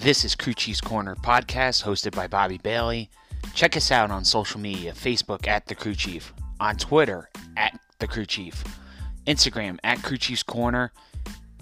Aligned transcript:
This 0.00 0.24
is 0.24 0.34
Crew 0.34 0.54
Chief's 0.54 0.80
Corner 0.80 1.14
podcast 1.14 1.84
hosted 1.84 2.16
by 2.16 2.26
Bobby 2.26 2.56
Bailey. 2.56 3.10
Check 3.54 3.76
us 3.76 3.90
out 3.90 4.10
on 4.10 4.24
social 4.24 4.58
media 4.58 4.92
Facebook 4.92 5.46
at 5.46 5.66
The 5.66 5.74
Crew 5.74 5.94
Chief, 5.94 6.32
on 6.58 6.78
Twitter 6.78 7.28
at 7.58 7.78
The 7.98 8.06
Crew 8.06 8.24
Chief, 8.24 8.64
Instagram 9.26 9.76
at 9.84 10.02
Crew 10.02 10.16
Chief's 10.16 10.42
Corner, 10.42 10.90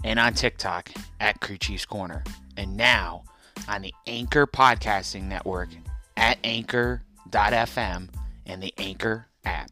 and 0.05 0.17
on 0.17 0.35
TikTok 0.35 0.89
at 1.19 1.41
Crew 1.41 1.57
Chief's 1.57 1.85
Corner. 1.85 2.23
And 2.55 2.77
now 2.77 3.25
on 3.67 3.81
the 3.81 3.93
Anchor 4.07 4.47
Podcasting 4.47 5.23
Network 5.23 5.67
at 6.15 6.37
anchor.fm 6.45 8.07
and 8.45 8.63
the 8.63 8.73
Anchor 8.77 9.27
app. 9.43 9.69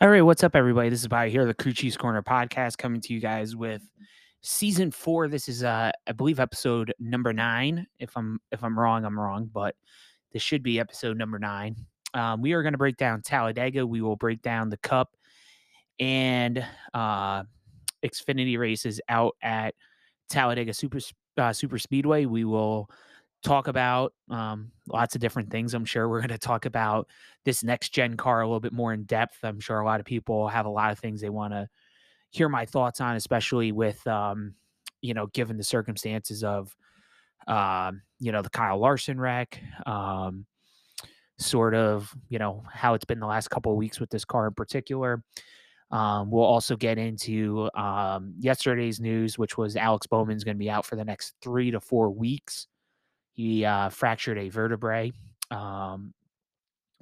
All 0.00 0.08
right, 0.08 0.22
what's 0.22 0.44
up, 0.44 0.54
everybody? 0.54 0.90
This 0.90 1.00
is 1.00 1.08
by 1.08 1.28
here, 1.28 1.44
the 1.44 1.52
Crew 1.52 1.72
Chiefs 1.72 1.96
Corner 1.96 2.22
podcast, 2.22 2.78
coming 2.78 3.00
to 3.00 3.12
you 3.12 3.18
guys 3.18 3.56
with 3.56 3.82
season 4.42 4.92
four. 4.92 5.26
This 5.26 5.48
is, 5.48 5.64
uh, 5.64 5.90
I 6.06 6.12
believe, 6.12 6.38
episode 6.38 6.94
number 7.00 7.32
nine. 7.32 7.84
If 7.98 8.16
I'm 8.16 8.38
if 8.52 8.62
I'm 8.62 8.78
wrong, 8.78 9.04
I'm 9.04 9.18
wrong, 9.18 9.50
but 9.52 9.74
this 10.32 10.40
should 10.40 10.62
be 10.62 10.78
episode 10.78 11.18
number 11.18 11.40
nine. 11.40 11.74
Um, 12.14 12.40
we 12.42 12.52
are 12.52 12.62
going 12.62 12.74
to 12.74 12.78
break 12.78 12.96
down 12.96 13.22
Talladega. 13.22 13.84
We 13.84 14.00
will 14.00 14.14
break 14.14 14.40
down 14.40 14.68
the 14.68 14.76
Cup 14.76 15.16
and 15.98 16.64
uh, 16.94 17.42
Xfinity 18.04 18.56
races 18.56 19.00
out 19.08 19.34
at 19.42 19.74
Talladega 20.30 20.74
Super 20.74 21.00
uh, 21.38 21.52
Super 21.52 21.80
Speedway. 21.80 22.24
We 22.24 22.44
will 22.44 22.88
talk 23.42 23.68
about 23.68 24.12
um, 24.30 24.70
lots 24.88 25.14
of 25.14 25.20
different 25.20 25.50
things. 25.50 25.74
I'm 25.74 25.84
sure 25.84 26.08
we're 26.08 26.20
going 26.20 26.28
to 26.30 26.38
talk 26.38 26.66
about 26.66 27.08
this 27.44 27.62
next 27.62 27.90
gen 27.90 28.16
car 28.16 28.40
a 28.40 28.46
little 28.46 28.60
bit 28.60 28.72
more 28.72 28.92
in 28.92 29.04
depth. 29.04 29.38
I'm 29.42 29.60
sure 29.60 29.80
a 29.80 29.84
lot 29.84 30.00
of 30.00 30.06
people 30.06 30.48
have 30.48 30.66
a 30.66 30.70
lot 30.70 30.90
of 30.90 30.98
things 30.98 31.20
they 31.20 31.30
want 31.30 31.52
to 31.52 31.68
hear 32.30 32.48
my 32.48 32.66
thoughts 32.66 33.00
on, 33.00 33.16
especially 33.16 33.72
with, 33.72 34.04
um, 34.06 34.54
you 35.00 35.14
know, 35.14 35.26
given 35.28 35.56
the 35.56 35.64
circumstances 35.64 36.42
of, 36.42 36.74
um, 37.46 38.02
you 38.18 38.32
know, 38.32 38.42
the 38.42 38.50
Kyle 38.50 38.78
Larson 38.78 39.20
wreck, 39.20 39.62
um, 39.86 40.44
sort 41.38 41.74
of, 41.74 42.12
you 42.28 42.38
know, 42.38 42.64
how 42.70 42.94
it's 42.94 43.04
been 43.04 43.20
the 43.20 43.26
last 43.26 43.48
couple 43.48 43.70
of 43.72 43.78
weeks 43.78 44.00
with 44.00 44.10
this 44.10 44.24
car 44.24 44.48
in 44.48 44.54
particular. 44.54 45.22
Um, 45.90 46.30
we'll 46.30 46.44
also 46.44 46.76
get 46.76 46.98
into 46.98 47.70
um, 47.74 48.34
yesterday's 48.38 49.00
news, 49.00 49.38
which 49.38 49.56
was 49.56 49.76
Alex 49.76 50.06
Bowman's 50.06 50.44
going 50.44 50.56
to 50.56 50.58
be 50.58 50.68
out 50.68 50.84
for 50.84 50.96
the 50.96 51.04
next 51.04 51.34
three 51.40 51.70
to 51.70 51.80
four 51.80 52.10
weeks. 52.10 52.66
He 53.38 53.64
uh, 53.64 53.88
fractured 53.90 54.36
a 54.36 54.48
vertebrae, 54.48 55.12
um, 55.52 56.12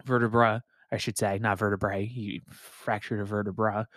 vertebra, 0.04 0.62
I 0.92 0.98
should 0.98 1.16
say, 1.16 1.38
not 1.38 1.58
vertebrae. 1.58 2.04
He 2.04 2.42
fractured 2.50 3.20
a 3.20 3.24
vertebra, 3.24 3.88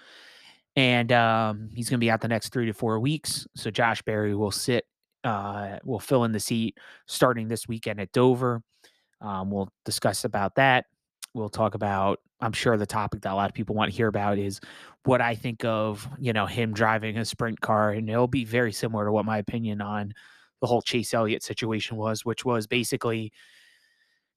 and 0.77 1.11
um, 1.11 1.69
he's 1.73 1.89
going 1.89 1.99
to 1.99 2.05
be 2.05 2.09
out 2.09 2.21
the 2.21 2.29
next 2.29 2.53
three 2.53 2.65
to 2.67 2.71
four 2.71 2.97
weeks. 3.01 3.45
So 3.57 3.69
Josh 3.69 4.01
Berry 4.03 4.35
will 4.35 4.51
sit, 4.51 4.85
uh, 5.25 5.79
will 5.83 5.99
fill 5.99 6.23
in 6.23 6.31
the 6.31 6.39
seat 6.39 6.77
starting 7.07 7.49
this 7.49 7.67
weekend 7.67 7.99
at 7.99 8.13
Dover. 8.13 8.61
Um, 9.19 9.51
we'll 9.51 9.69
discuss 9.83 10.23
about 10.23 10.55
that. 10.55 10.85
We'll 11.33 11.49
talk 11.49 11.75
about. 11.75 12.21
I'm 12.39 12.53
sure 12.53 12.77
the 12.77 12.85
topic 12.85 13.19
that 13.23 13.33
a 13.33 13.35
lot 13.35 13.49
of 13.49 13.53
people 13.53 13.75
want 13.75 13.91
to 13.91 13.97
hear 13.97 14.07
about 14.07 14.37
is 14.37 14.61
what 15.03 15.19
I 15.19 15.35
think 15.35 15.65
of, 15.65 16.07
you 16.17 16.31
know, 16.31 16.45
him 16.45 16.73
driving 16.73 17.17
a 17.17 17.25
sprint 17.25 17.59
car, 17.59 17.91
and 17.91 18.09
it'll 18.09 18.27
be 18.29 18.45
very 18.45 18.71
similar 18.71 19.03
to 19.03 19.11
what 19.11 19.25
my 19.25 19.39
opinion 19.39 19.81
on 19.81 20.13
the 20.61 20.67
whole 20.67 20.81
Chase 20.81 21.13
Elliott 21.13 21.43
situation 21.43 21.97
was, 21.97 22.25
which 22.25 22.45
was 22.45 22.67
basically, 22.67 23.31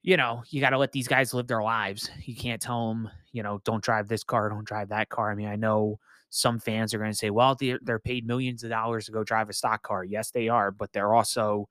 you 0.02 0.16
know, 0.16 0.42
you 0.50 0.60
got 0.60 0.70
to 0.70 0.78
let 0.78 0.92
these 0.92 1.08
guys 1.08 1.34
live 1.34 1.46
their 1.46 1.62
lives. 1.62 2.10
You 2.24 2.34
can't 2.34 2.60
tell 2.60 2.88
them, 2.88 3.10
you 3.32 3.42
know, 3.42 3.60
don't 3.64 3.82
drive 3.82 4.08
this 4.08 4.24
car, 4.24 4.48
don't 4.48 4.64
drive 4.66 4.88
that 4.88 5.08
car. 5.08 5.30
I 5.30 5.34
mean, 5.34 5.48
I 5.48 5.56
know 5.56 5.98
some 6.30 6.58
fans 6.58 6.94
are 6.94 6.98
going 6.98 7.10
to 7.10 7.16
say, 7.16 7.30
well, 7.30 7.54
they're, 7.54 7.78
they're 7.82 7.98
paid 7.98 8.26
millions 8.26 8.64
of 8.64 8.70
dollars 8.70 9.06
to 9.06 9.12
go 9.12 9.22
drive 9.22 9.48
a 9.48 9.52
stock 9.52 9.82
car. 9.82 10.04
Yes, 10.04 10.30
they 10.30 10.48
are, 10.48 10.70
but 10.70 10.92
they're 10.92 11.14
also, 11.14 11.68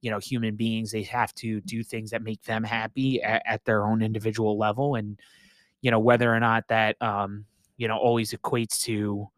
you 0.00 0.10
know, 0.10 0.18
human 0.18 0.56
beings. 0.56 0.90
They 0.90 1.02
have 1.04 1.34
to 1.36 1.60
do 1.60 1.82
things 1.82 2.10
that 2.10 2.22
make 2.22 2.42
them 2.42 2.64
happy 2.64 3.22
at, 3.22 3.42
at 3.46 3.64
their 3.64 3.86
own 3.86 4.02
individual 4.02 4.58
level. 4.58 4.96
And, 4.96 5.18
you 5.82 5.90
know, 5.90 6.00
whether 6.00 6.34
or 6.34 6.40
not 6.40 6.68
that, 6.68 7.00
um, 7.00 7.44
you 7.76 7.86
know, 7.86 7.96
always 7.96 8.32
equates 8.32 8.82
to, 8.82 9.28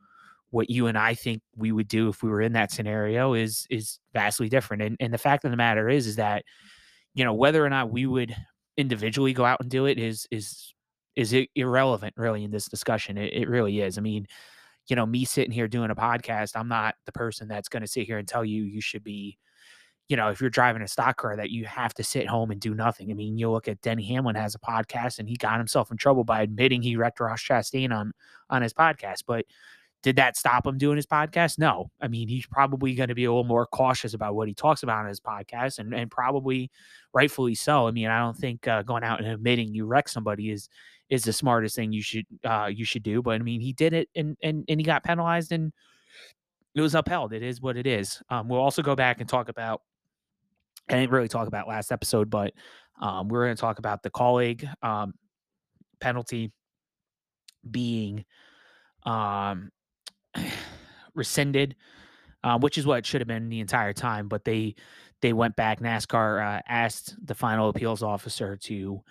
what 0.52 0.70
you 0.70 0.86
and 0.86 0.98
I 0.98 1.14
think 1.14 1.42
we 1.56 1.72
would 1.72 1.88
do 1.88 2.08
if 2.08 2.22
we 2.22 2.28
were 2.28 2.42
in 2.42 2.52
that 2.52 2.70
scenario 2.70 3.34
is 3.34 3.66
is 3.70 3.98
vastly 4.12 4.48
different. 4.48 4.82
And 4.82 4.96
and 5.00 5.12
the 5.12 5.18
fact 5.18 5.44
of 5.44 5.50
the 5.50 5.56
matter 5.56 5.88
is 5.88 6.06
is 6.06 6.16
that 6.16 6.44
you 7.14 7.24
know 7.24 7.34
whether 7.34 7.64
or 7.64 7.70
not 7.70 7.90
we 7.90 8.06
would 8.06 8.36
individually 8.76 9.32
go 9.32 9.44
out 9.44 9.60
and 9.60 9.70
do 9.70 9.86
it 9.86 9.98
is 9.98 10.26
is 10.30 10.74
is 11.16 11.32
it 11.32 11.48
irrelevant 11.54 12.14
really 12.16 12.44
in 12.44 12.50
this 12.50 12.68
discussion. 12.68 13.18
It, 13.18 13.32
it 13.32 13.48
really 13.48 13.80
is. 13.80 13.98
I 13.98 14.02
mean, 14.02 14.26
you 14.88 14.96
know, 14.96 15.06
me 15.06 15.24
sitting 15.24 15.52
here 15.52 15.68
doing 15.68 15.90
a 15.90 15.96
podcast, 15.96 16.52
I'm 16.54 16.68
not 16.68 16.94
the 17.06 17.12
person 17.12 17.48
that's 17.48 17.68
going 17.68 17.82
to 17.82 17.88
sit 17.88 18.06
here 18.06 18.18
and 18.18 18.28
tell 18.28 18.44
you 18.44 18.62
you 18.62 18.80
should 18.80 19.04
be 19.04 19.38
you 20.08 20.16
know, 20.16 20.28
if 20.28 20.42
you're 20.42 20.50
driving 20.50 20.82
a 20.82 20.88
stock 20.88 21.16
car 21.16 21.36
that 21.36 21.50
you 21.50 21.64
have 21.64 21.94
to 21.94 22.04
sit 22.04 22.26
home 22.26 22.50
and 22.50 22.60
do 22.60 22.74
nothing. 22.74 23.10
I 23.10 23.14
mean, 23.14 23.38
you 23.38 23.50
look 23.50 23.66
at 23.66 23.80
Denny 23.80 24.04
Hamlin 24.08 24.34
has 24.34 24.54
a 24.54 24.58
podcast 24.58 25.18
and 25.18 25.26
he 25.26 25.36
got 25.36 25.56
himself 25.56 25.90
in 25.90 25.96
trouble 25.96 26.22
by 26.22 26.42
admitting 26.42 26.82
he 26.82 26.96
wrecked 26.96 27.20
Ross 27.20 27.42
Chastain 27.42 27.96
on 27.96 28.12
on 28.50 28.60
his 28.60 28.74
podcast. 28.74 29.22
But 29.26 29.46
did 30.02 30.16
that 30.16 30.36
stop 30.36 30.66
him 30.66 30.78
doing 30.78 30.96
his 30.96 31.06
podcast? 31.06 31.58
No. 31.58 31.90
I 32.00 32.08
mean, 32.08 32.28
he's 32.28 32.46
probably 32.46 32.94
going 32.94 33.08
to 33.08 33.14
be 33.14 33.24
a 33.24 33.30
little 33.30 33.44
more 33.44 33.66
cautious 33.66 34.14
about 34.14 34.34
what 34.34 34.48
he 34.48 34.54
talks 34.54 34.82
about 34.82 34.98
on 34.98 35.08
his 35.08 35.20
podcast, 35.20 35.78
and, 35.78 35.94
and 35.94 36.10
probably 36.10 36.70
rightfully 37.14 37.54
so. 37.54 37.86
I 37.86 37.92
mean, 37.92 38.08
I 38.08 38.18
don't 38.18 38.36
think 38.36 38.66
uh, 38.66 38.82
going 38.82 39.04
out 39.04 39.20
and 39.20 39.28
admitting 39.28 39.74
you 39.74 39.86
wreck 39.86 40.08
somebody 40.08 40.50
is 40.50 40.68
is 41.08 41.24
the 41.24 41.32
smartest 41.32 41.76
thing 41.76 41.92
you 41.92 42.02
should 42.02 42.26
uh, 42.44 42.68
you 42.72 42.84
should 42.84 43.02
do. 43.02 43.22
But 43.22 43.36
I 43.36 43.38
mean, 43.38 43.60
he 43.60 43.72
did 43.72 43.92
it, 43.92 44.08
and 44.16 44.36
and 44.42 44.64
and 44.68 44.80
he 44.80 44.84
got 44.84 45.04
penalized, 45.04 45.52
and 45.52 45.72
it 46.74 46.80
was 46.80 46.94
upheld. 46.94 47.32
It 47.32 47.42
is 47.42 47.60
what 47.60 47.76
it 47.76 47.86
is. 47.86 48.20
Um, 48.28 48.48
we'll 48.48 48.60
also 48.60 48.82
go 48.82 48.96
back 48.96 49.20
and 49.20 49.28
talk 49.28 49.48
about. 49.48 49.82
I 50.88 50.94
didn't 50.94 51.12
really 51.12 51.28
talk 51.28 51.46
about 51.46 51.68
last 51.68 51.92
episode, 51.92 52.28
but 52.28 52.52
um, 53.00 53.28
we're 53.28 53.44
going 53.44 53.54
to 53.56 53.60
talk 53.60 53.78
about 53.78 54.02
the 54.02 54.10
Kaulig 54.10 54.68
um, 54.82 55.14
penalty 56.00 56.50
being 57.70 58.24
um, 59.04 59.70
rescinded, 61.14 61.76
uh, 62.44 62.58
which 62.58 62.78
is 62.78 62.86
what 62.86 62.98
it 62.98 63.06
should 63.06 63.20
have 63.20 63.28
been 63.28 63.48
the 63.48 63.60
entire 63.60 63.92
time. 63.92 64.28
But 64.28 64.44
they 64.44 64.74
they 65.20 65.32
went 65.32 65.56
back. 65.56 65.80
NASCAR 65.80 66.58
uh, 66.58 66.62
asked 66.68 67.16
the 67.24 67.34
final 67.34 67.68
appeals 67.68 68.02
officer 68.02 68.56
to 68.64 69.02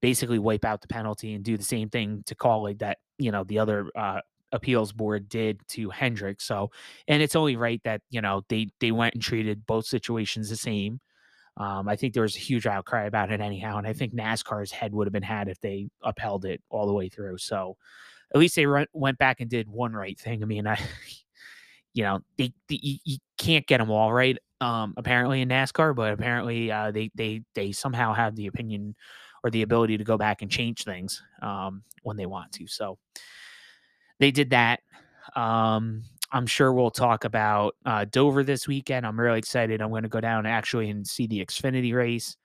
basically 0.00 0.38
wipe 0.38 0.64
out 0.64 0.80
the 0.80 0.88
penalty 0.88 1.34
and 1.34 1.44
do 1.44 1.56
the 1.56 1.64
same 1.64 1.88
thing 1.88 2.22
to 2.26 2.34
Kaulig 2.34 2.78
that 2.78 2.98
you 3.18 3.30
know 3.30 3.44
the 3.44 3.58
other 3.58 3.88
uh, 3.96 4.20
appeals 4.52 4.92
board 4.92 5.28
did 5.28 5.60
to 5.68 5.90
Hendrick. 5.90 6.40
So, 6.40 6.70
and 7.06 7.22
it's 7.22 7.36
only 7.36 7.56
right 7.56 7.80
that 7.84 8.02
you 8.10 8.20
know 8.20 8.42
they 8.48 8.68
they 8.80 8.92
went 8.92 9.14
and 9.14 9.22
treated 9.22 9.66
both 9.66 9.86
situations 9.86 10.48
the 10.48 10.56
same. 10.56 11.00
Um, 11.56 11.88
I 11.88 11.96
think 11.96 12.14
there 12.14 12.22
was 12.22 12.36
a 12.36 12.40
huge 12.40 12.66
outcry 12.66 13.06
about 13.06 13.32
it 13.32 13.40
anyhow, 13.40 13.78
and 13.78 13.86
I 13.86 13.92
think 13.92 14.14
NASCAR's 14.14 14.70
head 14.70 14.92
would 14.92 15.08
have 15.08 15.12
been 15.12 15.22
had 15.24 15.48
if 15.48 15.60
they 15.60 15.88
upheld 16.02 16.44
it 16.44 16.62
all 16.70 16.86
the 16.86 16.92
way 16.92 17.08
through. 17.08 17.38
So, 17.38 17.76
at 18.32 18.38
least 18.38 18.54
they 18.54 18.66
went 18.92 19.18
back 19.18 19.40
and 19.40 19.50
did 19.50 19.68
one 19.68 19.92
right 19.92 20.18
thing. 20.18 20.42
I 20.42 20.46
mean, 20.46 20.66
I, 20.66 20.78
you 21.94 22.02
know, 22.02 22.20
they, 22.36 22.52
they 22.68 22.78
you, 22.82 22.98
you, 23.04 23.18
can't 23.38 23.66
get 23.66 23.78
them 23.78 23.90
all 23.90 24.12
right. 24.12 24.36
Um, 24.60 24.94
apparently 24.96 25.40
in 25.40 25.48
NASCAR, 25.48 25.94
but 25.94 26.12
apparently 26.12 26.70
uh, 26.70 26.90
they 26.90 27.10
they 27.14 27.42
they 27.54 27.70
somehow 27.70 28.12
have 28.12 28.34
the 28.34 28.48
opinion 28.48 28.96
or 29.44 29.50
the 29.50 29.62
ability 29.62 29.96
to 29.98 30.04
go 30.04 30.18
back 30.18 30.42
and 30.42 30.50
change 30.50 30.84
things 30.84 31.22
um, 31.42 31.82
when 32.02 32.16
they 32.16 32.26
want 32.26 32.52
to. 32.52 32.66
So 32.66 32.98
they 34.18 34.30
did 34.30 34.50
that. 34.50 34.80
Um, 35.36 36.02
I'm 36.32 36.46
sure 36.46 36.72
we'll 36.72 36.90
talk 36.90 37.24
about 37.24 37.76
uh, 37.86 38.04
Dover 38.10 38.42
this 38.42 38.68
weekend. 38.68 39.06
I'm 39.06 39.18
really 39.18 39.38
excited. 39.38 39.80
I'm 39.80 39.90
going 39.90 40.02
to 40.02 40.08
go 40.08 40.20
down 40.20 40.44
actually 40.44 40.90
and 40.90 41.06
see 41.06 41.26
the 41.26 41.44
Xfinity 41.44 41.94
race. 41.94 42.36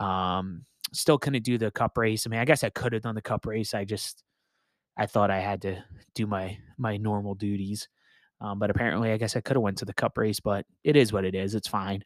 Um, 0.00 0.64
still 0.92 1.18
couldn't 1.18 1.44
do 1.44 1.56
the 1.56 1.70
Cup 1.70 1.96
race. 1.96 2.26
I 2.26 2.30
mean, 2.30 2.40
I 2.40 2.44
guess 2.44 2.64
I 2.64 2.70
could 2.70 2.92
have 2.92 3.02
done 3.02 3.14
the 3.14 3.22
Cup 3.22 3.46
race. 3.46 3.74
I 3.74 3.84
just 3.84 4.22
I 4.96 5.06
thought 5.06 5.30
I 5.30 5.40
had 5.40 5.62
to 5.62 5.82
do 6.14 6.26
my 6.26 6.58
my 6.78 6.96
normal 6.96 7.34
duties. 7.34 7.88
Um, 8.40 8.58
but 8.58 8.70
apparently, 8.70 9.12
I 9.12 9.16
guess 9.16 9.36
I 9.36 9.40
could 9.40 9.56
have 9.56 9.62
went 9.62 9.78
to 9.78 9.84
the 9.84 9.94
Cup 9.94 10.18
race. 10.18 10.40
But 10.40 10.66
it 10.82 10.96
is 10.96 11.12
what 11.12 11.24
it 11.24 11.34
is. 11.34 11.54
It's 11.54 11.68
fine. 11.68 12.04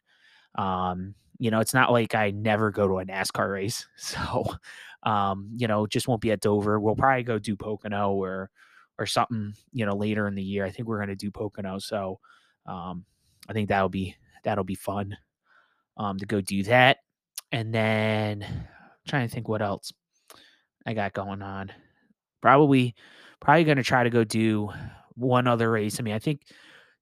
Um, 0.55 1.15
you 1.37 1.51
know, 1.51 1.59
it's 1.59 1.73
not 1.73 1.91
like 1.91 2.15
I 2.15 2.31
never 2.31 2.71
go 2.71 2.87
to 2.87 2.99
a 2.99 3.05
NASCAR 3.05 3.51
race. 3.51 3.87
So, 3.97 4.45
um, 5.03 5.49
you 5.55 5.67
know, 5.67 5.87
just 5.87 6.07
won't 6.07 6.21
be 6.21 6.31
at 6.31 6.41
Dover. 6.41 6.79
We'll 6.79 6.95
probably 6.95 7.23
go 7.23 7.39
do 7.39 7.55
Pocono 7.55 8.11
or 8.11 8.49
or 8.97 9.05
something. 9.05 9.53
You 9.71 9.85
know, 9.85 9.95
later 9.95 10.27
in 10.27 10.35
the 10.35 10.43
year. 10.43 10.65
I 10.65 10.71
think 10.71 10.87
we're 10.87 10.97
going 10.97 11.09
to 11.09 11.15
do 11.15 11.31
Pocono. 11.31 11.79
So, 11.79 12.19
um, 12.65 13.05
I 13.47 13.53
think 13.53 13.69
that'll 13.69 13.89
be 13.89 14.15
that'll 14.43 14.63
be 14.63 14.75
fun 14.75 15.17
um, 15.97 16.17
to 16.17 16.25
go 16.25 16.41
do 16.41 16.63
that. 16.63 16.97
And 17.51 17.73
then 17.73 18.43
I'm 18.43 18.67
trying 19.07 19.27
to 19.27 19.33
think 19.33 19.47
what 19.47 19.61
else 19.61 19.91
I 20.85 20.93
got 20.93 21.13
going 21.13 21.41
on 21.41 21.71
probably 22.41 22.95
probably 23.39 23.63
going 23.63 23.77
to 23.77 23.83
try 23.83 24.03
to 24.03 24.09
go 24.09 24.23
do 24.23 24.69
one 25.15 25.47
other 25.47 25.71
race. 25.71 25.99
I 25.99 26.03
mean, 26.03 26.13
I 26.13 26.19
think 26.19 26.41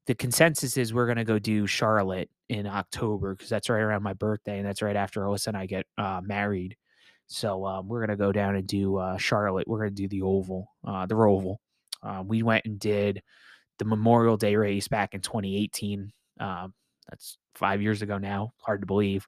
the 0.06 0.16
consensus 0.16 0.78
is 0.78 0.94
we're 0.94 1.06
going 1.06 1.18
to 1.18 1.24
go 1.24 1.40
do 1.40 1.68
Charlotte 1.68 2.30
in 2.50 2.66
October 2.66 3.36
because 3.36 3.50
that's 3.50 3.70
right 3.70 3.82
around 3.82 4.04
my 4.04 4.14
birthday 4.14 4.58
and 4.58 4.68
that's 4.68 4.82
right 4.82 4.96
after 4.96 5.22
Alyssa 5.22 5.48
and 5.48 5.58
I 5.58 5.66
get 5.66 5.86
uh, 5.98 6.22
married. 6.24 6.78
So 7.28 7.66
um, 7.66 7.88
we're 7.88 8.00
going 8.00 8.18
to 8.18 8.24
go 8.24 8.32
down 8.32 8.56
and 8.56 8.66
do 8.66 8.98
uh, 8.98 9.18
Charlotte. 9.18 9.68
We're 9.68 9.80
going 9.80 9.96
to 9.96 10.02
do 10.02 10.08
the 10.08 10.22
oval, 10.22 10.70
uh, 10.86 11.06
the 11.06 11.16
Roval. 11.16 11.58
Uh, 12.02 12.24
we 12.26 12.42
went 12.42 12.66
and 12.66 12.80
did 12.80 13.22
the 13.80 13.86
Memorial 13.86 14.38
Day 14.38 14.56
race 14.56 14.88
back 14.88 15.14
in 15.14 15.22
2018. 15.22 16.12
Um, 16.40 16.74
that's 17.10 17.38
five 17.56 17.82
years 17.82 18.02
ago 18.02 18.18
now. 18.18 18.54
Hard 18.62 18.82
to 18.82 18.88
believe. 18.88 19.28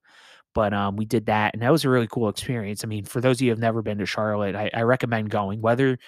But 0.55 0.73
um, 0.73 0.95
we 0.95 1.05
did 1.05 1.27
that, 1.27 1.53
and 1.53 1.61
that 1.61 1.71
was 1.71 1.85
a 1.85 1.89
really 1.89 2.07
cool 2.07 2.29
experience. 2.29 2.83
I 2.83 2.87
mean, 2.87 3.05
for 3.05 3.21
those 3.21 3.37
of 3.37 3.41
you 3.41 3.47
who 3.47 3.51
have 3.51 3.59
never 3.59 3.81
been 3.81 3.99
to 3.99 4.05
Charlotte, 4.05 4.55
I, 4.55 4.71
I 4.73 4.81
recommend 4.81 5.29
going. 5.29 5.61
Whether 5.61 5.99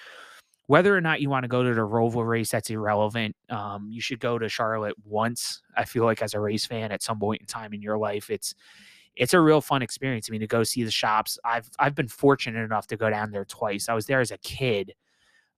whether 0.72 0.96
or 0.96 1.02
not 1.02 1.20
you 1.20 1.28
want 1.28 1.44
to 1.44 1.48
go 1.48 1.62
to 1.62 1.74
the 1.74 1.82
Roval 1.82 2.26
race, 2.26 2.50
that's 2.50 2.70
irrelevant. 2.70 3.36
Um, 3.50 3.88
you 3.90 4.00
should 4.00 4.18
go 4.18 4.38
to 4.38 4.48
Charlotte 4.48 4.94
once. 5.04 5.60
I 5.76 5.84
feel 5.84 6.04
like 6.04 6.22
as 6.22 6.32
a 6.32 6.40
race 6.40 6.64
fan, 6.64 6.92
at 6.92 7.02
some 7.02 7.20
point 7.20 7.42
in 7.42 7.46
time 7.46 7.74
in 7.74 7.82
your 7.82 7.98
life, 7.98 8.30
it's 8.30 8.54
it's 9.14 9.34
a 9.34 9.40
real 9.40 9.60
fun 9.60 9.82
experience. 9.82 10.30
I 10.30 10.32
mean, 10.32 10.40
to 10.40 10.46
go 10.46 10.64
see 10.64 10.82
the 10.82 10.90
shops. 10.90 11.38
I've 11.44 11.68
I've 11.78 11.94
been 11.94 12.08
fortunate 12.08 12.64
enough 12.64 12.86
to 12.86 12.96
go 12.96 13.10
down 13.10 13.32
there 13.32 13.44
twice. 13.44 13.90
I 13.90 13.92
was 13.92 14.06
there 14.06 14.22
as 14.22 14.30
a 14.30 14.38
kid. 14.38 14.94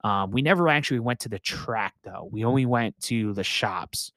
Um, 0.02 0.32
we 0.32 0.42
never 0.42 0.68
actually 0.68 0.98
went 0.98 1.20
to 1.20 1.28
the 1.28 1.38
track 1.38 1.94
though. 2.02 2.28
We 2.32 2.44
only 2.44 2.66
went 2.66 2.98
to 3.02 3.34
the 3.34 3.44
shops. 3.44 4.10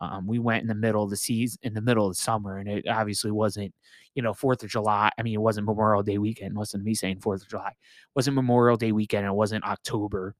Um, 0.00 0.26
we 0.26 0.38
went 0.38 0.62
in 0.62 0.68
the 0.68 0.74
middle 0.74 1.02
of 1.02 1.10
the 1.10 1.16
season, 1.16 1.58
in 1.62 1.74
the 1.74 1.80
middle 1.80 2.06
of 2.06 2.12
the 2.12 2.20
summer, 2.20 2.58
and 2.58 2.68
it 2.68 2.86
obviously 2.88 3.30
wasn't, 3.30 3.74
you 4.14 4.22
know, 4.22 4.32
Fourth 4.32 4.62
of 4.62 4.70
July. 4.70 5.10
I 5.18 5.22
mean, 5.22 5.34
it 5.34 5.40
wasn't 5.40 5.66
Memorial 5.66 6.02
Day 6.02 6.18
weekend. 6.18 6.56
Listen 6.56 6.78
wasn't 6.78 6.84
me 6.84 6.94
saying 6.94 7.20
Fourth 7.20 7.42
of 7.42 7.48
July. 7.48 7.70
It 7.70 8.14
wasn't 8.14 8.36
Memorial 8.36 8.76
Day 8.76 8.92
weekend. 8.92 9.26
It 9.26 9.32
wasn't 9.32 9.64
October. 9.64 10.34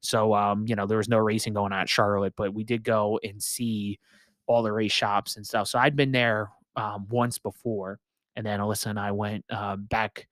So, 0.00 0.34
um, 0.34 0.64
you 0.66 0.76
know, 0.76 0.86
there 0.86 0.98
was 0.98 1.08
no 1.08 1.18
racing 1.18 1.54
going 1.54 1.72
on 1.72 1.80
at 1.80 1.88
Charlotte, 1.88 2.34
but 2.36 2.54
we 2.54 2.64
did 2.64 2.84
go 2.84 3.18
and 3.22 3.42
see 3.42 3.98
all 4.46 4.62
the 4.62 4.72
race 4.72 4.92
shops 4.92 5.36
and 5.36 5.46
stuff. 5.46 5.68
So 5.68 5.78
I'd 5.78 5.96
been 5.96 6.12
there 6.12 6.50
um, 6.76 7.06
once 7.10 7.38
before, 7.38 7.98
and 8.36 8.46
then 8.46 8.60
Alyssa 8.60 8.86
and 8.86 8.98
I 8.98 9.12
went 9.12 9.44
uh, 9.50 9.76
back 9.76 10.28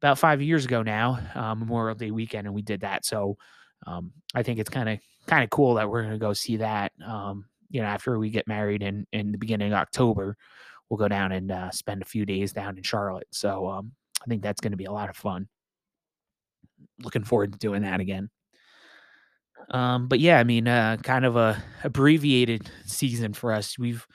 about 0.00 0.18
five 0.18 0.40
years 0.40 0.64
ago 0.64 0.82
now, 0.82 1.18
uh, 1.34 1.54
Memorial 1.54 1.94
Day 1.94 2.10
weekend, 2.10 2.46
and 2.46 2.54
we 2.54 2.62
did 2.62 2.80
that. 2.80 3.04
So 3.04 3.36
um, 3.86 4.12
I 4.34 4.42
think 4.42 4.58
it's 4.58 4.70
kind 4.70 4.88
of 4.88 4.98
kind 5.26 5.44
of 5.44 5.50
cool 5.50 5.74
that 5.74 5.88
we're 5.88 6.02
going 6.02 6.12
to 6.12 6.18
go 6.18 6.32
see 6.32 6.58
that. 6.58 6.92
Um, 7.04 7.46
you 7.70 7.80
know, 7.80 7.86
after 7.86 8.18
we 8.18 8.30
get 8.30 8.48
married 8.48 8.82
in 8.82 9.06
in 9.12 9.32
the 9.32 9.38
beginning 9.38 9.72
of 9.72 9.78
October, 9.78 10.36
we'll 10.88 10.98
go 10.98 11.08
down 11.08 11.32
and 11.32 11.50
uh, 11.50 11.70
spend 11.70 12.02
a 12.02 12.06
few 12.06 12.26
days 12.26 12.52
down 12.52 12.76
in 12.76 12.82
Charlotte. 12.82 13.28
So 13.32 13.68
um, 13.68 13.92
I 14.22 14.26
think 14.26 14.42
that's 14.42 14.60
going 14.60 14.72
to 14.72 14.76
be 14.76 14.84
a 14.84 14.92
lot 14.92 15.10
of 15.10 15.16
fun. 15.16 15.48
Looking 17.02 17.24
forward 17.24 17.52
to 17.52 17.58
doing 17.58 17.82
that 17.82 18.00
again. 18.00 18.30
Um, 19.70 20.08
but 20.08 20.20
yeah, 20.20 20.38
I 20.38 20.44
mean, 20.44 20.68
uh, 20.68 20.98
kind 21.02 21.24
of 21.24 21.36
a 21.36 21.62
abbreviated 21.84 22.70
season 22.86 23.32
for 23.32 23.52
us. 23.52 23.78
We've 23.78 24.06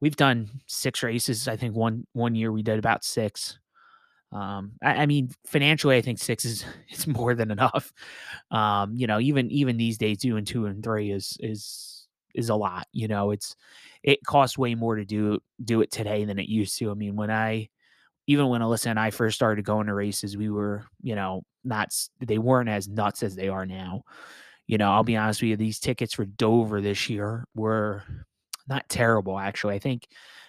we've 0.00 0.16
done 0.16 0.48
six 0.66 1.02
races. 1.02 1.48
I 1.48 1.56
think 1.56 1.74
one 1.74 2.06
one 2.12 2.34
year 2.34 2.52
we 2.52 2.62
did 2.62 2.78
about 2.78 3.04
six. 3.04 3.58
Um, 4.30 4.72
I, 4.82 5.02
I 5.02 5.06
mean, 5.06 5.30
financially, 5.46 5.96
I 5.96 6.02
think 6.02 6.18
six 6.18 6.44
is 6.44 6.64
is 6.90 7.06
more 7.06 7.34
than 7.34 7.50
enough. 7.50 7.92
Um, 8.50 8.94
you 8.94 9.06
know, 9.06 9.20
even 9.20 9.50
even 9.50 9.76
these 9.76 9.98
days, 9.98 10.18
doing 10.18 10.44
two 10.44 10.66
and 10.66 10.82
three 10.82 11.10
is 11.10 11.36
is 11.40 11.97
is 12.38 12.48
a 12.48 12.54
lot. 12.54 12.86
You 12.92 13.08
know, 13.08 13.32
it's 13.32 13.56
it 14.02 14.24
costs 14.24 14.56
way 14.56 14.74
more 14.74 14.96
to 14.96 15.04
do 15.04 15.40
do 15.62 15.82
it 15.82 15.90
today 15.90 16.24
than 16.24 16.38
it 16.38 16.48
used 16.48 16.78
to. 16.78 16.90
I 16.90 16.94
mean, 16.94 17.16
when 17.16 17.30
I 17.30 17.68
even 18.26 18.48
when 18.48 18.62
Alyssa 18.62 18.86
and 18.86 19.00
I 19.00 19.10
first 19.10 19.34
started 19.36 19.64
going 19.64 19.88
to 19.88 19.94
races, 19.94 20.36
we 20.36 20.48
were, 20.48 20.84
you 21.02 21.14
know, 21.14 21.42
not 21.64 21.88
they 22.20 22.38
weren't 22.38 22.68
as 22.68 22.88
nuts 22.88 23.22
as 23.22 23.34
they 23.34 23.48
are 23.48 23.66
now. 23.66 24.02
You 24.66 24.78
know, 24.78 24.90
I'll 24.90 25.04
be 25.04 25.14
mm-hmm. 25.14 25.24
honest 25.24 25.42
with 25.42 25.48
you, 25.50 25.56
these 25.56 25.80
tickets 25.80 26.14
for 26.14 26.24
Dover 26.24 26.80
this 26.80 27.10
year 27.10 27.44
were 27.54 28.04
not 28.68 28.88
terrible 28.88 29.38
actually. 29.38 29.74
I 29.74 29.78
think 29.80 30.06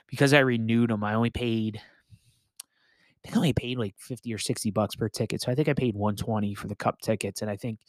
because 0.07 0.33
I 0.33 0.39
renewed 0.39 0.89
them, 0.91 1.03
I 1.03 1.15
only 1.15 1.31
paid 1.31 1.77
I 1.77 3.27
think 3.27 3.36
I 3.36 3.39
only 3.39 3.53
paid 3.53 3.77
like 3.77 3.95
50 3.97 4.33
or 4.33 4.38
60 4.38 4.71
bucks 4.71 4.95
per 4.95 5.09
ticket. 5.09 5.41
So 5.41 5.51
I 5.51 5.56
think 5.56 5.68
I 5.68 5.74
paid 5.74 5.95
120 5.95 6.53
for 6.53 6.68
the 6.68 6.75
cup 6.75 7.01
tickets. 7.01 7.41
And 7.41 7.51
I 7.51 7.57
think 7.57 7.80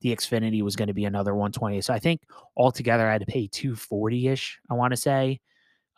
the 0.00 0.14
Xfinity 0.14 0.62
was 0.62 0.76
going 0.76 0.88
to 0.88 0.94
be 0.94 1.04
another 1.04 1.34
120. 1.34 1.80
So 1.80 1.94
I 1.94 1.98
think 1.98 2.22
altogether 2.56 3.08
I 3.08 3.12
had 3.12 3.20
to 3.20 3.26
pay 3.26 3.48
240 3.48 4.28
ish, 4.28 4.58
I 4.70 4.74
want 4.74 4.92
to 4.92 4.96
say, 4.96 5.40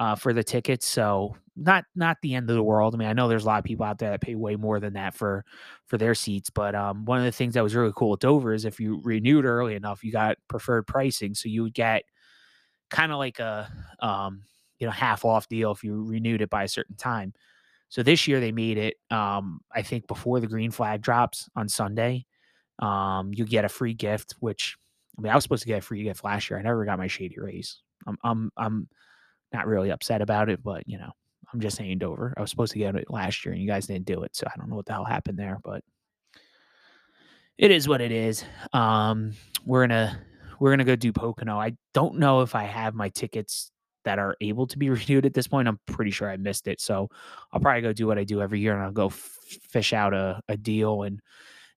uh, 0.01 0.15
for 0.15 0.33
the 0.33 0.45
tickets. 0.45 0.87
So 0.87 1.37
not 1.57 1.85
not 1.97 2.19
the 2.23 2.35
end 2.35 2.49
of 2.51 2.57
the 2.57 2.63
world. 2.63 2.95
I 2.95 2.99
mean, 2.99 3.09
I 3.09 3.13
know 3.13 3.29
there's 3.29 3.45
a 3.45 3.47
lot 3.49 3.59
of 3.59 3.65
people 3.65 3.85
out 3.85 3.99
there 3.99 4.11
that 4.11 4.21
pay 4.21 4.35
way 4.37 4.57
more 4.57 4.81
than 4.81 4.95
that 4.95 5.15
for 5.15 5.45
for 5.87 5.99
their 5.99 6.15
seats. 6.15 6.51
But 6.51 6.75
um, 6.75 7.05
one 7.05 7.19
of 7.19 7.25
the 7.25 7.33
things 7.33 7.55
that 7.55 7.63
was 7.63 7.75
really 7.75 7.93
cool 7.97 8.15
at 8.15 8.21
Dover 8.21 8.55
is 8.55 8.65
if 8.65 8.81
you 8.81 9.01
renewed 9.03 9.45
early 9.45 9.75
enough, 9.75 10.05
you 10.05 10.13
got 10.13 10.39
preferred 10.49 10.87
pricing. 10.87 11.35
So 11.35 11.49
you 11.49 11.65
would 11.65 11.75
get 11.75 12.05
kind 12.91 13.13
of 13.13 13.19
like 13.19 13.39
a 13.39 13.71
um, 14.01 14.43
you 14.79 14.87
know 14.87 14.93
half 14.93 15.25
off 15.25 15.49
deal 15.49 15.73
if 15.73 15.85
you 15.85 16.05
renewed 16.05 16.43
it 16.43 16.51
by 16.51 16.65
a 16.65 16.69
certain 16.69 16.97
time. 16.97 17.33
So 17.89 18.03
this 18.03 18.29
year 18.29 18.41
they 18.41 18.53
made 18.53 18.79
it. 18.79 18.97
Um, 19.11 19.61
I 19.75 19.83
think 19.83 20.07
before 20.07 20.41
the 20.41 20.47
green 20.47 20.71
flag 20.71 21.03
drops 21.03 21.49
on 21.57 21.69
Sunday, 21.69 22.27
um, 22.79 23.33
you 23.33 23.45
get 23.45 23.65
a 23.65 23.69
free 23.69 23.95
gift. 23.95 24.35
Which 24.41 24.77
I 25.17 25.23
mean, 25.23 25.33
I 25.33 25.35
was 25.35 25.45
supposed 25.45 25.63
to 25.63 25.69
get 25.69 25.79
a 25.79 25.83
free 25.83 26.03
gift 26.03 26.25
last 26.25 26.49
year. 26.49 26.59
I 26.59 26.63
never 26.63 26.85
got 26.85 26.99
my 26.99 27.07
Shady 27.07 27.37
Rays. 27.39 27.81
I'm 28.07 28.17
I'm 28.23 28.51
I'm 28.57 28.89
not 29.53 29.67
really 29.67 29.91
upset 29.91 30.23
about 30.23 30.49
it, 30.49 30.63
but 30.63 30.89
you 30.89 30.99
know, 30.99 31.11
I'm 31.53 31.61
just 31.61 31.77
saying 31.77 31.99
Dover. 31.99 32.35
I 32.37 32.41
was 32.41 32.51
supposed 32.51 32.73
to 32.73 32.79
get 32.79 32.95
it 32.97 33.11
last 33.11 33.45
year, 33.45 33.53
and 33.53 33.63
you 33.63 33.69
guys 33.69 33.87
didn't 33.87 34.07
do 34.07 34.23
it. 34.23 34.37
So 34.37 34.47
I 34.47 34.57
don't 34.59 34.69
know 34.69 34.77
what 34.77 34.87
the 34.87 34.93
hell 34.93 35.05
happened 35.05 35.39
there, 35.39 35.59
but 35.65 35.83
it 37.57 37.71
is 37.71 37.89
what 37.89 38.01
it 38.01 38.13
is. 38.13 38.45
Um, 38.73 39.33
we're 39.65 39.87
gonna 39.87 40.21
we're 40.61 40.71
gonna 40.71 40.85
go 40.85 40.97
do 40.97 41.13
Pocono. 41.13 41.59
I 41.59 41.77
don't 41.95 42.19
know 42.19 42.43
if 42.43 42.55
I 42.55 42.65
have 42.65 42.95
my 42.95 43.09
tickets 43.09 43.73
that 44.05 44.19
are 44.19 44.37
able 44.41 44.67
to 44.69 44.79
be 44.79 44.91
renewed 44.91 45.27
at 45.27 45.35
this 45.35 45.49
point. 45.49 45.69
I'm 45.69 45.81
pretty 45.87 46.11
sure 46.11 46.31
I 46.31 46.37
missed 46.37 46.69
it. 46.69 46.81
So 46.81 47.09
I'll 47.53 47.61
probably 47.61 47.83
go 47.83 47.93
do 47.93 48.07
what 48.07 48.19
I 48.19 48.25
do 48.25 48.41
every 48.41 48.61
year 48.61 48.75
and 48.75 48.83
I'll 48.83 48.93
go 48.93 49.07
f- 49.07 49.29
fish 49.69 49.93
out 49.93 50.15
a, 50.15 50.41
a 50.49 50.57
deal 50.57 51.03
and 51.03 51.21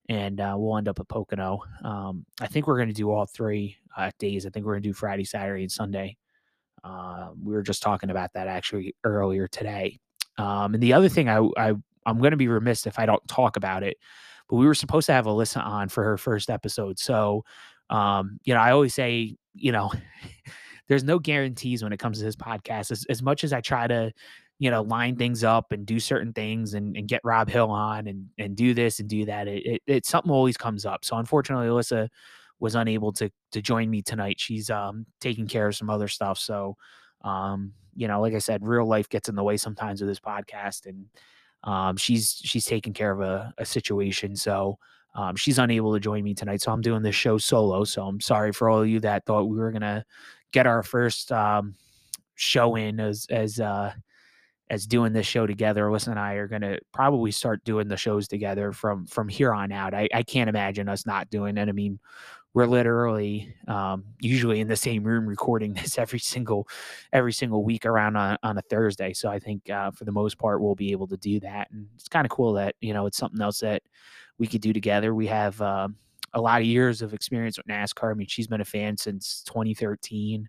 and 0.08 0.40
uh, 0.40 0.54
we'll 0.56 0.76
end 0.76 0.88
up 0.88 0.98
at 0.98 1.08
Pocono. 1.08 1.62
Um, 1.84 2.26
I 2.40 2.46
think 2.46 2.66
we're 2.66 2.76
going 2.76 2.88
to 2.88 2.94
do 2.94 3.10
all 3.10 3.26
three 3.26 3.76
uh, 3.96 4.10
days. 4.18 4.46
I 4.46 4.50
think 4.50 4.66
we're 4.66 4.74
going 4.74 4.82
to 4.82 4.88
do 4.88 4.94
Friday, 4.94 5.24
Saturday, 5.24 5.62
and 5.62 5.72
Sunday. 5.72 6.16
Uh, 6.84 7.30
we 7.42 7.54
were 7.54 7.62
just 7.62 7.82
talking 7.82 8.10
about 8.10 8.32
that 8.34 8.48
actually 8.48 8.94
earlier 9.04 9.46
today. 9.46 9.98
Um, 10.38 10.74
and 10.74 10.82
the 10.82 10.92
other 10.92 11.08
thing 11.08 11.28
I, 11.28 11.38
I 11.56 11.74
I'm 12.04 12.18
going 12.18 12.32
to 12.32 12.36
be 12.36 12.48
remiss 12.48 12.86
if 12.86 12.98
I 12.98 13.06
don't 13.06 13.26
talk 13.28 13.56
about 13.56 13.82
it, 13.82 13.96
but 14.48 14.56
we 14.56 14.66
were 14.66 14.74
supposed 14.74 15.06
to 15.06 15.12
have 15.12 15.26
Alyssa 15.26 15.64
on 15.64 15.88
for 15.88 16.02
her 16.02 16.18
first 16.18 16.50
episode. 16.50 16.98
So, 16.98 17.44
um, 17.90 18.38
you 18.44 18.54
know, 18.54 18.60
I 18.60 18.72
always 18.72 18.94
say, 18.94 19.36
you 19.54 19.72
know, 19.72 19.92
there's 20.88 21.04
no 21.04 21.18
guarantees 21.18 21.82
when 21.82 21.92
it 21.92 21.98
comes 21.98 22.18
to 22.18 22.24
this 22.24 22.36
podcast. 22.36 22.90
As, 22.90 23.06
as 23.08 23.22
much 23.22 23.44
as 23.44 23.52
I 23.52 23.60
try 23.60 23.86
to, 23.86 24.12
you 24.62 24.70
know, 24.70 24.82
line 24.82 25.16
things 25.16 25.42
up 25.42 25.72
and 25.72 25.84
do 25.84 25.98
certain 25.98 26.32
things 26.32 26.74
and, 26.74 26.96
and 26.96 27.08
get 27.08 27.20
Rob 27.24 27.48
Hill 27.48 27.68
on 27.68 28.06
and 28.06 28.28
and 28.38 28.54
do 28.54 28.74
this 28.74 29.00
and 29.00 29.08
do 29.08 29.24
that, 29.24 29.48
it, 29.48 29.66
it, 29.66 29.82
it 29.88 30.06
something 30.06 30.30
always 30.30 30.56
comes 30.56 30.86
up. 30.86 31.04
So 31.04 31.16
unfortunately, 31.16 31.66
Alyssa 31.66 32.08
was 32.60 32.76
unable 32.76 33.12
to 33.14 33.28
to 33.50 33.60
join 33.60 33.90
me 33.90 34.02
tonight. 34.02 34.38
She's 34.38 34.70
um 34.70 35.04
taking 35.20 35.48
care 35.48 35.66
of 35.66 35.74
some 35.74 35.90
other 35.90 36.06
stuff. 36.06 36.38
So 36.38 36.76
um, 37.22 37.72
you 37.96 38.06
know, 38.06 38.20
like 38.20 38.34
I 38.34 38.38
said, 38.38 38.64
real 38.64 38.86
life 38.86 39.08
gets 39.08 39.28
in 39.28 39.34
the 39.34 39.42
way 39.42 39.56
sometimes 39.56 40.00
of 40.00 40.06
this 40.06 40.20
podcast 40.20 40.86
and 40.86 41.06
um 41.64 41.96
she's 41.96 42.40
she's 42.44 42.64
taking 42.64 42.92
care 42.92 43.10
of 43.10 43.20
a, 43.20 43.52
a 43.58 43.64
situation. 43.66 44.36
So 44.36 44.78
um, 45.16 45.34
she's 45.34 45.58
unable 45.58 45.92
to 45.92 45.98
join 45.98 46.22
me 46.22 46.34
tonight, 46.34 46.62
so 46.62 46.70
I'm 46.70 46.82
doing 46.82 47.02
this 47.02 47.16
show 47.16 47.36
solo. 47.36 47.82
So 47.82 48.04
I'm 48.06 48.20
sorry 48.20 48.52
for 48.52 48.70
all 48.70 48.80
of 48.82 48.88
you 48.88 49.00
that 49.00 49.26
thought 49.26 49.48
we 49.48 49.58
were 49.58 49.72
gonna 49.72 50.04
get 50.52 50.68
our 50.68 50.84
first 50.84 51.32
um, 51.32 51.74
show 52.36 52.76
in 52.76 53.00
as 53.00 53.26
as 53.28 53.58
uh, 53.58 53.92
as 54.72 54.86
doing 54.86 55.12
this 55.12 55.26
show 55.26 55.46
together. 55.46 55.84
Alyssa 55.84 56.08
and 56.08 56.18
I 56.18 56.32
are 56.32 56.48
going 56.48 56.62
to 56.62 56.80
probably 56.92 57.30
start 57.30 57.62
doing 57.62 57.88
the 57.88 57.96
shows 57.96 58.26
together 58.26 58.72
from 58.72 59.04
from 59.04 59.28
here 59.28 59.52
on 59.52 59.70
out. 59.70 59.92
I, 59.92 60.08
I 60.14 60.22
can't 60.22 60.48
imagine 60.48 60.88
us 60.88 61.04
not 61.04 61.28
doing 61.28 61.58
it. 61.58 61.68
I 61.68 61.72
mean, 61.72 62.00
we're 62.54 62.64
literally 62.64 63.54
um, 63.68 64.02
usually 64.18 64.60
in 64.60 64.68
the 64.68 64.76
same 64.76 65.04
room 65.04 65.26
recording 65.26 65.74
this 65.74 65.98
every 65.98 66.18
single 66.18 66.66
every 67.12 67.34
single 67.34 67.62
week 67.64 67.84
around 67.84 68.16
on, 68.16 68.38
on 68.42 68.56
a 68.56 68.62
Thursday. 68.62 69.12
So 69.12 69.28
I 69.28 69.38
think 69.38 69.68
uh, 69.68 69.90
for 69.90 70.06
the 70.06 70.12
most 70.12 70.38
part 70.38 70.62
we'll 70.62 70.74
be 70.74 70.90
able 70.92 71.06
to 71.08 71.18
do 71.18 71.38
that, 71.40 71.70
and 71.70 71.86
it's 71.94 72.08
kind 72.08 72.24
of 72.24 72.30
cool 72.30 72.54
that 72.54 72.74
you 72.80 72.94
know 72.94 73.04
it's 73.04 73.18
something 73.18 73.42
else 73.42 73.60
that 73.60 73.82
we 74.38 74.46
could 74.46 74.62
do 74.62 74.72
together. 74.72 75.14
We 75.14 75.26
have. 75.26 75.60
Uh, 75.60 75.88
a 76.34 76.40
lot 76.40 76.62
of 76.62 76.66
years 76.66 77.02
of 77.02 77.12
experience 77.12 77.58
with 77.58 77.66
NASCAR. 77.66 78.10
I 78.10 78.14
mean, 78.14 78.26
she's 78.26 78.46
been 78.46 78.62
a 78.62 78.64
fan 78.64 78.96
since 78.96 79.42
2013. 79.42 80.48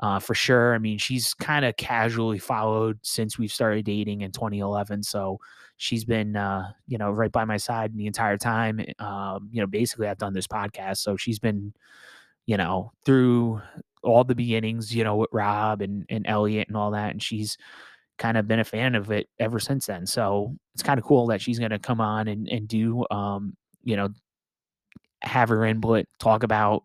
Uh, 0.00 0.20
for 0.20 0.34
sure. 0.34 0.74
I 0.74 0.78
mean, 0.78 0.98
she's 0.98 1.34
kind 1.34 1.64
of 1.64 1.76
casually 1.76 2.38
followed 2.38 2.98
since 3.02 3.36
we've 3.36 3.52
started 3.52 3.84
dating 3.84 4.20
in 4.20 4.30
2011. 4.30 5.02
So 5.02 5.40
she's 5.76 6.04
been, 6.04 6.36
uh, 6.36 6.70
you 6.86 6.98
know, 6.98 7.10
right 7.10 7.32
by 7.32 7.44
my 7.44 7.56
side 7.56 7.96
the 7.96 8.06
entire 8.06 8.36
time. 8.36 8.80
Um, 9.00 9.48
you 9.52 9.60
know, 9.60 9.66
basically, 9.66 10.06
I've 10.06 10.18
done 10.18 10.34
this 10.34 10.46
podcast. 10.46 10.98
So 10.98 11.16
she's 11.16 11.40
been, 11.40 11.74
you 12.46 12.56
know, 12.56 12.92
through 13.04 13.60
all 14.02 14.24
the 14.24 14.34
beginnings, 14.36 14.94
you 14.94 15.04
know, 15.04 15.16
with 15.16 15.30
Rob 15.32 15.82
and, 15.82 16.06
and 16.08 16.26
Elliot 16.26 16.68
and 16.68 16.76
all 16.76 16.92
that. 16.92 17.10
And 17.10 17.22
she's 17.22 17.58
kind 18.18 18.36
of 18.36 18.48
been 18.48 18.60
a 18.60 18.64
fan 18.64 18.94
of 18.94 19.10
it 19.10 19.28
ever 19.38 19.58
since 19.58 19.86
then. 19.86 20.06
So 20.06 20.56
it's 20.74 20.82
kind 20.82 20.98
of 20.98 21.04
cool 21.04 21.26
that 21.28 21.40
she's 21.40 21.58
going 21.58 21.72
to 21.72 21.78
come 21.78 22.00
on 22.00 22.28
and, 22.28 22.48
and 22.48 22.68
do, 22.68 23.04
um, 23.10 23.56
you 23.84 23.96
know, 23.96 24.10
have 25.22 25.48
her 25.48 25.64
input, 25.64 26.06
talk 26.18 26.42
about 26.42 26.84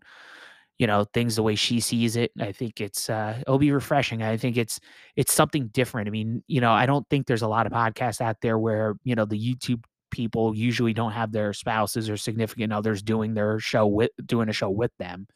you 0.80 0.88
know 0.88 1.06
things 1.14 1.36
the 1.36 1.44
way 1.44 1.56
she 1.56 1.80
sees 1.80 2.16
it. 2.16 2.32
I 2.40 2.52
think 2.52 2.82
it's 2.82 3.10
uh, 3.10 3.38
it'll 3.42 3.60
be 3.60 3.72
refreshing. 3.72 4.24
I 4.24 4.38
think 4.38 4.58
it's 4.58 4.80
it's 5.16 5.34
something 5.34 5.68
different. 5.68 6.08
I 6.08 6.12
mean, 6.12 6.44
you 6.48 6.62
know, 6.62 6.72
I 6.72 6.86
don't 6.86 7.08
think 7.10 7.28
there's 7.28 7.42
a 7.42 7.48
lot 7.48 7.66
of 7.68 7.72
podcasts 7.72 8.22
out 8.22 8.38
there 8.42 8.58
where 8.58 8.96
you 9.04 9.16
know 9.16 9.26
the 9.26 9.40
YouTube 9.40 9.84
people 10.12 10.56
usually 10.56 10.94
don't 10.94 11.12
have 11.12 11.32
their 11.32 11.54
spouses 11.54 12.10
or 12.10 12.18
significant 12.18 12.72
others 12.72 13.02
doing 13.02 13.34
their 13.34 13.60
show 13.60 13.88
with 13.88 14.12
doing 14.26 14.50
a 14.50 14.54
show 14.54 14.70
with 14.70 14.92
them. 15.00 15.28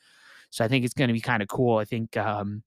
So 0.49 0.63
I 0.63 0.67
think 0.67 0.85
it's 0.85 0.93
going 0.93 1.09
to 1.09 1.13
be 1.13 1.21
kind 1.21 1.41
of 1.41 1.47
cool. 1.47 1.77
I 1.77 1.85
think 1.85 2.15
um, 2.17 2.63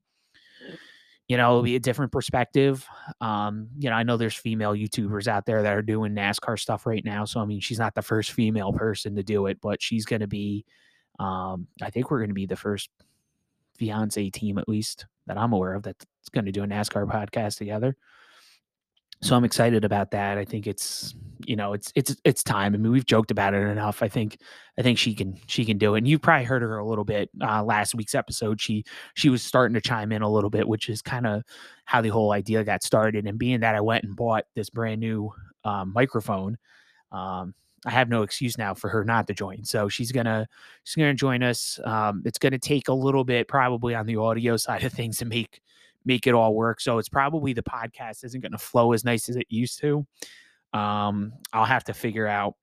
you 1.28 1.36
know, 1.36 1.50
it'll 1.50 1.62
be 1.62 1.76
a 1.76 1.80
different 1.80 2.10
perspective. 2.10 2.84
Um, 3.20 3.68
you 3.78 3.88
know, 3.88 3.94
I 3.94 4.02
know 4.02 4.16
there's 4.16 4.34
female 4.34 4.74
YouTubers 4.74 5.28
out 5.28 5.46
there 5.46 5.62
that 5.62 5.72
are 5.72 5.80
doing 5.80 6.12
NASCAR 6.12 6.58
stuff 6.58 6.86
right 6.86 7.04
now. 7.04 7.24
So 7.24 7.38
I 7.40 7.44
mean, 7.44 7.60
she's 7.60 7.78
not 7.78 7.94
the 7.94 8.02
first 8.02 8.32
female 8.32 8.72
person 8.72 9.14
to 9.14 9.22
do 9.22 9.46
it, 9.46 9.60
but 9.60 9.80
she's 9.80 10.04
going 10.04 10.20
to 10.20 10.26
be. 10.26 10.64
Um, 11.20 11.66
I 11.82 11.90
think 11.90 12.10
we're 12.10 12.18
going 12.18 12.30
to 12.30 12.34
be 12.34 12.46
the 12.46 12.56
first 12.56 12.90
fiance 13.76 14.30
team, 14.30 14.58
at 14.58 14.68
least 14.68 15.06
that 15.26 15.38
I'm 15.38 15.52
aware 15.52 15.74
of, 15.74 15.82
that's 15.82 16.04
going 16.32 16.46
to 16.46 16.52
do 16.52 16.64
a 16.64 16.66
NASCAR 16.66 17.06
podcast 17.06 17.58
together 17.58 17.96
so 19.22 19.36
I'm 19.36 19.44
excited 19.44 19.84
about 19.84 20.10
that. 20.12 20.38
I 20.38 20.44
think 20.44 20.66
it's 20.66 21.14
you 21.46 21.56
know 21.56 21.72
it's 21.74 21.92
it's 21.94 22.16
it's 22.24 22.42
time. 22.42 22.74
I 22.74 22.78
mean 22.78 22.90
we've 22.90 23.04
joked 23.04 23.30
about 23.30 23.54
it 23.54 23.58
enough. 23.58 24.02
I 24.02 24.08
think 24.08 24.38
I 24.78 24.82
think 24.82 24.98
she 24.98 25.14
can 25.14 25.38
she 25.46 25.64
can 25.64 25.76
do 25.76 25.94
it. 25.94 25.98
And 25.98 26.08
you 26.08 26.18
probably 26.18 26.44
heard 26.44 26.62
her 26.62 26.78
a 26.78 26.86
little 26.86 27.04
bit 27.04 27.28
uh, 27.42 27.62
last 27.62 27.94
week's 27.94 28.14
episode. 28.14 28.60
She 28.60 28.84
she 29.14 29.28
was 29.28 29.42
starting 29.42 29.74
to 29.74 29.80
chime 29.80 30.12
in 30.12 30.22
a 30.22 30.30
little 30.30 30.50
bit, 30.50 30.66
which 30.66 30.88
is 30.88 31.02
kind 31.02 31.26
of 31.26 31.42
how 31.84 32.00
the 32.00 32.08
whole 32.08 32.32
idea 32.32 32.64
got 32.64 32.82
started. 32.82 33.26
And 33.26 33.38
being 33.38 33.60
that 33.60 33.74
I 33.74 33.80
went 33.80 34.04
and 34.04 34.16
bought 34.16 34.44
this 34.54 34.70
brand 34.70 35.00
new 35.00 35.30
um, 35.64 35.92
microphone, 35.94 36.56
um, 37.12 37.54
I 37.86 37.90
have 37.90 38.08
no 38.10 38.22
excuse 38.22 38.58
now 38.58 38.74
for 38.74 38.88
her 38.90 39.04
not 39.04 39.26
to 39.28 39.34
join. 39.34 39.64
So 39.64 39.88
she's 39.88 40.12
gonna 40.12 40.46
she's 40.84 40.96
gonna 40.96 41.14
join 41.14 41.42
us. 41.42 41.78
Um, 41.84 42.22
it's 42.24 42.38
gonna 42.38 42.58
take 42.58 42.88
a 42.88 42.92
little 42.92 43.24
bit 43.24 43.48
probably 43.48 43.94
on 43.94 44.06
the 44.06 44.16
audio 44.16 44.56
side 44.56 44.84
of 44.84 44.92
things 44.92 45.18
to 45.18 45.24
make 45.24 45.60
make 46.04 46.26
it 46.26 46.34
all 46.34 46.54
work. 46.54 46.80
So 46.80 46.98
it's 46.98 47.08
probably 47.08 47.52
the 47.52 47.62
podcast 47.62 48.24
isn't 48.24 48.40
to 48.52 48.58
flow 48.58 48.92
as 48.92 49.04
nice 49.04 49.28
as 49.28 49.36
it 49.36 49.46
used 49.48 49.80
to. 49.80 50.06
Um, 50.72 51.32
I'll 51.52 51.64
have 51.64 51.84
to 51.84 51.94
figure 51.94 52.26
out 52.26 52.54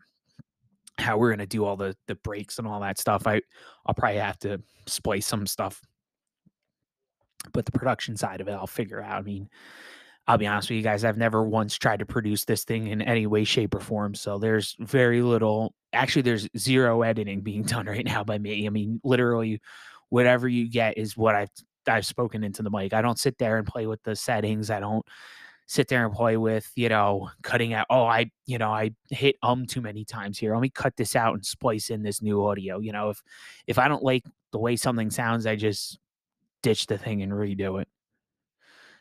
how 1.00 1.18
we're 1.18 1.30
to 1.40 1.46
do 1.46 1.66
all 1.66 1.78
the 1.78 1.96
the 2.08 2.16
breaks 2.16 2.60
and 2.60 2.68
all 2.68 2.80
that 2.82 3.00
stuff. 3.00 3.28
I 3.28 3.42
I'll 3.86 3.96
probably 3.96 4.20
have 4.20 4.40
to 4.40 4.62
splice 4.86 5.26
some 5.26 5.48
stuff, 5.48 5.82
but 7.54 7.66
the 7.66 7.72
production 7.72 8.18
side 8.18 8.42
of 8.42 8.48
it, 8.48 8.52
I'll 8.52 8.68
figure 8.68 9.02
out. 9.02 9.20
I 9.20 9.22
mean, 9.22 9.50
I'll 10.28 10.38
be 10.38 10.48
honest 10.48 10.70
with 10.70 10.78
you 10.78 10.84
guys, 10.84 11.06
I've 11.06 11.18
never 11.18 11.44
once 11.44 11.76
tried 11.78 12.00
to 12.00 12.06
produce 12.06 12.44
this 12.46 12.66
thing 12.66 12.88
in 12.88 13.02
any 13.02 13.28
way, 13.28 13.46
shape, 13.46 13.74
or 13.74 13.80
form. 13.80 14.14
So 14.14 14.38
there's 14.38 14.76
very 14.80 15.22
little. 15.22 15.74
Actually, 15.94 16.24
there's 16.24 16.48
zero 16.58 17.02
editing 17.02 17.42
being 17.42 17.64
done 17.64 17.86
right 17.86 18.06
now 18.06 18.24
by 18.24 18.38
me. 18.38 18.66
I 18.66 18.70
mean, 18.70 19.00
literally, 19.04 19.62
whatever 20.10 20.48
you 20.48 20.70
get 20.70 20.98
is 20.98 21.16
what 21.16 21.36
I've 21.36 21.50
I've 21.88 22.06
spoken 22.06 22.44
into 22.44 22.64
the 22.64 22.70
mic. 22.70 22.94
I 22.94 23.02
don't 23.02 23.20
sit 23.20 23.38
there 23.38 23.58
and 23.58 23.66
play 23.66 23.88
with 23.88 24.04
the 24.04 24.16
settings. 24.16 24.70
I 24.70 24.82
don't 24.82 25.06
sit 25.68 25.88
there 25.88 26.06
and 26.06 26.14
play 26.14 26.38
with, 26.38 26.70
you 26.76 26.90
know, 26.90 27.30
cutting 27.44 27.74
out, 27.74 27.86
oh, 27.90 28.06
I, 28.06 28.32
you 28.46 28.58
know, 28.58 28.72
I 28.72 28.92
hit 29.10 29.36
um 29.44 29.66
too 29.66 29.82
many 29.82 30.06
times 30.06 30.38
here. 30.38 30.54
Let 30.54 30.62
me 30.62 30.70
cut 30.70 30.96
this 30.98 31.16
out 31.16 31.34
and 31.36 31.46
splice 31.46 31.90
in 31.90 32.04
this 32.04 32.22
new 32.22 32.46
audio. 32.46 32.80
You 32.80 32.92
know, 32.92 33.10
if 33.12 33.22
if 33.68 33.80
I 33.80 33.88
don't 33.88 34.04
like 34.04 34.24
the 34.52 34.60
way 34.60 34.76
something 34.76 35.10
sounds, 35.10 35.46
I 35.46 35.56
just 35.56 36.00
ditch 36.64 36.88
the 36.88 36.98
thing 36.98 37.22
and 37.22 37.32
redo 37.32 37.82
it. 37.82 37.88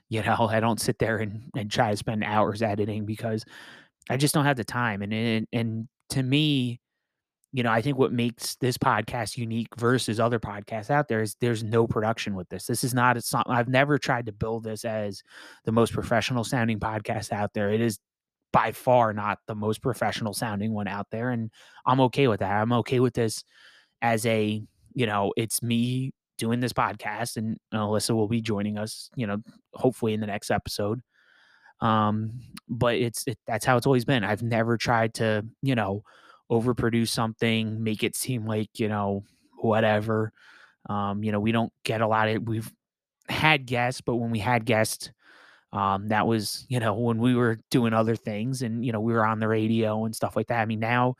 You 0.08 0.22
know, 0.22 0.48
I 0.50 0.60
don't 0.60 0.80
sit 0.80 0.98
there 0.98 1.18
and, 1.18 1.50
and 1.56 1.70
try 1.70 1.90
to 1.90 1.96
spend 1.96 2.22
hours 2.24 2.62
editing 2.62 3.06
because 3.06 3.44
I 4.08 4.16
just 4.16 4.34
don't 4.34 4.44
have 4.44 4.56
the 4.56 4.64
time. 4.64 5.02
And 5.02 5.12
and, 5.12 5.46
and 5.52 5.88
to 6.10 6.22
me, 6.22 6.80
you 7.52 7.62
know, 7.62 7.72
I 7.72 7.80
think 7.80 7.96
what 7.96 8.12
makes 8.12 8.56
this 8.56 8.76
podcast 8.76 9.36
unique 9.38 9.68
versus 9.78 10.20
other 10.20 10.38
podcasts 10.38 10.90
out 10.90 11.08
there 11.08 11.22
is 11.22 11.36
there's 11.40 11.64
no 11.64 11.86
production 11.86 12.34
with 12.34 12.48
this. 12.50 12.66
This 12.66 12.84
is 12.84 12.92
not, 12.92 13.16
it's 13.16 13.32
not, 13.32 13.46
I've 13.48 13.68
never 13.68 13.98
tried 13.98 14.26
to 14.26 14.32
build 14.32 14.64
this 14.64 14.84
as 14.84 15.22
the 15.64 15.72
most 15.72 15.92
professional 15.92 16.44
sounding 16.44 16.78
podcast 16.78 17.32
out 17.32 17.54
there. 17.54 17.70
It 17.70 17.80
is 17.80 17.98
by 18.52 18.72
far 18.72 19.12
not 19.12 19.38
the 19.46 19.54
most 19.54 19.80
professional 19.80 20.34
sounding 20.34 20.74
one 20.74 20.86
out 20.86 21.06
there. 21.10 21.30
And 21.30 21.50
I'm 21.86 22.00
okay 22.02 22.28
with 22.28 22.40
that. 22.40 22.60
I'm 22.60 22.72
okay 22.72 23.00
with 23.00 23.14
this 23.14 23.42
as 24.02 24.26
a, 24.26 24.62
you 24.92 25.06
know, 25.06 25.32
it's 25.36 25.62
me 25.62 26.12
doing 26.38 26.60
this 26.60 26.72
podcast 26.72 27.36
and 27.36 27.58
Alyssa 27.72 28.14
will 28.14 28.28
be 28.28 28.40
joining 28.40 28.78
us, 28.78 29.10
you 29.16 29.26
know, 29.26 29.38
hopefully 29.74 30.14
in 30.14 30.20
the 30.20 30.26
next 30.26 30.50
episode. 30.50 31.00
Um, 31.80 32.40
but 32.68 32.96
it's, 32.96 33.26
it, 33.26 33.38
that's 33.46 33.64
how 33.64 33.76
it's 33.76 33.86
always 33.86 34.04
been. 34.04 34.24
I've 34.24 34.42
never 34.42 34.76
tried 34.76 35.14
to, 35.14 35.44
you 35.62 35.74
know, 35.74 36.02
overproduce 36.50 37.08
something, 37.08 37.82
make 37.82 38.02
it 38.02 38.16
seem 38.16 38.46
like, 38.46 38.78
you 38.78 38.88
know, 38.88 39.24
whatever. 39.58 40.32
Um, 40.88 41.22
you 41.22 41.32
know, 41.32 41.40
we 41.40 41.52
don't 41.52 41.72
get 41.84 42.00
a 42.00 42.06
lot 42.06 42.28
of 42.28 42.46
we've 42.46 42.72
had 43.28 43.66
guests, 43.66 44.00
but 44.00 44.16
when 44.16 44.30
we 44.30 44.38
had 44.38 44.64
guests, 44.64 45.10
um, 45.72 46.08
that 46.08 46.26
was, 46.26 46.64
you 46.68 46.78
know, 46.78 46.94
when 46.94 47.18
we 47.18 47.34
were 47.34 47.58
doing 47.70 47.92
other 47.92 48.16
things 48.16 48.62
and, 48.62 48.84
you 48.84 48.92
know, 48.92 49.00
we 49.00 49.12
were 49.12 49.26
on 49.26 49.40
the 49.40 49.48
radio 49.48 50.04
and 50.04 50.14
stuff 50.14 50.36
like 50.36 50.46
that. 50.46 50.60
I 50.60 50.64
mean, 50.64 50.80
now 50.80 51.16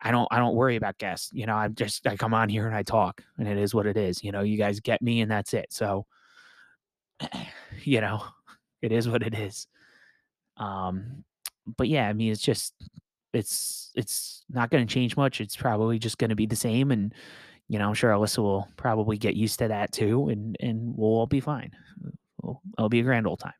I 0.00 0.10
don't 0.10 0.28
I 0.30 0.38
don't 0.38 0.54
worry 0.54 0.76
about 0.76 0.98
guests. 0.98 1.30
You 1.32 1.46
know, 1.46 1.54
I'm 1.54 1.74
just 1.74 2.06
I 2.06 2.16
come 2.16 2.34
on 2.34 2.48
here 2.48 2.66
and 2.66 2.74
I 2.76 2.82
talk 2.82 3.22
and 3.38 3.48
it 3.48 3.58
is 3.58 3.74
what 3.74 3.86
it 3.86 3.96
is. 3.96 4.22
You 4.22 4.32
know, 4.32 4.42
you 4.42 4.56
guys 4.56 4.80
get 4.80 5.02
me 5.02 5.20
and 5.20 5.30
that's 5.30 5.54
it. 5.54 5.66
So 5.70 6.06
you 7.82 8.00
know, 8.00 8.22
it 8.82 8.92
is 8.92 9.08
what 9.08 9.22
it 9.22 9.34
is. 9.34 9.66
Um 10.56 11.24
but 11.76 11.88
yeah, 11.88 12.08
I 12.08 12.12
mean 12.12 12.32
it's 12.32 12.42
just 12.42 12.74
it's 13.32 13.90
it's 13.94 14.44
not 14.50 14.70
going 14.70 14.86
to 14.86 14.92
change 14.92 15.16
much. 15.16 15.40
It's 15.40 15.56
probably 15.56 15.98
just 15.98 16.18
going 16.18 16.30
to 16.30 16.36
be 16.36 16.46
the 16.46 16.56
same, 16.56 16.90
and 16.90 17.14
you 17.68 17.78
know, 17.78 17.88
I'm 17.88 17.94
sure 17.94 18.10
Alyssa 18.10 18.38
will 18.38 18.68
probably 18.76 19.18
get 19.18 19.34
used 19.36 19.58
to 19.60 19.68
that 19.68 19.92
too, 19.92 20.28
and 20.28 20.56
and 20.60 20.94
we'll 20.96 21.10
all 21.10 21.26
be 21.26 21.40
fine. 21.40 21.72
Well, 22.42 22.62
it'll 22.76 22.88
be 22.88 23.00
a 23.00 23.04
grand 23.04 23.26
old 23.26 23.40
time. 23.40 23.52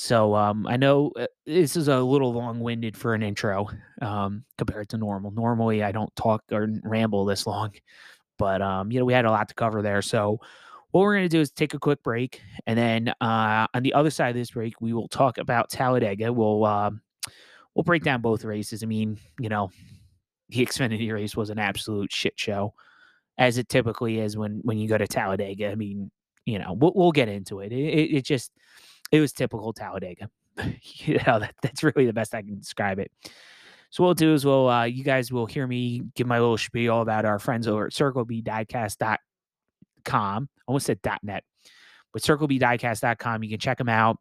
So 0.00 0.36
um, 0.36 0.64
I 0.68 0.76
know 0.76 1.10
uh, 1.18 1.26
this 1.44 1.74
is 1.74 1.88
a 1.88 1.98
little 1.98 2.32
long-winded 2.32 2.96
for 2.96 3.14
an 3.14 3.22
intro 3.24 3.68
um, 4.00 4.44
compared 4.56 4.88
to 4.90 4.96
normal. 4.96 5.32
Normally, 5.32 5.82
I 5.82 5.90
don't 5.90 6.14
talk 6.14 6.44
or 6.52 6.68
ramble 6.84 7.24
this 7.24 7.48
long, 7.48 7.72
but 8.38 8.62
um, 8.62 8.92
you 8.92 9.00
know, 9.00 9.04
we 9.04 9.12
had 9.12 9.24
a 9.24 9.30
lot 9.32 9.48
to 9.48 9.56
cover 9.56 9.82
there. 9.82 10.00
So 10.00 10.38
what 10.92 11.00
we're 11.00 11.16
going 11.16 11.28
to 11.28 11.28
do 11.28 11.40
is 11.40 11.50
take 11.50 11.74
a 11.74 11.80
quick 11.80 12.00
break, 12.04 12.40
and 12.64 12.78
then 12.78 13.08
uh, 13.20 13.66
on 13.74 13.82
the 13.82 13.92
other 13.92 14.10
side 14.10 14.28
of 14.28 14.36
this 14.36 14.52
break, 14.52 14.80
we 14.80 14.92
will 14.92 15.08
talk 15.08 15.36
about 15.36 15.68
Talladega. 15.68 16.32
We'll 16.32 16.64
uh, 16.64 16.92
we'll 17.74 17.82
break 17.82 18.04
down 18.04 18.20
both 18.20 18.44
races. 18.44 18.84
I 18.84 18.86
mean, 18.86 19.18
you 19.40 19.48
know, 19.48 19.72
the 20.50 20.64
Xfinity 20.64 21.12
race 21.12 21.36
was 21.36 21.50
an 21.50 21.58
absolute 21.58 22.12
shit 22.12 22.38
show, 22.38 22.72
as 23.36 23.58
it 23.58 23.68
typically 23.68 24.20
is 24.20 24.36
when 24.36 24.60
when 24.62 24.78
you 24.78 24.88
go 24.88 24.96
to 24.96 25.08
Talladega. 25.08 25.72
I 25.72 25.74
mean, 25.74 26.12
you 26.46 26.60
know, 26.60 26.74
we'll, 26.74 26.92
we'll 26.94 27.10
get 27.10 27.28
into 27.28 27.58
it. 27.58 27.72
It, 27.72 27.80
it. 27.80 28.14
it, 28.18 28.24
just 28.24 28.52
it 29.10 29.20
was 29.20 29.32
typical 29.32 29.72
Talladega. 29.72 30.28
you 30.82 31.18
know, 31.26 31.38
that, 31.38 31.54
that's 31.62 31.82
really 31.82 32.06
the 32.06 32.12
best 32.12 32.34
I 32.34 32.42
can 32.42 32.58
describe 32.58 32.98
it. 32.98 33.10
So 33.90 34.02
what 34.02 34.08
we'll 34.08 34.14
do 34.14 34.34
is 34.34 34.44
we'll 34.44 34.68
uh, 34.68 34.84
you 34.84 35.02
guys 35.02 35.32
will 35.32 35.46
hear 35.46 35.66
me 35.66 36.02
give 36.14 36.26
my 36.26 36.38
little 36.38 36.58
spiel 36.58 37.00
about 37.00 37.24
our 37.24 37.38
friends 37.38 37.66
over 37.66 37.86
at 37.86 37.92
CircleBDiecast.com. 37.92 39.18
I 40.12 40.62
almost 40.66 40.86
said 40.86 41.00
.net, 41.22 41.44
but 42.12 42.22
CircleBDiecast.com. 42.22 43.42
You 43.42 43.50
can 43.50 43.58
check 43.58 43.78
them 43.78 43.88
out. 43.88 44.18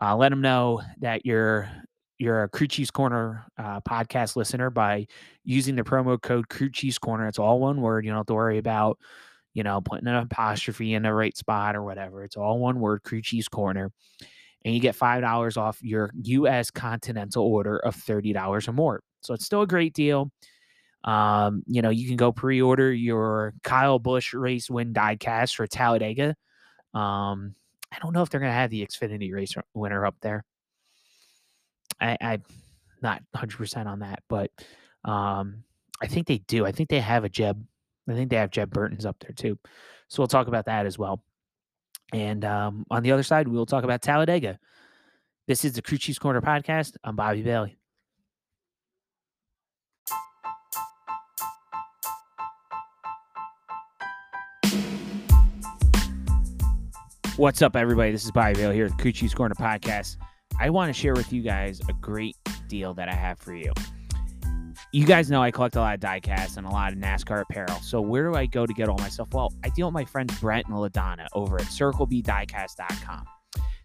Uh, 0.00 0.16
let 0.16 0.30
them 0.30 0.40
know 0.40 0.80
that 1.00 1.26
you're 1.26 1.68
you're 2.18 2.44
a 2.44 2.48
Crew 2.48 2.66
Chiefs 2.66 2.90
Corner 2.90 3.46
uh, 3.58 3.80
podcast 3.82 4.36
listener 4.36 4.70
by 4.70 5.06
using 5.44 5.76
the 5.76 5.82
promo 5.82 6.20
code 6.20 6.48
Crew 6.48 6.70
Chiefs 6.70 6.98
Corner. 6.98 7.28
It's 7.28 7.38
all 7.38 7.60
one 7.60 7.80
word. 7.80 8.04
You 8.04 8.10
don't 8.10 8.18
have 8.18 8.26
to 8.26 8.34
worry 8.34 8.58
about, 8.58 8.98
you 9.58 9.64
know, 9.64 9.80
putting 9.80 10.06
an 10.06 10.14
apostrophe 10.14 10.94
in 10.94 11.02
the 11.02 11.12
right 11.12 11.36
spot 11.36 11.74
or 11.74 11.82
whatever. 11.82 12.22
It's 12.22 12.36
all 12.36 12.60
one 12.60 12.78
word, 12.78 13.02
Crew 13.02 13.20
Chiefs 13.20 13.48
Corner. 13.48 13.90
And 14.64 14.72
you 14.72 14.78
get 14.78 14.96
$5 14.96 15.56
off 15.56 15.82
your 15.82 16.12
U.S. 16.22 16.70
continental 16.70 17.42
order 17.42 17.78
of 17.78 17.96
$30 17.96 18.68
or 18.68 18.72
more. 18.72 19.02
So 19.20 19.34
it's 19.34 19.44
still 19.44 19.62
a 19.62 19.66
great 19.66 19.94
deal. 19.94 20.30
Um, 21.02 21.64
you 21.66 21.82
know, 21.82 21.90
you 21.90 22.06
can 22.06 22.16
go 22.16 22.30
pre 22.30 22.62
order 22.62 22.92
your 22.92 23.52
Kyle 23.64 23.98
Busch 23.98 24.32
race 24.32 24.70
win 24.70 24.94
diecast 24.94 25.56
for 25.56 25.66
Talladega. 25.66 26.36
Um, 26.94 27.56
I 27.92 27.98
don't 28.00 28.12
know 28.12 28.22
if 28.22 28.30
they're 28.30 28.38
going 28.38 28.52
to 28.52 28.56
have 28.56 28.70
the 28.70 28.86
Xfinity 28.86 29.34
race 29.34 29.54
winner 29.74 30.06
up 30.06 30.14
there. 30.20 30.44
I, 32.00 32.16
I'm 32.20 32.44
not 33.02 33.22
100% 33.34 33.86
on 33.86 33.98
that, 34.00 34.22
but 34.28 34.52
um, 35.04 35.64
I 36.00 36.06
think 36.06 36.28
they 36.28 36.38
do. 36.38 36.64
I 36.64 36.70
think 36.70 36.90
they 36.90 37.00
have 37.00 37.24
a 37.24 37.28
Jeb. 37.28 37.60
I 38.08 38.14
think 38.14 38.30
they 38.30 38.36
have 38.36 38.50
Jeb 38.50 38.70
Burton's 38.70 39.06
up 39.06 39.16
there 39.20 39.32
too. 39.32 39.58
So 40.08 40.22
we'll 40.22 40.28
talk 40.28 40.48
about 40.48 40.66
that 40.66 40.86
as 40.86 40.98
well. 40.98 41.22
And 42.12 42.44
um, 42.44 42.86
on 42.90 43.02
the 43.02 43.12
other 43.12 43.22
side, 43.22 43.48
we'll 43.48 43.66
talk 43.66 43.84
about 43.84 44.00
Talladega. 44.00 44.58
This 45.46 45.64
is 45.64 45.72
the 45.74 45.82
Crew 45.82 45.98
Chiefs 45.98 46.18
Corner 46.18 46.40
podcast. 46.40 46.96
I'm 47.04 47.16
Bobby 47.16 47.42
Bailey. 47.42 47.76
What's 57.36 57.62
up, 57.62 57.76
everybody? 57.76 58.10
This 58.10 58.24
is 58.24 58.32
Bobby 58.32 58.54
Bailey 58.54 58.74
here 58.74 58.86
at 58.86 58.96
the 58.96 59.02
Crew 59.02 59.12
Chiefs 59.12 59.34
Corner 59.34 59.54
podcast. 59.54 60.16
I 60.58 60.70
want 60.70 60.88
to 60.88 60.92
share 60.92 61.14
with 61.14 61.32
you 61.32 61.42
guys 61.42 61.80
a 61.88 61.92
great 61.92 62.36
deal 62.68 62.94
that 62.94 63.08
I 63.08 63.14
have 63.14 63.38
for 63.38 63.54
you. 63.54 63.72
You 64.90 65.04
guys 65.04 65.30
know 65.30 65.42
I 65.42 65.50
collect 65.50 65.76
a 65.76 65.80
lot 65.80 65.94
of 65.94 66.00
diecasts 66.00 66.56
and 66.56 66.66
a 66.66 66.70
lot 66.70 66.94
of 66.94 66.98
NASCAR 66.98 67.42
apparel. 67.42 67.78
So 67.82 68.00
where 68.00 68.30
do 68.30 68.34
I 68.34 68.46
go 68.46 68.64
to 68.64 68.72
get 68.72 68.88
all 68.88 68.96
my 68.96 69.10
stuff? 69.10 69.28
Well, 69.32 69.52
I 69.62 69.68
deal 69.68 69.86
with 69.86 69.92
my 69.92 70.06
friends 70.06 70.38
Brent 70.40 70.66
and 70.66 70.76
LaDonna 70.76 71.26
over 71.34 71.56
at 71.56 71.66
CircleBDiecast.com. 71.66 73.24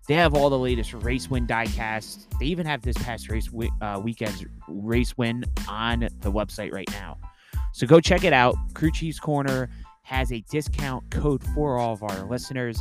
They 0.08 0.14
have 0.14 0.34
all 0.34 0.50
the 0.50 0.60
latest 0.60 0.94
race 0.94 1.30
win 1.30 1.46
diecast. 1.46 2.40
They 2.40 2.46
even 2.46 2.66
have 2.66 2.82
this 2.84 2.98
past 2.98 3.30
race 3.30 3.50
uh, 3.82 4.00
weekend's 4.02 4.46
race 4.70 5.18
win 5.18 5.44
on 5.68 6.08
the 6.22 6.32
website 6.32 6.72
right 6.74 6.90
now. 6.92 7.18
So 7.74 7.86
go 7.86 8.00
check 8.00 8.24
it 8.24 8.34
out. 8.34 8.56
Crew 8.74 8.92
Chiefs 8.92 9.20
Corner 9.20 9.70
has 10.04 10.32
a 10.32 10.40
discount 10.50 11.10
code 11.12 11.44
for 11.54 11.80
all 11.80 11.94
of 11.94 12.04
our 12.04 12.24
listeners. 12.30 12.80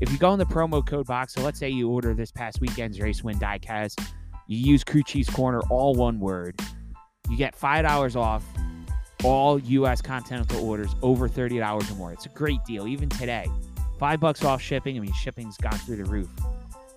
If 0.00 0.10
you 0.10 0.18
go 0.18 0.32
in 0.32 0.40
the 0.40 0.46
promo 0.46 0.84
code 0.84 1.06
box, 1.06 1.34
so 1.34 1.42
let's 1.42 1.58
say 1.58 1.68
you 1.68 1.88
order 1.88 2.14
this 2.14 2.32
past 2.32 2.60
weekend's 2.60 3.00
race 3.00 3.22
win 3.22 3.38
diecast, 3.38 4.04
you 4.48 4.58
use 4.58 4.82
Crew 4.82 5.04
Chiefs 5.04 5.30
Corner, 5.30 5.60
all 5.70 5.94
one 5.94 6.18
word, 6.18 6.60
you 7.30 7.36
get 7.36 7.58
$5 7.58 8.16
off 8.16 8.44
all 9.24 9.58
U.S. 9.58 10.02
Continental 10.02 10.68
orders 10.68 10.94
over 11.02 11.28
$30 11.28 11.90
or 11.90 11.94
more. 11.94 12.12
It's 12.12 12.26
a 12.26 12.30
great 12.30 12.64
deal, 12.64 12.88
even 12.88 13.08
today. 13.08 13.46
Five 13.98 14.20
bucks 14.20 14.44
off 14.44 14.60
shipping. 14.60 14.96
I 14.96 15.00
mean, 15.00 15.12
shipping's 15.12 15.56
gone 15.58 15.78
through 15.78 15.96
the 15.96 16.04
roof. 16.04 16.28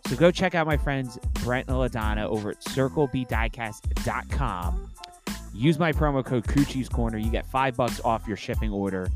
So 0.07 0.15
go 0.15 0.31
check 0.31 0.55
out 0.55 0.65
my 0.65 0.77
friends 0.77 1.19
Brent 1.43 1.67
and 1.67 1.77
LaDonna 1.77 2.25
over 2.25 2.49
at 2.51 2.61
CircleBDiecast.com. 2.61 4.89
Use 5.53 5.77
my 5.77 5.91
promo 5.91 6.25
code 6.25 6.47
Crew 6.47 6.65
Chiefs 6.65 6.89
Corner. 6.89 7.19
You 7.19 7.29
get 7.29 7.45
five 7.45 7.75
bucks 7.75 8.01
off 8.03 8.27
your 8.27 8.37
shipping 8.37 8.71
order. 8.71 9.11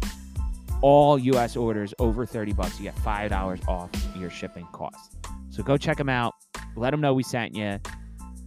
All 0.81 1.17
U.S. 1.17 1.55
orders 1.55 1.95
over 1.97 2.27
30 2.27 2.53
bucks, 2.53 2.77
you 2.77 2.83
get 2.83 2.95
$5 2.97 3.67
off 3.67 3.89
your 4.15 4.29
shipping 4.29 4.67
cost. 4.71 5.15
So 5.49 5.63
go 5.63 5.77
check 5.77 5.97
them 5.97 6.09
out. 6.09 6.35
Let 6.75 6.91
them 6.91 7.01
know 7.01 7.15
we 7.15 7.23
sent 7.23 7.55
you 7.55 7.79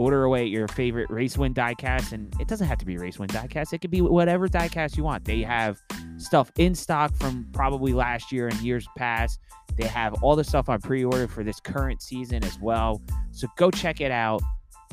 order 0.01 0.25
away 0.25 0.47
your 0.47 0.67
favorite 0.69 1.11
race 1.11 1.37
win 1.37 1.53
diecast 1.53 2.13
and 2.13 2.35
it 2.41 2.49
doesn't 2.49 2.67
have 2.67 2.79
to 2.79 2.87
be 2.87 2.97
race 2.97 3.19
win 3.19 3.29
diecast. 3.29 3.75
It 3.75 3.83
could 3.83 3.91
be 3.91 4.01
whatever 4.01 4.49
diecast 4.49 4.97
you 4.97 5.05
want. 5.05 5.27
They 5.27 5.43
have 5.43 5.79
stuff 6.17 6.51
in 6.57 6.75
stock 6.75 7.15
from 7.17 7.47
probably 7.53 7.93
last 7.93 8.33
year 8.33 8.49
and 8.49 8.59
years 8.61 8.89
past. 8.97 9.39
They 9.77 9.87
have 9.87 10.15
all 10.23 10.37
the 10.37 10.45
stuff 10.45 10.71
on 10.71 10.81
pre-order 10.81 11.29
for 11.29 11.45
this 11.45 11.61
current 11.61 12.01
season 12.01 12.43
as 12.45 12.59
well. 12.59 13.03
So 13.31 13.47
go 13.59 13.71
check 13.71 14.01
it 14.01 14.11
out. 14.11 14.41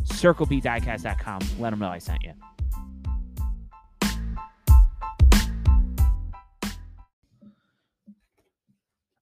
Circlebdiecast.com 0.03 1.39
let 1.59 1.69
them 1.69 1.79
know 1.79 1.87
i 1.87 1.99
sent 1.99 2.23
you. 2.23 2.33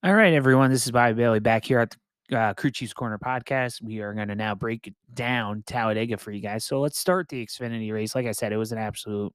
All 0.04 0.16
right 0.16 0.34
everyone. 0.34 0.72
This 0.72 0.88
is 0.88 0.92
bobby 0.92 1.14
bailey 1.14 1.40
back 1.40 1.64
here 1.64 1.78
at 1.78 1.92
the 1.92 1.98
uh, 2.32 2.54
Crew 2.54 2.72
Chiefs 2.72 2.94
Corner 2.94 3.18
podcast. 3.18 3.82
We 3.82 4.00
are 4.00 4.14
going 4.14 4.28
to 4.30 4.36
now 4.36 4.56
break 4.56 4.94
down 5.14 5.64
Talladega 5.66 6.18
for 6.18 6.32
you 6.32 6.42
guys. 6.42 6.66
So 6.66 6.82
let's 6.82 6.98
start 7.00 7.30
the 7.30 7.46
Xfinity 7.46 7.92
race. 7.94 8.16
Like 8.16 8.26
I 8.26 8.32
said, 8.32 8.52
it 8.52 8.58
was 8.58 8.72
an 8.72 8.78
absolute 8.78 9.34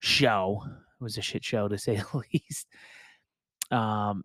show. 0.00 0.62
It 0.66 1.02
was 1.02 1.18
a 1.18 1.22
shit 1.22 1.44
show 1.44 1.68
to 1.68 1.78
say 1.78 1.96
the 2.12 2.22
least. 2.32 2.66
Um, 3.70 4.24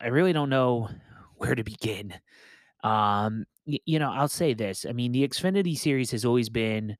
I 0.00 0.08
really 0.08 0.32
don't 0.32 0.50
know 0.50 0.88
where 1.36 1.54
to 1.54 1.64
begin. 1.64 2.14
Um, 2.84 3.44
y- 3.66 3.80
you 3.84 3.98
know, 3.98 4.10
I'll 4.10 4.28
say 4.28 4.54
this. 4.54 4.86
I 4.88 4.92
mean, 4.92 5.12
the 5.12 5.26
Xfinity 5.26 5.76
series 5.76 6.10
has 6.12 6.24
always 6.24 6.48
been, 6.48 6.96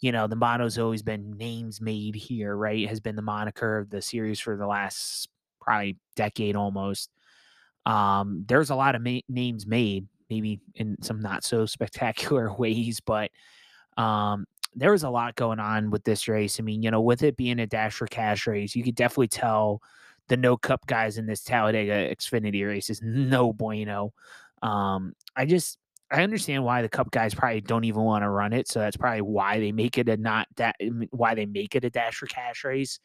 you 0.00 0.12
know, 0.12 0.26
the 0.26 0.36
motto's 0.36 0.78
always 0.78 1.02
been 1.02 1.36
names 1.36 1.80
made 1.80 2.14
here, 2.14 2.56
right? 2.56 2.88
Has 2.88 3.00
been 3.00 3.16
the 3.16 3.22
moniker 3.22 3.78
of 3.78 3.90
the 3.90 4.02
series 4.02 4.40
for 4.40 4.56
the 4.56 4.66
last 4.66 5.28
probably 5.60 5.96
decade 6.16 6.56
almost. 6.56 7.10
Um, 7.86 8.44
there's 8.46 8.70
a 8.70 8.74
lot 8.74 8.94
of 8.94 9.02
ma- 9.02 9.20
names 9.28 9.66
made, 9.66 10.06
maybe 10.30 10.60
in 10.74 10.96
some 11.02 11.20
not 11.20 11.44
so 11.44 11.66
spectacular 11.66 12.52
ways, 12.52 13.00
but 13.00 13.30
um, 13.96 14.46
there 14.74 14.92
was 14.92 15.04
a 15.04 15.10
lot 15.10 15.36
going 15.36 15.60
on 15.60 15.90
with 15.90 16.04
this 16.04 16.28
race. 16.28 16.58
I 16.58 16.62
mean, 16.62 16.82
you 16.82 16.90
know, 16.90 17.00
with 17.00 17.22
it 17.22 17.36
being 17.36 17.60
a 17.60 17.66
dash 17.66 17.94
for 17.94 18.06
cash 18.06 18.46
race, 18.46 18.74
you 18.74 18.82
could 18.82 18.96
definitely 18.96 19.28
tell 19.28 19.80
the 20.28 20.36
no 20.36 20.56
cup 20.56 20.86
guys 20.86 21.18
in 21.18 21.26
this 21.26 21.42
Talladega 21.42 22.14
Xfinity 22.14 22.66
race 22.66 22.90
is 22.90 23.00
no 23.04 23.52
bueno. 23.52 24.12
Um, 24.62 25.14
I 25.36 25.46
just 25.46 25.78
I 26.10 26.22
understand 26.22 26.64
why 26.64 26.82
the 26.82 26.88
cup 26.88 27.10
guys 27.10 27.34
probably 27.34 27.60
don't 27.60 27.84
even 27.84 28.02
want 28.02 28.22
to 28.22 28.28
run 28.30 28.52
it, 28.52 28.68
so 28.68 28.80
that's 28.80 28.96
probably 28.96 29.22
why 29.22 29.58
they 29.58 29.72
make 29.72 29.98
it 29.98 30.08
a 30.08 30.16
not 30.16 30.48
that 30.56 30.76
why 31.10 31.34
they 31.34 31.46
make 31.46 31.74
it 31.74 31.84
a 31.84 31.90
dash 31.90 32.16
for 32.16 32.26
cash 32.26 32.64
race. 32.64 32.98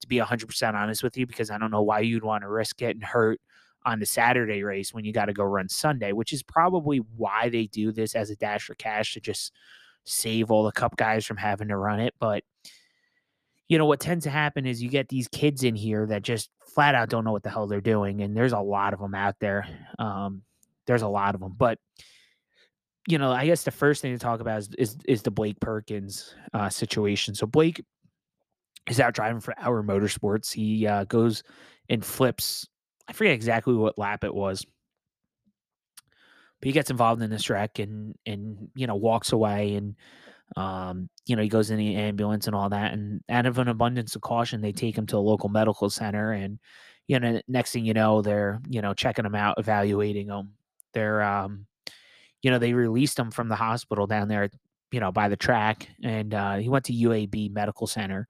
To 0.00 0.08
be 0.08 0.18
hundred 0.18 0.48
percent 0.48 0.76
honest 0.76 1.04
with 1.04 1.16
you, 1.16 1.26
because 1.28 1.50
I 1.50 1.58
don't 1.58 1.70
know 1.70 1.82
why 1.82 2.00
you'd 2.00 2.24
want 2.24 2.42
to 2.42 2.48
risk 2.48 2.76
getting 2.76 3.02
hurt 3.02 3.40
on 3.84 3.98
the 3.98 4.06
Saturday 4.06 4.62
race 4.62 4.92
when 4.92 5.04
you 5.04 5.12
got 5.12 5.26
to 5.26 5.32
go 5.32 5.44
run 5.44 5.68
Sunday, 5.68 6.12
which 6.12 6.32
is 6.32 6.42
probably 6.42 6.98
why 7.16 7.48
they 7.48 7.66
do 7.66 7.92
this 7.92 8.14
as 8.14 8.30
a 8.30 8.36
dash 8.36 8.64
for 8.64 8.74
cash 8.74 9.14
to 9.14 9.20
just 9.20 9.52
save 10.04 10.50
all 10.50 10.64
the 10.64 10.72
cup 10.72 10.96
guys 10.96 11.24
from 11.24 11.36
having 11.36 11.68
to 11.68 11.76
run 11.76 12.00
it. 12.00 12.14
But 12.18 12.44
you 13.68 13.78
know 13.78 13.86
what 13.86 14.00
tends 14.00 14.24
to 14.24 14.30
happen 14.30 14.66
is 14.66 14.82
you 14.82 14.90
get 14.90 15.08
these 15.08 15.28
kids 15.28 15.64
in 15.64 15.74
here 15.74 16.06
that 16.06 16.22
just 16.22 16.50
flat 16.66 16.94
out 16.94 17.08
don't 17.08 17.24
know 17.24 17.32
what 17.32 17.42
the 17.42 17.50
hell 17.50 17.66
they're 17.66 17.80
doing, 17.80 18.20
and 18.22 18.36
there's 18.36 18.52
a 18.52 18.60
lot 18.60 18.92
of 18.92 19.00
them 19.00 19.14
out 19.14 19.36
there. 19.40 19.66
Um, 19.98 20.42
there's 20.86 21.02
a 21.02 21.08
lot 21.08 21.34
of 21.34 21.40
them, 21.40 21.54
but 21.56 21.78
you 23.08 23.18
know, 23.18 23.32
I 23.32 23.46
guess 23.46 23.64
the 23.64 23.70
first 23.70 24.02
thing 24.02 24.12
to 24.12 24.18
talk 24.18 24.40
about 24.40 24.58
is 24.58 24.68
is, 24.78 24.96
is 25.06 25.22
the 25.22 25.30
Blaine 25.30 25.56
Perkins 25.60 26.34
uh, 26.52 26.68
situation. 26.68 27.34
So 27.34 27.46
Blaine 27.46 27.74
is 28.88 29.00
out 29.00 29.14
driving 29.14 29.40
for 29.40 29.54
Our 29.58 29.82
Motorsports. 29.82 30.52
He 30.52 30.86
uh, 30.86 31.04
goes 31.04 31.42
and 31.88 32.04
flips 32.04 32.68
I 33.08 33.12
forget 33.12 33.34
exactly 33.34 33.74
what 33.74 33.98
lap 33.98 34.24
it 34.24 34.34
was. 34.34 34.64
But 36.60 36.66
he 36.66 36.72
gets 36.72 36.90
involved 36.90 37.22
in 37.22 37.30
this 37.30 37.50
wreck 37.50 37.78
and 37.78 38.16
and 38.24 38.70
you 38.74 38.86
know 38.86 38.94
walks 38.94 39.32
away 39.32 39.74
and 39.74 39.96
um, 40.56 41.08
you 41.26 41.34
know 41.34 41.42
he 41.42 41.48
goes 41.48 41.70
in 41.70 41.78
the 41.78 41.96
ambulance 41.96 42.46
and 42.46 42.54
all 42.54 42.68
that 42.68 42.92
and 42.92 43.22
out 43.28 43.46
of 43.46 43.58
an 43.58 43.68
abundance 43.68 44.14
of 44.14 44.22
caution 44.22 44.60
they 44.60 44.72
take 44.72 44.96
him 44.96 45.06
to 45.06 45.16
a 45.16 45.18
local 45.18 45.48
medical 45.48 45.90
center 45.90 46.32
and 46.32 46.58
you 47.08 47.18
know 47.18 47.40
next 47.48 47.72
thing 47.72 47.84
you 47.84 47.94
know 47.94 48.22
they're 48.22 48.60
you 48.68 48.82
know 48.82 48.92
checking 48.94 49.24
him 49.24 49.34
out 49.34 49.58
evaluating 49.58 50.28
him 50.28 50.52
they're 50.92 51.22
um 51.22 51.66
you 52.42 52.50
know 52.50 52.58
they 52.58 52.74
released 52.74 53.18
him 53.18 53.30
from 53.30 53.48
the 53.48 53.56
hospital 53.56 54.06
down 54.06 54.28
there 54.28 54.50
you 54.92 55.00
know 55.00 55.10
by 55.10 55.28
the 55.28 55.36
track 55.36 55.88
and 56.02 56.34
uh, 56.34 56.56
he 56.56 56.68
went 56.68 56.84
to 56.84 56.92
UAB 56.92 57.50
Medical 57.50 57.86
Center 57.86 58.28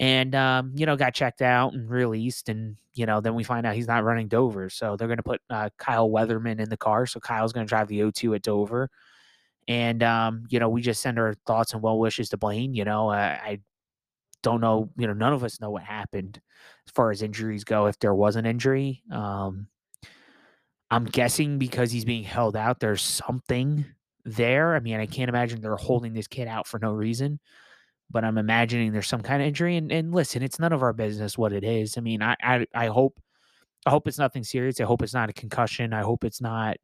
and 0.00 0.34
um, 0.34 0.72
you 0.74 0.86
know 0.86 0.96
got 0.96 1.14
checked 1.14 1.42
out 1.42 1.72
and 1.72 1.88
released 1.88 2.48
and 2.48 2.76
you 2.94 3.06
know 3.06 3.20
then 3.20 3.34
we 3.34 3.44
find 3.44 3.66
out 3.66 3.74
he's 3.74 3.86
not 3.86 4.04
running 4.04 4.28
dover 4.28 4.68
so 4.68 4.96
they're 4.96 5.08
going 5.08 5.18
to 5.18 5.22
put 5.22 5.40
uh, 5.50 5.68
kyle 5.78 6.08
weatherman 6.08 6.60
in 6.60 6.68
the 6.68 6.76
car 6.76 7.06
so 7.06 7.20
kyle's 7.20 7.52
going 7.52 7.66
to 7.66 7.68
drive 7.68 7.88
the 7.88 8.00
o2 8.00 8.34
at 8.34 8.42
dover 8.42 8.90
and 9.68 10.02
um, 10.02 10.44
you 10.48 10.58
know 10.58 10.68
we 10.68 10.82
just 10.82 11.00
send 11.00 11.18
our 11.18 11.34
thoughts 11.46 11.72
and 11.72 11.82
well 11.82 11.98
wishes 11.98 12.28
to 12.28 12.36
blaine 12.36 12.74
you 12.74 12.84
know 12.84 13.08
uh, 13.08 13.38
i 13.42 13.58
don't 14.42 14.60
know 14.60 14.90
you 14.96 15.06
know 15.06 15.14
none 15.14 15.32
of 15.32 15.44
us 15.44 15.60
know 15.60 15.70
what 15.70 15.82
happened 15.82 16.40
as 16.86 16.92
far 16.92 17.10
as 17.10 17.22
injuries 17.22 17.64
go 17.64 17.86
if 17.86 17.98
there 17.98 18.14
was 18.14 18.36
an 18.36 18.46
injury 18.46 19.02
um, 19.10 19.68
i'm 20.90 21.04
guessing 21.04 21.58
because 21.58 21.90
he's 21.90 22.04
being 22.04 22.24
held 22.24 22.56
out 22.56 22.80
there's 22.80 23.02
something 23.02 23.84
there 24.24 24.74
i 24.74 24.80
mean 24.80 24.98
i 24.98 25.06
can't 25.06 25.28
imagine 25.28 25.60
they're 25.60 25.76
holding 25.76 26.12
this 26.12 26.26
kid 26.26 26.48
out 26.48 26.66
for 26.66 26.78
no 26.78 26.92
reason 26.92 27.38
but 28.10 28.24
I'm 28.24 28.38
imagining 28.38 28.92
there's 28.92 29.08
some 29.08 29.22
kind 29.22 29.42
of 29.42 29.48
injury. 29.48 29.76
And, 29.76 29.90
and 29.90 30.12
listen, 30.12 30.42
it's 30.42 30.58
none 30.58 30.72
of 30.72 30.82
our 30.82 30.92
business 30.92 31.38
what 31.38 31.52
it 31.52 31.64
is. 31.64 31.98
I 31.98 32.00
mean, 32.00 32.22
I, 32.22 32.36
I, 32.42 32.66
I 32.74 32.86
hope, 32.86 33.18
I 33.86 33.90
hope 33.90 34.08
it's 34.08 34.18
nothing 34.18 34.44
serious. 34.44 34.80
I 34.80 34.84
hope 34.84 35.02
it's 35.02 35.14
not 35.14 35.30
a 35.30 35.34
concussion. 35.34 35.92
I 35.92 36.02
hope 36.02 36.24
it's 36.24 36.40
not, 36.40 36.76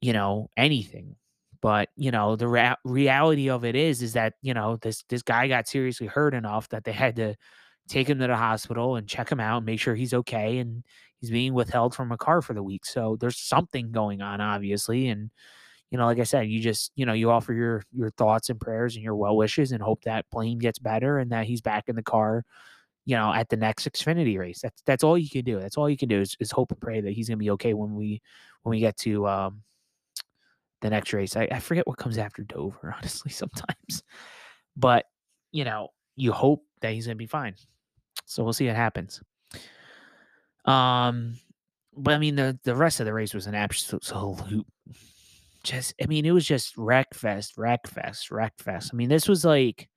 you 0.00 0.12
know, 0.12 0.50
anything. 0.56 1.16
But 1.60 1.90
you 1.94 2.10
know, 2.10 2.34
the 2.34 2.48
rea- 2.48 2.76
reality 2.84 3.48
of 3.48 3.64
it 3.64 3.76
is, 3.76 4.02
is 4.02 4.14
that 4.14 4.34
you 4.42 4.52
know 4.52 4.76
this 4.82 5.04
this 5.08 5.22
guy 5.22 5.46
got 5.46 5.68
seriously 5.68 6.08
hurt 6.08 6.34
enough 6.34 6.68
that 6.70 6.82
they 6.82 6.90
had 6.90 7.14
to 7.16 7.36
take 7.88 8.10
him 8.10 8.18
to 8.18 8.26
the 8.26 8.36
hospital 8.36 8.96
and 8.96 9.08
check 9.08 9.30
him 9.30 9.38
out 9.38 9.58
and 9.58 9.66
make 9.66 9.78
sure 9.78 9.94
he's 9.94 10.12
okay. 10.12 10.58
And 10.58 10.82
he's 11.20 11.30
being 11.30 11.54
withheld 11.54 11.94
from 11.94 12.10
a 12.10 12.16
car 12.16 12.42
for 12.42 12.52
the 12.52 12.62
week. 12.62 12.84
So 12.84 13.16
there's 13.20 13.38
something 13.38 13.92
going 13.92 14.22
on, 14.22 14.40
obviously, 14.40 15.08
and 15.08 15.30
you 15.92 15.98
know, 15.98 16.06
like 16.06 16.18
I 16.18 16.24
said, 16.24 16.48
you 16.48 16.58
just, 16.58 16.90
you 16.96 17.04
know, 17.04 17.12
you 17.12 17.30
offer 17.30 17.52
your 17.52 17.82
your 17.92 18.10
thoughts 18.12 18.48
and 18.48 18.58
prayers 18.58 18.94
and 18.94 19.04
your 19.04 19.14
well 19.14 19.36
wishes 19.36 19.72
and 19.72 19.82
hope 19.82 20.02
that 20.04 20.24
Blaine 20.32 20.58
gets 20.58 20.78
better 20.78 21.18
and 21.18 21.30
that 21.32 21.44
he's 21.44 21.60
back 21.60 21.90
in 21.90 21.96
the 21.96 22.02
car, 22.02 22.46
you 23.04 23.14
know, 23.14 23.30
at 23.30 23.50
the 23.50 23.58
next 23.58 23.86
Xfinity 23.86 24.38
race. 24.38 24.62
That's 24.62 24.80
that's 24.86 25.04
all 25.04 25.18
you 25.18 25.28
can 25.28 25.44
do. 25.44 25.60
That's 25.60 25.76
all 25.76 25.90
you 25.90 25.98
can 25.98 26.08
do 26.08 26.22
is, 26.22 26.34
is 26.40 26.50
hope 26.50 26.70
and 26.72 26.80
pray 26.80 27.02
that 27.02 27.12
he's 27.12 27.28
gonna 27.28 27.36
be 27.36 27.50
okay 27.50 27.74
when 27.74 27.94
we 27.94 28.22
when 28.62 28.70
we 28.70 28.80
get 28.80 28.96
to 29.00 29.28
um 29.28 29.62
the 30.80 30.88
next 30.88 31.12
race. 31.12 31.36
I, 31.36 31.46
I 31.52 31.58
forget 31.58 31.86
what 31.86 31.98
comes 31.98 32.16
after 32.16 32.42
Dover, 32.42 32.94
honestly, 32.98 33.30
sometimes. 33.30 34.02
But, 34.74 35.04
you 35.50 35.64
know, 35.64 35.88
you 36.16 36.32
hope 36.32 36.64
that 36.80 36.94
he's 36.94 37.06
gonna 37.06 37.16
be 37.16 37.26
fine. 37.26 37.54
So 38.24 38.42
we'll 38.42 38.54
see 38.54 38.66
what 38.66 38.76
happens. 38.76 39.20
Um 40.64 41.34
but 41.94 42.14
I 42.14 42.18
mean 42.18 42.36
the 42.36 42.58
the 42.64 42.74
rest 42.74 42.98
of 43.00 43.04
the 43.04 43.12
race 43.12 43.34
was 43.34 43.46
an 43.46 43.54
absolute 43.54 44.66
just 45.62 45.94
I 46.02 46.06
mean, 46.06 46.24
it 46.24 46.32
was 46.32 46.46
just 46.46 46.76
wreck 46.76 47.14
fest, 47.14 47.56
wreck 47.56 47.86
fest, 47.86 48.30
wreck 48.30 48.54
fest. 48.58 48.90
I 48.92 48.96
mean, 48.96 49.08
this 49.08 49.28
was 49.28 49.44
like 49.44 49.88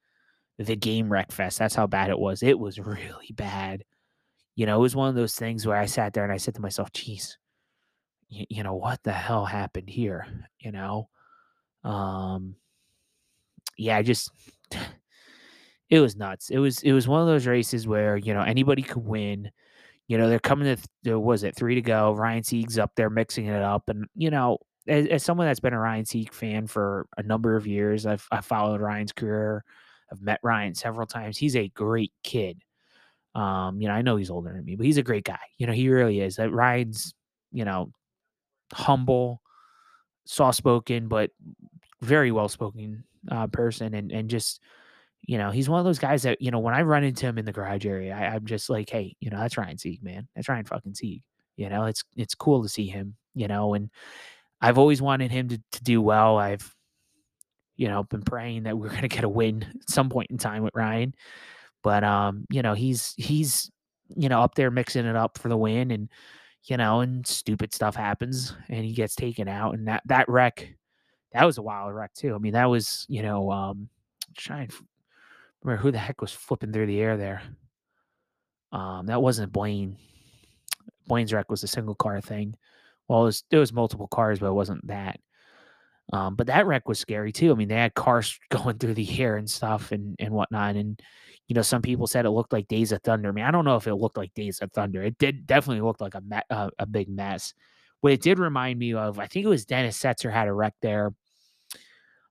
the 0.58 0.76
game 0.76 1.12
wreck 1.12 1.32
fest. 1.32 1.60
That's 1.60 1.76
how 1.76 1.88
bad 1.88 2.10
it 2.10 2.20
was. 2.20 2.44
It 2.44 2.58
was 2.58 2.80
really 2.80 3.32
bad. 3.34 3.84
You 4.56 4.66
know, 4.66 4.78
it 4.78 4.82
was 4.82 4.96
one 4.96 5.10
of 5.10 5.16
those 5.16 5.36
things 5.36 5.66
where 5.66 5.78
I 5.78 5.86
sat 5.86 6.14
there 6.14 6.24
and 6.24 6.32
I 6.32 6.38
said 6.38 6.56
to 6.56 6.62
myself, 6.62 6.92
geez, 6.94 7.38
you, 8.30 8.46
you 8.50 8.64
know, 8.64 8.76
what 8.76 9.04
the 9.04 9.12
hell 9.12 9.46
happened 9.46 9.90
here? 9.90 10.28
You 10.60 10.72
know? 10.72 11.10
Um 11.84 12.56
yeah, 13.78 13.98
I 13.98 14.04
just 14.04 14.32
it 15.90 16.00
was 16.00 16.16
nuts. 16.16 16.50
It 16.50 16.58
was 16.60 16.82
it 16.84 16.94
was 16.94 17.08
one 17.08 17.22
of 17.22 17.28
those 17.28 17.48
races 17.48 17.88
where, 17.88 18.18
you 18.18 18.34
know, 18.34 18.42
anybody 18.42 18.82
could 18.82 19.06
win. 19.06 19.52
You 20.08 20.18
know, 20.18 20.30
they're 20.30 20.40
coming 20.40 20.76
to 20.76 20.82
there 21.04 21.20
was 21.20 21.44
it 21.44 21.56
three 21.56 21.76
to 21.76 21.82
go. 21.82 22.14
Ryan 22.14 22.44
Sieg's 22.44 22.78
up 22.78 22.92
there 22.96 23.10
mixing 23.10 23.48
it 23.48 23.62
up. 23.62 23.90
And, 23.90 24.06
you 24.16 24.30
know, 24.30 24.60
as, 24.88 25.08
as 25.08 25.24
someone 25.24 25.48
that's 25.48 25.60
been 25.60 25.74
a 25.74 25.80
Ryan 25.80 26.06
Sieg 26.06 26.34
fan 26.34 26.68
for 26.68 27.08
a 27.18 27.24
number 27.24 27.56
of 27.56 27.68
years, 27.68 28.06
I've 28.06 28.28
I 28.32 28.42
followed 28.42 28.82
Ryan's 28.82 29.12
career. 29.12 29.64
I've 30.12 30.22
met 30.22 30.40
Ryan 30.44 30.76
several 30.76 31.08
times. 31.08 31.38
He's 31.38 31.56
a 31.56 31.70
great 31.70 32.14
kid. 32.24 32.62
Um, 33.34 33.82
you 33.82 33.88
know, 33.88 33.94
I 33.94 34.02
know 34.02 34.16
he's 34.16 34.30
older 34.30 34.54
than 34.54 34.64
me, 34.64 34.76
but 34.76 34.86
he's 34.86 34.98
a 34.98 35.04
great 35.04 35.26
guy. 35.26 35.40
You 35.58 35.68
know, 35.68 35.74
he 35.74 35.90
really 35.90 36.22
is. 36.22 36.38
That 36.38 36.52
Ryan's, 36.52 37.14
you 37.52 37.66
know, 37.66 37.92
humble, 38.72 39.42
soft 40.26 40.58
spoken, 40.58 41.08
but 41.08 41.32
very 42.02 42.32
well 42.32 42.48
spoken 42.48 43.04
uh, 43.30 43.48
person, 43.48 43.94
and 43.94 44.12
and 44.12 44.30
just 44.30 44.62
you 45.28 45.40
know, 45.40 45.50
he's 45.50 45.68
one 45.68 45.80
of 45.80 45.86
those 45.86 46.00
guys 46.00 46.24
that 46.24 46.42
you 46.42 46.52
know 46.52 46.60
when 46.60 46.76
I 46.76 46.84
run 46.84 47.04
into 47.04 47.26
him 47.26 47.38
in 47.38 47.46
the 47.46 47.52
garage 47.52 47.86
area, 47.86 48.16
I, 48.16 48.36
I'm 48.36 48.46
just 48.46 48.70
like, 48.70 48.90
hey, 48.90 49.16
you 49.20 49.30
know, 49.30 49.40
that's 49.40 49.58
Ryan 49.58 49.78
Sieg, 49.78 50.04
man. 50.04 50.28
That's 50.36 50.48
Ryan 50.48 50.66
fucking 50.66 50.94
Sieg. 50.94 51.24
You 51.58 51.70
know, 51.70 51.86
it's 51.86 52.04
it's 52.16 52.36
cool 52.36 52.62
to 52.64 52.70
see 52.70 52.88
him. 52.88 53.16
You 53.34 53.48
know, 53.48 53.74
and 53.74 53.90
I've 54.62 54.78
always 54.78 55.02
wanted 55.02 55.32
him 55.32 55.50
to 55.50 55.62
to 55.74 55.84
do 55.84 56.02
well. 56.02 56.38
I've 56.38 56.74
you 57.76 57.88
know 57.88 58.04
been 58.04 58.22
praying 58.22 58.64
that 58.64 58.78
we're 58.78 58.90
gonna 58.94 59.08
get 59.08 59.24
a 59.24 59.30
win 59.30 59.64
at 59.64 59.90
some 59.90 60.10
point 60.10 60.32
in 60.32 60.38
time 60.38 60.64
with 60.64 60.76
Ryan, 60.76 61.14
but 61.86 62.04
um, 62.04 62.48
you 62.50 62.64
know, 62.64 62.74
he's 62.74 63.14
he's 63.16 63.72
you 64.16 64.28
know 64.28 64.42
up 64.42 64.56
there 64.56 64.72
mixing 64.72 65.06
it 65.06 65.16
up 65.16 65.38
for 65.38 65.50
the 65.50 65.58
win, 65.58 65.92
and 65.92 66.10
you 66.64 66.78
know, 66.78 67.02
and 67.02 67.26
stupid 67.28 67.76
stuff 67.76 67.96
happens, 67.96 68.56
and 68.70 68.84
he 68.84 68.94
gets 68.94 69.14
taken 69.14 69.48
out, 69.48 69.76
and 69.76 69.88
that 69.88 70.02
that 70.08 70.28
wreck, 70.28 70.68
that 71.32 71.46
was 71.46 71.60
a 71.60 71.62
wild 71.62 71.94
wreck 71.94 72.12
too. 72.16 72.34
I 72.34 72.40
mean, 72.40 72.54
that 72.54 72.70
was 72.72 73.06
you 73.08 73.22
know, 73.22 73.52
um, 73.52 73.88
trying 74.36 74.72
remember 75.62 75.82
who 75.82 75.92
the 75.92 76.00
heck 76.00 76.22
was 76.22 76.32
flipping 76.32 76.74
through 76.74 76.88
the 76.88 77.00
air 77.00 77.18
there. 77.18 77.44
Um, 78.72 79.06
that 79.06 79.22
wasn't 79.22 79.52
Blaine. 79.54 79.98
Blaine's 81.08 81.34
wreck 81.34 81.52
was 81.52 81.64
a 81.64 81.68
single 81.68 81.94
car 81.96 82.20
thing. 82.20 82.56
Well, 83.08 83.22
it 83.22 83.26
was, 83.26 83.44
there 83.52 83.60
was 83.60 83.74
multiple 83.74 84.08
cars, 84.08 84.40
but 84.40 84.48
it 84.48 84.54
wasn't 84.54 84.88
that. 84.88 85.20
Um, 86.14 86.36
but 86.36 86.48
that 86.48 86.68
wreck 86.68 86.88
was 86.88 87.00
scary 87.00 87.32
too. 87.32 87.52
I 87.52 87.56
mean, 87.56 87.68
they 87.68 87.76
had 87.76 87.94
cars 87.94 88.40
going 88.50 88.78
through 88.78 88.94
the 88.94 89.22
air 89.22 89.38
and 89.38 89.50
stuff 89.50 89.92
and 89.92 90.16
and 90.20 90.34
whatnot. 90.34 90.76
And 90.76 91.00
you 91.48 91.54
know, 91.54 91.62
some 91.62 91.82
people 91.82 92.08
said 92.08 92.26
it 92.26 92.32
looked 92.32 92.54
like 92.54 92.68
Days 92.68 92.92
of 92.92 93.02
Thunder. 93.02 93.30
I 93.30 93.32
mean, 93.32 93.46
I 93.46 93.52
don't 93.52 93.66
know 93.66 93.76
if 93.76 93.88
it 93.88 93.96
looked 93.96 94.18
like 94.18 94.34
Days 94.34 94.60
of 94.60 94.72
Thunder. 94.72 95.04
It 95.04 95.18
did 95.18 95.46
definitely 95.46 95.82
look 95.82 96.02
like 96.02 96.16
a 96.16 96.22
me- 96.22 96.42
uh, 96.50 96.70
a 96.80 96.86
big 96.86 97.10
mess. 97.10 97.54
What 98.02 98.14
it 98.14 98.22
did 98.22 98.40
remind 98.40 98.78
me 98.78 98.94
of, 98.94 99.20
I 99.20 99.28
think 99.28 99.46
it 99.46 99.50
was 99.50 99.66
Dennis 99.66 100.00
Setzer 100.00 100.32
had 100.32 100.48
a 100.48 100.54
wreck 100.54 100.74
there. 100.82 101.14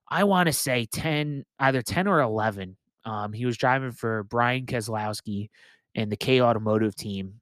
I 0.09 0.23
want 0.23 0.47
to 0.47 0.53
say 0.53 0.85
ten, 0.85 1.43
either 1.59 1.81
ten 1.81 2.07
or 2.07 2.21
eleven. 2.21 2.77
Um, 3.03 3.33
he 3.33 3.45
was 3.45 3.57
driving 3.57 3.91
for 3.91 4.23
Brian 4.23 4.65
Keselowski 4.65 5.49
and 5.95 6.11
the 6.11 6.17
K 6.17 6.41
Automotive 6.41 6.95
team, 6.95 7.39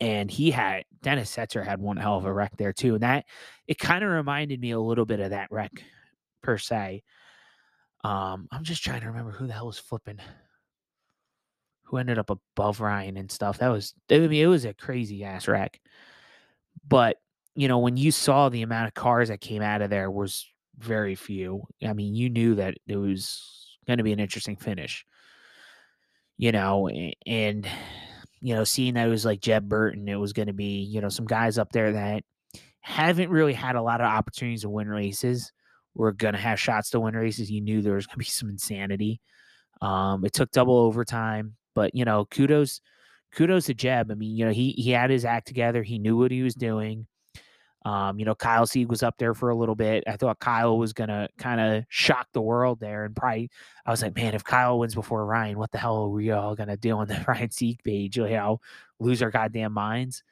and 0.00 0.30
he 0.30 0.50
had 0.50 0.84
Dennis 1.02 1.34
Setzer 1.34 1.64
had 1.64 1.80
one 1.80 1.96
hell 1.96 2.16
of 2.16 2.24
a 2.24 2.32
wreck 2.32 2.56
there 2.56 2.72
too, 2.72 2.94
and 2.94 3.02
that 3.02 3.26
it 3.66 3.78
kind 3.78 4.04
of 4.04 4.10
reminded 4.10 4.60
me 4.60 4.70
a 4.70 4.80
little 4.80 5.06
bit 5.06 5.20
of 5.20 5.30
that 5.30 5.50
wreck 5.50 5.82
per 6.42 6.58
se. 6.58 7.02
Um, 8.04 8.48
I'm 8.50 8.64
just 8.64 8.82
trying 8.82 9.02
to 9.02 9.08
remember 9.08 9.30
who 9.30 9.46
the 9.46 9.52
hell 9.52 9.66
was 9.66 9.78
flipping, 9.78 10.18
who 11.84 11.98
ended 11.98 12.18
up 12.18 12.30
above 12.30 12.80
Ryan 12.80 13.16
and 13.16 13.30
stuff. 13.30 13.58
That 13.58 13.68
was, 13.68 13.94
I 14.10 14.18
mean, 14.18 14.32
it 14.32 14.46
was 14.46 14.64
a 14.64 14.74
crazy 14.74 15.24
ass 15.24 15.46
wreck. 15.46 15.80
But 16.86 17.18
you 17.54 17.68
know, 17.68 17.78
when 17.78 17.96
you 17.96 18.10
saw 18.10 18.48
the 18.48 18.62
amount 18.62 18.88
of 18.88 18.94
cars 18.94 19.28
that 19.28 19.40
came 19.40 19.62
out 19.62 19.82
of 19.82 19.90
there 19.90 20.10
was 20.10 20.46
very 20.78 21.14
few. 21.14 21.64
I 21.84 21.92
mean, 21.92 22.14
you 22.14 22.28
knew 22.28 22.54
that 22.56 22.74
it 22.86 22.96
was 22.96 23.76
going 23.86 23.98
to 23.98 24.04
be 24.04 24.12
an 24.12 24.20
interesting 24.20 24.56
finish. 24.56 25.04
You 26.38 26.52
know, 26.52 26.88
and 27.26 27.68
you 28.42 28.54
know, 28.54 28.64
seeing 28.64 28.94
that 28.94 29.06
it 29.06 29.10
was 29.10 29.24
like 29.24 29.40
Jeb 29.40 29.68
Burton, 29.68 30.08
it 30.08 30.16
was 30.16 30.32
going 30.32 30.48
to 30.48 30.52
be 30.52 30.82
you 30.82 31.00
know 31.00 31.08
some 31.08 31.26
guys 31.26 31.58
up 31.58 31.72
there 31.72 31.92
that 31.92 32.24
haven't 32.80 33.30
really 33.30 33.52
had 33.54 33.76
a 33.76 33.82
lot 33.82 34.00
of 34.00 34.06
opportunities 34.06 34.62
to 34.62 34.68
win 34.68 34.88
races. 34.88 35.52
Were 35.94 36.12
going 36.12 36.34
to 36.34 36.40
have 36.40 36.58
shots 36.58 36.90
to 36.90 37.00
win 37.00 37.14
races. 37.14 37.50
You 37.50 37.60
knew 37.60 37.82
there 37.82 37.94
was 37.94 38.06
going 38.06 38.14
to 38.14 38.18
be 38.18 38.24
some 38.26 38.50
insanity. 38.50 39.20
Um, 39.80 40.24
it 40.24 40.32
took 40.32 40.50
double 40.50 40.76
overtime, 40.76 41.56
but 41.74 41.94
you 41.94 42.04
know, 42.04 42.24
kudos, 42.24 42.80
kudos 43.34 43.66
to 43.66 43.74
Jeb. 43.74 44.10
I 44.10 44.14
mean, 44.14 44.36
you 44.36 44.44
know, 44.44 44.52
he 44.52 44.72
he 44.72 44.90
had 44.90 45.10
his 45.10 45.24
act 45.24 45.46
together. 45.46 45.82
He 45.82 45.98
knew 45.98 46.16
what 46.16 46.30
he 46.30 46.42
was 46.42 46.54
doing. 46.54 47.06
Um, 47.84 48.18
you 48.18 48.24
know, 48.24 48.34
Kyle 48.34 48.66
Sieg 48.66 48.88
was 48.88 49.02
up 49.02 49.16
there 49.18 49.34
for 49.34 49.50
a 49.50 49.56
little 49.56 49.74
bit. 49.74 50.04
I 50.06 50.16
thought 50.16 50.38
Kyle 50.38 50.78
was 50.78 50.92
gonna 50.92 51.28
kind 51.38 51.60
of 51.60 51.84
shock 51.88 52.28
the 52.32 52.40
world 52.40 52.78
there, 52.80 53.04
and 53.04 53.14
probably 53.16 53.50
I 53.84 53.90
was 53.90 54.02
like, 54.02 54.14
man, 54.14 54.34
if 54.34 54.44
Kyle 54.44 54.78
wins 54.78 54.94
before 54.94 55.26
Ryan, 55.26 55.58
what 55.58 55.72
the 55.72 55.78
hell 55.78 56.04
are 56.04 56.08
we 56.08 56.30
all 56.30 56.54
gonna 56.54 56.76
do 56.76 56.96
on 56.96 57.08
the 57.08 57.24
Ryan 57.28 57.50
Sieg 57.50 57.82
page? 57.82 58.16
You 58.16 58.28
know, 58.28 58.60
lose 59.00 59.22
our 59.22 59.30
goddamn 59.30 59.72
minds. 59.72 60.22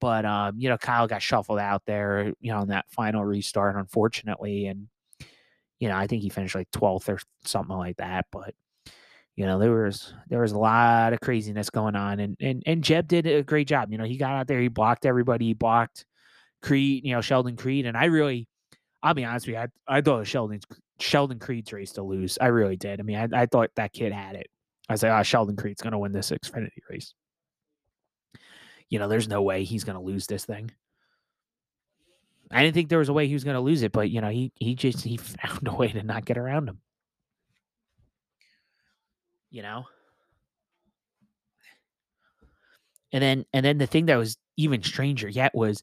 But 0.00 0.24
um, 0.24 0.56
you 0.58 0.68
know, 0.68 0.78
Kyle 0.78 1.06
got 1.06 1.22
shuffled 1.22 1.60
out 1.60 1.82
there, 1.86 2.32
you 2.40 2.52
know, 2.52 2.62
in 2.62 2.68
that 2.68 2.90
final 2.90 3.24
restart, 3.24 3.76
unfortunately, 3.76 4.66
and 4.66 4.88
you 5.78 5.88
know, 5.88 5.96
I 5.96 6.06
think 6.06 6.22
he 6.22 6.28
finished 6.28 6.54
like 6.54 6.70
12th 6.70 7.08
or 7.08 7.18
something 7.44 7.76
like 7.76 7.96
that. 7.96 8.26
But 8.30 8.54
you 9.36 9.46
know, 9.46 9.58
there 9.58 9.72
was 9.72 10.14
there 10.28 10.40
was 10.40 10.52
a 10.52 10.58
lot 10.58 11.12
of 11.12 11.20
craziness 11.20 11.70
going 11.70 11.96
on, 11.96 12.20
and 12.20 12.36
and 12.40 12.62
and 12.66 12.84
Jeb 12.84 13.08
did 13.08 13.26
a 13.26 13.42
great 13.42 13.66
job. 13.66 13.90
You 13.90 13.98
know, 13.98 14.04
he 14.04 14.16
got 14.16 14.32
out 14.32 14.46
there, 14.46 14.60
he 14.60 14.68
blocked 14.68 15.06
everybody, 15.06 15.46
he 15.46 15.54
blocked 15.54 16.04
Creed, 16.62 17.04
you 17.04 17.14
know, 17.14 17.20
Sheldon 17.20 17.56
Creed, 17.56 17.86
and 17.86 17.96
I 17.96 18.06
really, 18.06 18.48
I'll 19.02 19.14
be 19.14 19.24
honest 19.24 19.46
with 19.46 19.54
you, 19.54 19.60
I, 19.60 19.68
I 19.88 20.00
thought 20.00 20.26
Sheldon 20.26 20.60
Sheldon 21.00 21.38
Creed's 21.38 21.72
race 21.72 21.92
to 21.92 22.02
lose. 22.02 22.38
I 22.40 22.46
really 22.46 22.76
did. 22.76 23.00
I 23.00 23.02
mean, 23.02 23.16
I, 23.16 23.42
I 23.42 23.46
thought 23.46 23.70
that 23.76 23.92
kid 23.92 24.12
had 24.12 24.36
it. 24.36 24.46
I 24.88 24.94
was 24.94 25.02
like, 25.02 25.12
oh, 25.12 25.22
Sheldon 25.22 25.56
Creed's 25.56 25.82
going 25.82 25.92
to 25.92 25.98
win 25.98 26.12
this 26.12 26.30
Xfinity 26.30 26.70
race. 26.88 27.14
You 28.88 28.98
know, 28.98 29.08
there's 29.08 29.28
no 29.28 29.42
way 29.42 29.64
he's 29.64 29.84
going 29.84 29.98
to 29.98 30.04
lose 30.04 30.26
this 30.26 30.44
thing. 30.44 30.70
I 32.50 32.62
didn't 32.62 32.74
think 32.74 32.90
there 32.90 32.98
was 32.98 33.08
a 33.08 33.14
way 33.14 33.26
he 33.26 33.32
was 33.32 33.44
going 33.44 33.54
to 33.54 33.60
lose 33.60 33.82
it, 33.82 33.92
but 33.92 34.10
you 34.10 34.20
know, 34.20 34.28
he 34.28 34.52
he 34.56 34.74
just 34.74 35.02
he 35.02 35.16
found 35.18 35.66
a 35.66 35.74
way 35.74 35.88
to 35.88 36.02
not 36.02 36.24
get 36.24 36.38
around 36.38 36.68
him. 36.68 36.78
You 39.50 39.62
know. 39.62 39.84
And 43.12 43.22
then 43.22 43.46
and 43.52 43.64
then 43.64 43.78
the 43.78 43.86
thing 43.86 44.06
that 44.06 44.16
was 44.16 44.36
even 44.56 44.82
stranger 44.82 45.28
yet 45.28 45.54
was 45.54 45.82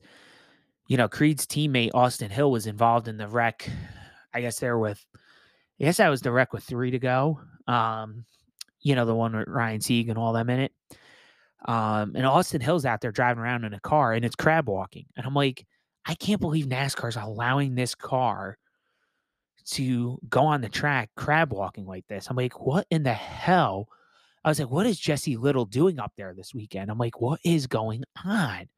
you 0.90 0.98
know, 0.98 1.08
Creed's 1.08 1.46
teammate 1.46 1.92
Austin 1.94 2.32
Hill 2.32 2.52
was 2.52 2.66
involved 2.66 3.08
in 3.08 3.16
the 3.16 3.28
wreck. 3.28 3.70
I 4.34 4.42
guess 4.42 4.60
there 4.60 4.78
with, 4.78 5.06
I 5.80 5.86
guess 5.86 5.98
that 5.98 6.10
was 6.10 6.22
the 6.22 6.32
wreck 6.32 6.52
with 6.52 6.64
three 6.64 6.92
to 6.92 7.00
go. 7.00 7.40
Um, 7.68 8.26
you 8.82 8.96
know, 8.96 9.06
the 9.06 9.16
one 9.16 9.36
with 9.36 9.48
Ryan 9.48 9.82
Sieg 9.82 10.10
and 10.10 10.18
all 10.18 10.34
them 10.34 10.50
in 10.50 10.62
it. 10.62 10.74
Um, 11.66 12.14
and 12.16 12.26
Austin 12.26 12.60
Hill's 12.60 12.86
out 12.86 13.02
there 13.02 13.12
driving 13.12 13.44
around 13.44 13.66
in 13.66 13.74
a 13.74 13.80
car 13.80 14.14
and 14.14 14.26
it's 14.26 14.36
crab 14.36 14.68
walking. 14.68 15.06
And 15.16 15.28
I'm 15.28 15.36
like, 15.36 15.66
I 16.06 16.16
can't 16.16 16.42
believe 16.42 16.66
NASCAR's 16.66 17.18
allowing 17.18 17.76
this 17.76 17.94
car 17.94 18.58
to 19.72 20.18
go 20.28 20.42
on 20.42 20.62
the 20.62 20.70
track 20.70 21.12
crab 21.16 21.54
walking 21.54 21.86
like 21.86 22.08
this. 22.08 22.28
I'm 22.30 22.36
like, 22.36 22.60
what 22.60 22.88
in 22.90 23.04
the 23.04 23.14
hell? 23.14 23.90
I 24.44 24.50
was 24.50 24.60
like, 24.60 24.72
what 24.72 24.88
is 24.88 24.98
Jesse 24.98 25.38
Little 25.38 25.66
doing 25.66 26.00
up 26.00 26.14
there 26.18 26.34
this 26.34 26.56
weekend? 26.56 26.90
I'm 26.90 26.98
like, 26.98 27.22
what 27.22 27.40
is 27.44 27.68
going 27.68 28.06
on? 28.26 28.70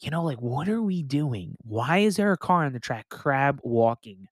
You 0.00 0.10
know, 0.10 0.22
like 0.22 0.40
what 0.40 0.68
are 0.68 0.82
we 0.82 1.02
doing? 1.02 1.56
Why 1.62 1.98
is 1.98 2.16
there 2.16 2.32
a 2.32 2.36
car 2.38 2.64
on 2.64 2.72
the 2.72 2.80
track 2.80 3.08
crab 3.08 3.60
walking 3.62 4.28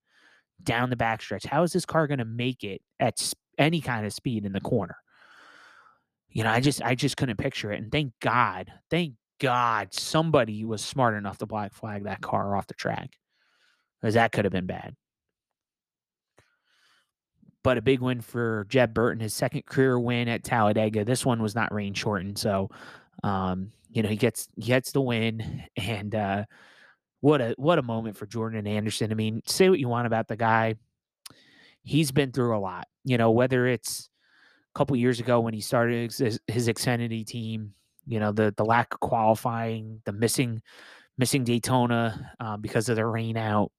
down 0.62 0.90
the 0.90 0.96
backstretch? 0.96 1.46
How 1.46 1.62
is 1.62 1.72
this 1.72 1.87
car 1.87 2.07
going 2.07 2.18
to 2.18 2.24
make 2.24 2.64
it 2.64 2.83
at 3.00 3.33
any 3.59 3.81
kind 3.81 4.05
of 4.05 4.12
speed 4.12 4.44
in 4.44 4.53
the 4.53 4.61
corner? 4.61 4.96
You 6.29 6.42
know, 6.44 6.50
I 6.50 6.61
just 6.61 6.83
I 6.83 6.94
just 6.94 7.16
couldn't 7.16 7.37
picture 7.37 7.72
it. 7.72 7.81
And 7.81 7.92
thank 7.92 8.12
God, 8.20 8.72
thank 8.90 9.14
God 9.40 9.94
somebody 9.94 10.64
was 10.64 10.85
smart 10.85 11.14
enough 11.14 11.38
to 11.38 11.46
black 11.46 11.72
flag 11.72 12.05
that 12.05 12.20
car 12.20 12.57
off 12.57 12.66
the 12.66 12.74
track. 12.74 13.11
Because 14.00 14.14
that 14.14 14.33
could 14.33 14.44
have 14.44 14.53
been 14.53 14.66
bad. 14.66 14.94
But 17.62 17.79
a 17.79 17.83
big 17.83 18.00
win 18.00 18.20
for 18.20 18.66
Jeb 18.68 18.92
Burton, 18.92 19.20
his 19.20 19.33
second 19.33 19.64
career 19.64 19.98
win 19.98 20.29
at 20.29 20.44
Talladega. 20.44 21.07
This 21.07 21.24
one 21.24 21.40
was 21.40 21.55
not 21.55 21.72
rain 21.72 21.94
shortened, 21.94 22.37
so 22.37 22.68
um, 23.24 23.72
you 23.90 24.02
know, 24.02 24.08
he 24.10 24.16
gets 24.16 24.48
gets 24.60 24.92
the 24.92 25.00
win, 25.00 25.64
and 25.76 26.14
uh, 26.14 26.44
what 27.20 27.40
a 27.40 27.54
what 27.56 27.78
a 27.78 27.82
moment 27.82 28.16
for 28.16 28.26
Jordan 28.26 28.66
Anderson. 28.66 29.10
I 29.10 29.14
mean, 29.14 29.42
say 29.46 29.70
what 29.70 29.80
you 29.80 29.88
want 29.88 30.06
about 30.06 30.28
the 30.28 30.37
guy, 30.37 30.74
he's 31.82 32.12
been 32.12 32.32
through 32.32 32.56
a 32.56 32.60
lot. 32.60 32.87
You 33.02 33.16
know, 33.16 33.30
whether 33.30 33.66
it's 33.66 34.10
a 34.74 34.78
couple 34.78 34.94
years 34.96 35.20
ago 35.20 35.40
when 35.40 35.54
he 35.54 35.60
started 35.60 36.12
his, 36.12 36.38
his 36.46 36.68
Xfinity 36.68 37.26
team, 37.26 37.72
you 38.06 38.20
know, 38.20 38.30
the 38.30 38.52
the 38.56 38.64
lack 38.64 38.92
of 38.92 39.00
qualifying, 39.00 40.02
the 40.04 40.12
missing 40.12 40.60
missing 41.16 41.44
Daytona 41.44 42.32
uh, 42.40 42.58
because 42.58 42.90
of 42.90 42.96
the 42.96 43.06
rain 43.06 43.38
out, 43.38 43.72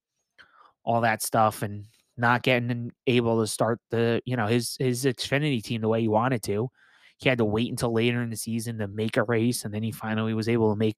all 0.83 1.01
that 1.01 1.21
stuff, 1.21 1.61
and 1.61 1.85
not 2.17 2.41
getting 2.41 2.91
able 3.05 3.41
to 3.41 3.47
start 3.47 3.79
the 3.91 4.23
you 4.25 4.37
know 4.37 4.47
his 4.47 4.75
his 4.79 5.05
Xfinity 5.05 5.61
team 5.61 5.81
the 5.81 5.87
way 5.87 6.01
he 6.01 6.07
wanted 6.07 6.41
to 6.43 6.71
he 7.17 7.29
had 7.29 7.37
to 7.37 7.45
wait 7.45 7.69
until 7.71 7.93
later 7.93 8.21
in 8.21 8.29
the 8.29 8.35
season 8.35 8.77
to 8.79 8.87
make 8.87 9.17
a 9.17 9.23
race, 9.23 9.65
and 9.65 9.73
then 9.73 9.83
he 9.83 9.91
finally 9.91 10.33
was 10.33 10.49
able 10.49 10.71
to 10.73 10.77
make, 10.77 10.97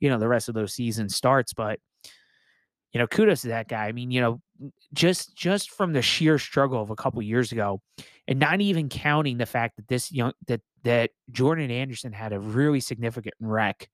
you 0.00 0.08
know, 0.08 0.18
the 0.18 0.28
rest 0.28 0.48
of 0.48 0.54
those 0.54 0.74
season 0.74 1.08
starts. 1.08 1.52
But 1.52 1.78
you 2.92 2.98
know, 2.98 3.06
kudos 3.06 3.42
to 3.42 3.48
that 3.48 3.68
guy. 3.68 3.86
I 3.86 3.92
mean, 3.92 4.10
you 4.10 4.20
know, 4.20 4.40
just 4.92 5.34
just 5.36 5.70
from 5.70 5.92
the 5.92 6.02
sheer 6.02 6.38
struggle 6.38 6.82
of 6.82 6.90
a 6.90 6.96
couple 6.96 7.22
years 7.22 7.52
ago, 7.52 7.80
and 8.28 8.38
not 8.38 8.60
even 8.60 8.88
counting 8.88 9.38
the 9.38 9.46
fact 9.46 9.76
that 9.76 9.88
this 9.88 10.12
young 10.12 10.32
that 10.46 10.60
that 10.84 11.10
Jordan 11.30 11.70
Anderson 11.70 12.12
had 12.12 12.32
a 12.32 12.40
really 12.40 12.80
significant 12.80 13.34
wreck 13.40 13.88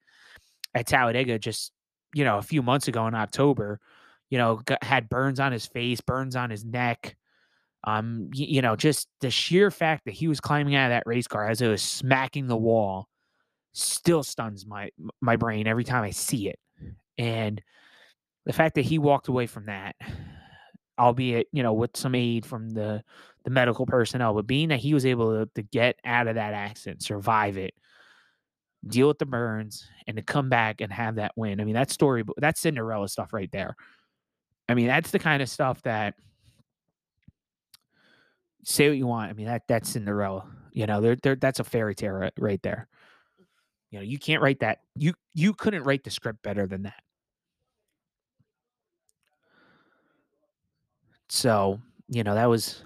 at 0.75 0.87
Talladega 0.87 1.38
just 1.38 1.73
you 2.14 2.25
know 2.25 2.38
a 2.38 2.42
few 2.42 2.62
months 2.62 2.88
ago 2.88 3.07
in 3.07 3.14
October. 3.14 3.81
you 4.31 4.38
know, 4.38 4.57
got, 4.57 4.83
had 4.83 5.09
burns 5.09 5.40
on 5.40 5.53
his 5.53 5.66
face, 5.66 6.01
burns 6.01 6.37
on 6.37 6.51
his 6.51 6.64
neck. 6.64 7.16
Um, 7.85 8.31
you, 8.35 8.47
you 8.47 8.62
know, 8.62 8.77
just 8.77 9.09
the 9.21 9.31
sheer 9.31 9.71
fact 9.71 10.05
that 10.05 10.14
he 10.14 10.29
was 10.29 10.41
climbing 10.41 10.75
out 10.75 10.87
of 10.87 10.91
that 10.91 11.05
race 11.07 11.29
car 11.29 11.49
as 11.49 11.62
it 11.62 11.69
was 11.69 11.83
smacking 11.83 12.47
the 12.47 12.57
wall 12.57 13.09
still 13.73 14.23
stuns 14.23 14.67
my 14.67 14.91
my 15.21 15.37
brain 15.37 15.67
every 15.67 15.85
time 15.85 16.03
I 16.03 16.11
see 16.11 16.49
it. 16.49 16.59
And 17.17 17.62
the 18.47 18.53
fact 18.53 18.75
that 18.75 18.85
he 18.85 18.99
walked 18.99 19.29
away 19.29 19.47
from 19.47 19.67
that, 19.67 19.95
albeit 20.99 21.49
you 21.53 21.62
know 21.62 21.73
with 21.73 21.97
some 21.97 22.14
aid 22.14 22.45
from 22.45 22.71
the 22.71 23.03
the 23.45 23.51
medical 23.51 23.87
personnel, 23.87 24.35
but 24.35 24.47
being 24.47 24.69
that 24.69 24.81
he 24.81 24.93
was 24.93 25.07
able 25.07 25.31
to, 25.31 25.51
to 25.55 25.62
get 25.62 25.99
out 26.05 26.27
of 26.27 26.35
that 26.35 26.55
accident, 26.55 27.03
survive 27.03 27.57
it, 27.57 27.73
deal 28.87 29.09
with 29.09 29.19
the 29.19 29.27
burns, 29.27 29.88
and 30.07 30.17
to 30.17 30.23
come 30.23 30.49
back 30.49 30.81
and 30.81 30.93
have 30.93 31.17
that 31.17 31.33
win. 31.37 31.61
I 31.61 31.64
mean, 31.64 31.75
that 31.75 31.91
story, 31.91 32.25
that's 32.37 32.61
Cinderella 32.61 33.09
stuff 33.09 33.33
right 33.33 33.51
there. 33.53 33.75
I 34.69 34.75
mean, 34.75 34.87
that's 34.87 35.11
the 35.11 35.19
kind 35.19 35.43
of 35.43 35.49
stuff 35.49 35.81
that 35.83 36.14
say 38.69 38.89
what 38.89 38.99
you 38.99 39.07
want. 39.07 39.31
I 39.31 39.35
mean, 39.35 39.47
that 39.47 39.63
that's 39.69 39.91
Cinderella. 39.91 40.47
You 40.73 40.87
know, 40.87 41.01
there 41.01 41.17
there 41.17 41.37
that's 41.37 41.61
a 41.61 41.65
fairy 41.65 41.95
tale 41.95 42.31
right 42.39 42.63
there. 42.63 42.89
You 43.91 43.99
know, 43.99 44.05
you 44.05 44.19
can't 44.19 44.43
write 44.43 44.61
that. 44.61 44.81
You 44.95 45.15
you 45.35 45.55
couldn't 45.55 45.85
write 45.85 46.05
the 46.05 46.11
script 46.11 46.43
better 46.43 46.67
than 46.67 46.83
that. 46.83 47.03
So, 51.29 51.81
you 52.09 52.25
know, 52.25 52.35
that 52.35 52.47
was 52.47 52.83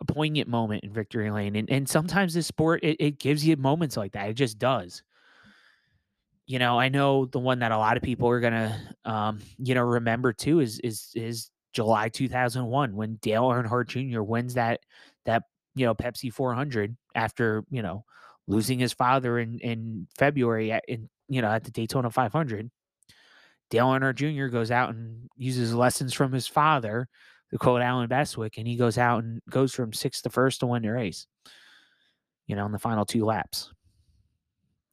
a 0.00 0.04
poignant 0.04 0.48
moment 0.48 0.84
in 0.84 0.92
victory 0.92 1.30
lane. 1.30 1.56
And 1.56 1.70
and 1.70 1.88
sometimes 1.88 2.34
this 2.34 2.46
sport 2.46 2.82
it, 2.82 2.96
it 3.00 3.18
gives 3.18 3.46
you 3.46 3.56
moments 3.56 3.96
like 3.96 4.12
that. 4.12 4.28
It 4.28 4.34
just 4.34 4.58
does. 4.58 5.02
You 6.46 6.58
know, 6.60 6.78
I 6.78 6.88
know 6.88 7.26
the 7.26 7.40
one 7.40 7.58
that 7.60 7.72
a 7.72 7.78
lot 7.78 7.96
of 7.96 8.02
people 8.02 8.28
are 8.28 8.40
gonna 8.40 8.78
um, 9.04 9.40
you 9.58 9.74
know, 9.74 9.82
remember 9.82 10.32
too 10.32 10.60
is 10.60 10.78
is 10.80 11.10
is 11.14 11.50
July 11.76 12.08
2001 12.08 12.96
when 12.96 13.16
Dale 13.16 13.42
Earnhardt 13.42 13.88
Jr. 13.88 14.22
wins 14.22 14.54
that 14.54 14.80
that 15.26 15.42
you 15.74 15.84
know 15.84 15.94
Pepsi 15.94 16.32
400 16.32 16.96
after 17.14 17.64
you 17.68 17.82
know 17.82 18.02
losing 18.48 18.78
his 18.78 18.94
father 18.94 19.38
in 19.38 19.58
in 19.58 20.08
February 20.16 20.72
at, 20.72 20.84
in 20.88 21.10
you 21.28 21.42
know 21.42 21.50
at 21.50 21.64
the 21.64 21.70
Daytona 21.70 22.10
500. 22.10 22.70
Dale 23.68 23.88
Earnhardt 23.88 24.14
Jr. 24.14 24.46
goes 24.46 24.70
out 24.70 24.94
and 24.94 25.28
uses 25.36 25.74
lessons 25.74 26.14
from 26.14 26.32
his 26.32 26.46
father, 26.46 27.08
to 27.50 27.58
quote 27.58 27.82
Allen 27.82 28.08
Bestwick, 28.08 28.56
and 28.56 28.66
he 28.66 28.76
goes 28.76 28.96
out 28.96 29.22
and 29.22 29.42
goes 29.50 29.74
from 29.74 29.92
sixth 29.92 30.22
to 30.22 30.30
first 30.30 30.60
to 30.60 30.66
win 30.66 30.82
the 30.82 30.88
race. 30.88 31.26
You 32.46 32.56
know, 32.56 32.64
in 32.64 32.72
the 32.72 32.78
final 32.78 33.04
two 33.04 33.26
laps. 33.26 33.70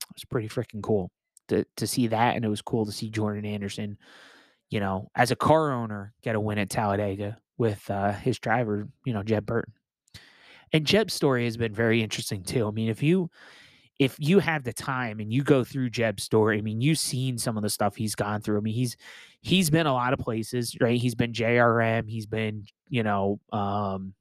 It 0.09 0.15
was 0.15 0.25
pretty 0.25 0.49
freaking 0.49 0.83
cool 0.83 1.11
to 1.47 1.65
to 1.77 1.87
see 1.87 2.07
that, 2.07 2.35
and 2.35 2.43
it 2.43 2.49
was 2.49 2.61
cool 2.61 2.85
to 2.85 2.91
see 2.91 3.09
Jordan 3.09 3.45
Anderson, 3.45 3.97
you 4.73 4.79
know, 4.79 5.07
as 5.13 5.29
a 5.29 5.35
car 5.35 5.71
owner, 5.71 6.15
get 6.23 6.33
a 6.33 6.39
win 6.39 6.57
at 6.57 6.67
Talladega 6.67 7.37
with 7.59 7.87
uh, 7.91 8.11
his 8.11 8.39
driver, 8.39 8.87
you 9.05 9.13
know, 9.13 9.21
Jeb 9.21 9.45
Burton. 9.45 9.71
And 10.71 10.83
Jeb's 10.83 11.13
story 11.13 11.45
has 11.45 11.57
been 11.57 11.75
very 11.75 12.01
interesting 12.01 12.41
too. 12.41 12.67
I 12.67 12.71
mean, 12.71 12.89
if 12.89 13.03
you 13.03 13.29
if 13.99 14.15
you 14.17 14.39
have 14.39 14.63
the 14.63 14.73
time 14.73 15.19
and 15.19 15.31
you 15.31 15.43
go 15.43 15.63
through 15.63 15.91
Jeb's 15.91 16.23
story, 16.23 16.57
I 16.57 16.61
mean, 16.61 16.81
you've 16.81 16.97
seen 16.97 17.37
some 17.37 17.55
of 17.55 17.61
the 17.61 17.69
stuff 17.69 17.95
he's 17.95 18.15
gone 18.15 18.41
through. 18.41 18.57
I 18.57 18.61
mean, 18.61 18.73
he's 18.73 18.97
he's 19.41 19.69
been 19.69 19.85
a 19.85 19.93
lot 19.93 20.11
of 20.11 20.17
places, 20.17 20.75
right? 20.81 20.99
He's 20.99 21.13
been 21.13 21.33
JRM, 21.33 22.09
he's 22.09 22.25
been, 22.25 22.65
you 22.89 23.03
know, 23.03 23.39
um, 23.51 24.15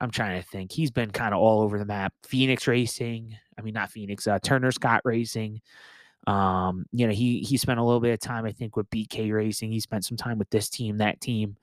I'm 0.00 0.12
trying 0.12 0.40
to 0.40 0.48
think. 0.48 0.70
He's 0.70 0.92
been 0.92 1.10
kind 1.10 1.34
of 1.34 1.40
all 1.40 1.62
over 1.62 1.80
the 1.80 1.84
map. 1.84 2.14
Phoenix 2.22 2.68
Racing, 2.68 3.36
I 3.58 3.62
mean, 3.62 3.74
not 3.74 3.90
Phoenix, 3.90 4.28
uh, 4.28 4.38
Turner 4.38 4.70
Scott 4.70 5.00
Racing. 5.04 5.60
Um, 6.26 6.86
you 6.92 7.06
know, 7.06 7.12
he 7.12 7.40
he 7.40 7.56
spent 7.56 7.80
a 7.80 7.84
little 7.84 8.00
bit 8.00 8.12
of 8.12 8.20
time, 8.20 8.44
I 8.44 8.52
think, 8.52 8.76
with 8.76 8.90
BK 8.90 9.32
Racing. 9.32 9.72
He 9.72 9.80
spent 9.80 10.04
some 10.04 10.16
time 10.16 10.38
with 10.38 10.50
this 10.50 10.68
team, 10.68 10.98
that 10.98 11.20
team. 11.20 11.56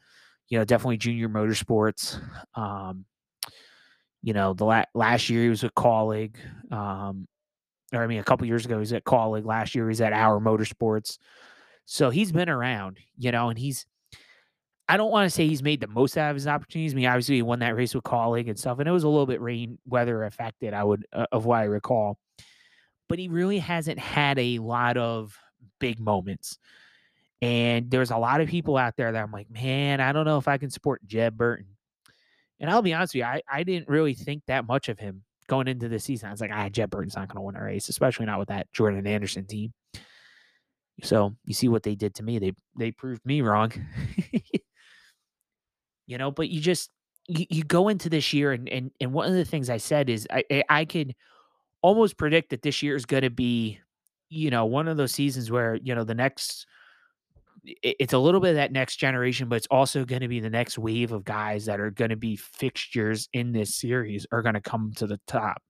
You 0.49 0.57
know, 0.57 0.65
definitely 0.65 0.97
Junior 0.97 1.29
Motorsports. 1.29 2.19
Um, 2.55 3.05
you 4.21 4.33
know, 4.33 4.53
the 4.53 4.65
la- 4.65 4.85
last 4.93 5.29
year 5.29 5.43
he 5.43 5.49
was 5.49 5.63
with 5.63 5.75
Kaulig. 5.75 6.35
Um, 6.71 7.27
or 7.93 8.03
I 8.03 8.07
mean, 8.07 8.19
a 8.19 8.23
couple 8.23 8.47
years 8.47 8.65
ago 8.65 8.75
he 8.75 8.79
was 8.79 8.93
at 8.93 9.03
Kaulig. 9.03 9.45
Last 9.45 9.75
year 9.75 9.85
he 9.85 9.89
was 9.89 10.01
at 10.01 10.13
Our 10.13 10.39
Motorsports. 10.39 11.17
So 11.85 12.09
he's 12.09 12.31
been 12.31 12.49
around, 12.49 12.99
you 13.17 13.31
know, 13.31 13.49
and 13.49 13.57
he's. 13.57 13.85
I 14.87 14.97
don't 14.97 15.11
want 15.11 15.27
to 15.27 15.29
say 15.29 15.47
he's 15.47 15.61
made 15.61 15.81
the 15.81 15.87
most 15.87 16.17
out 16.17 16.31
of 16.31 16.35
his 16.35 16.47
opportunities. 16.47 16.93
I 16.93 16.95
mean, 16.95 17.05
obviously 17.05 17.35
he 17.35 17.41
won 17.43 17.59
that 17.59 17.75
race 17.75 17.93
with 17.93 18.03
Kaulig 18.03 18.49
and 18.49 18.57
stuff, 18.57 18.79
and 18.79 18.87
it 18.89 18.91
was 18.91 19.03
a 19.03 19.07
little 19.07 19.27
bit 19.27 19.39
rain 19.39 19.77
weather 19.85 20.23
affected. 20.23 20.73
I 20.73 20.83
would 20.83 21.05
uh, 21.13 21.27
of 21.31 21.45
what 21.45 21.59
I 21.59 21.63
recall, 21.65 22.17
but 23.09 23.19
he 23.19 23.27
really 23.27 23.59
hasn't 23.59 23.99
had 23.99 24.39
a 24.39 24.59
lot 24.59 24.95
of 24.95 25.37
big 25.79 25.99
moments. 25.99 26.57
And 27.41 27.89
there's 27.89 28.11
a 28.11 28.17
lot 28.17 28.41
of 28.41 28.47
people 28.47 28.77
out 28.77 28.95
there 28.95 29.11
that 29.11 29.21
I'm 29.21 29.31
like, 29.31 29.49
man, 29.49 29.99
I 29.99 30.13
don't 30.13 30.25
know 30.25 30.37
if 30.37 30.47
I 30.47 30.57
can 30.57 30.69
support 30.69 31.05
Jeb 31.05 31.35
Burton. 31.35 31.67
And 32.59 32.69
I'll 32.69 32.81
be 32.81 32.93
honest 32.93 33.13
with 33.13 33.21
you, 33.21 33.25
I, 33.25 33.41
I 33.51 33.63
didn't 33.63 33.89
really 33.89 34.13
think 34.13 34.43
that 34.47 34.67
much 34.67 34.89
of 34.89 34.99
him 34.99 35.23
going 35.47 35.67
into 35.67 35.89
the 35.89 35.99
season. 35.99 36.27
I 36.27 36.31
was 36.31 36.41
like, 36.41 36.51
ah, 36.53 36.69
Jeb 36.69 36.89
Burton's 36.89 37.15
not 37.15 37.27
going 37.27 37.37
to 37.37 37.41
win 37.41 37.55
a 37.55 37.63
race, 37.63 37.89
especially 37.89 38.25
not 38.25 38.39
with 38.39 38.49
that 38.49 38.71
Jordan 38.73 39.07
Anderson 39.07 39.45
team. 39.45 39.73
So 41.03 41.35
you 41.45 41.53
see 41.53 41.69
what 41.69 41.83
they 41.83 41.95
did 41.95 42.15
to 42.15 42.23
me. 42.23 42.39
They 42.39 42.51
they 42.77 42.91
proved 42.91 43.25
me 43.25 43.41
wrong. 43.41 43.71
you 46.07 46.17
know, 46.17 46.29
but 46.29 46.49
you 46.49 46.59
just 46.59 46.89
you, 47.29 47.45
you 47.49 47.63
go 47.63 47.87
into 47.87 48.09
this 48.09 48.33
year 48.33 48.51
and, 48.51 48.67
and 48.67 48.91
and 48.99 49.13
one 49.13 49.27
of 49.27 49.33
the 49.33 49.45
things 49.45 49.69
I 49.69 49.77
said 49.77 50.09
is 50.09 50.27
I 50.29 50.63
I 50.67 50.83
could 50.83 51.15
almost 51.81 52.17
predict 52.17 52.49
that 52.49 52.61
this 52.61 52.83
year 52.83 52.95
is 52.95 53.05
going 53.05 53.23
to 53.23 53.29
be, 53.29 53.79
you 54.29 54.49
know, 54.49 54.65
one 54.65 54.87
of 54.87 54.97
those 54.97 55.11
seasons 55.11 55.51
where, 55.51 55.75
you 55.75 55.95
know, 55.95 56.03
the 56.03 56.15
next 56.15 56.65
it's 57.63 58.13
a 58.13 58.17
little 58.17 58.39
bit 58.39 58.51
of 58.51 58.55
that 58.55 58.71
next 58.71 58.97
generation, 58.97 59.49
but 59.49 59.57
it's 59.57 59.67
also 59.69 60.05
going 60.05 60.21
to 60.21 60.27
be 60.27 60.39
the 60.39 60.49
next 60.49 60.77
wave 60.77 61.11
of 61.11 61.25
guys 61.25 61.65
that 61.65 61.79
are 61.79 61.91
going 61.91 62.09
to 62.09 62.15
be 62.15 62.35
fixtures 62.35 63.27
in 63.33 63.51
this 63.51 63.75
series 63.75 64.25
are 64.31 64.41
going 64.41 64.55
to 64.55 64.61
come 64.61 64.93
to 64.95 65.07
the 65.07 65.19
top. 65.27 65.61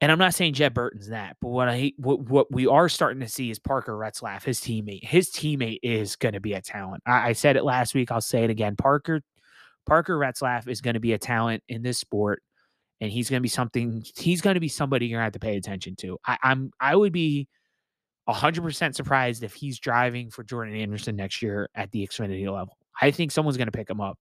And 0.00 0.10
I'm 0.10 0.18
not 0.18 0.34
saying 0.34 0.54
Jeb 0.54 0.74
Burton's 0.74 1.08
that, 1.08 1.36
but 1.40 1.48
what 1.48 1.68
I 1.68 1.92
what, 1.96 2.20
what 2.28 2.52
we 2.52 2.66
are 2.66 2.88
starting 2.88 3.20
to 3.20 3.28
see 3.28 3.50
is 3.50 3.60
Parker 3.60 3.96
Retzlaff, 3.96 4.42
his 4.42 4.60
teammate. 4.60 5.04
His 5.04 5.30
teammate 5.30 5.78
is 5.82 6.16
going 6.16 6.34
to 6.34 6.40
be 6.40 6.54
a 6.54 6.60
talent. 6.60 7.04
I, 7.06 7.28
I 7.28 7.32
said 7.34 7.56
it 7.56 7.64
last 7.64 7.94
week. 7.94 8.10
I'll 8.10 8.20
say 8.20 8.42
it 8.42 8.50
again. 8.50 8.74
Parker 8.74 9.22
Parker 9.86 10.18
Retzlaff 10.18 10.66
is 10.66 10.80
going 10.80 10.94
to 10.94 11.00
be 11.00 11.12
a 11.12 11.18
talent 11.18 11.62
in 11.68 11.82
this 11.82 11.98
sport, 11.98 12.42
and 13.02 13.10
he's 13.10 13.28
going 13.28 13.40
to 13.40 13.42
be 13.42 13.48
something. 13.48 14.04
He's 14.16 14.40
going 14.40 14.54
to 14.54 14.60
be 14.60 14.68
somebody 14.68 15.06
you're 15.06 15.18
going 15.18 15.22
to 15.22 15.24
have 15.24 15.32
to 15.32 15.40
pay 15.40 15.56
attention 15.56 15.96
to. 15.96 16.18
I, 16.24 16.38
I'm 16.44 16.70
I 16.78 16.94
would 16.94 17.12
be 17.12 17.48
100% 18.28 18.94
surprised 18.94 19.42
if 19.42 19.54
he's 19.54 19.80
driving 19.80 20.30
for 20.30 20.44
Jordan 20.44 20.76
Anderson 20.76 21.16
next 21.16 21.42
year 21.42 21.68
at 21.74 21.90
the 21.90 22.06
Xfinity 22.06 22.44
level. 22.44 22.78
I 23.00 23.10
think 23.10 23.32
someone's 23.32 23.56
going 23.56 23.66
to 23.66 23.72
pick 23.72 23.90
him 23.90 24.00
up. 24.00 24.18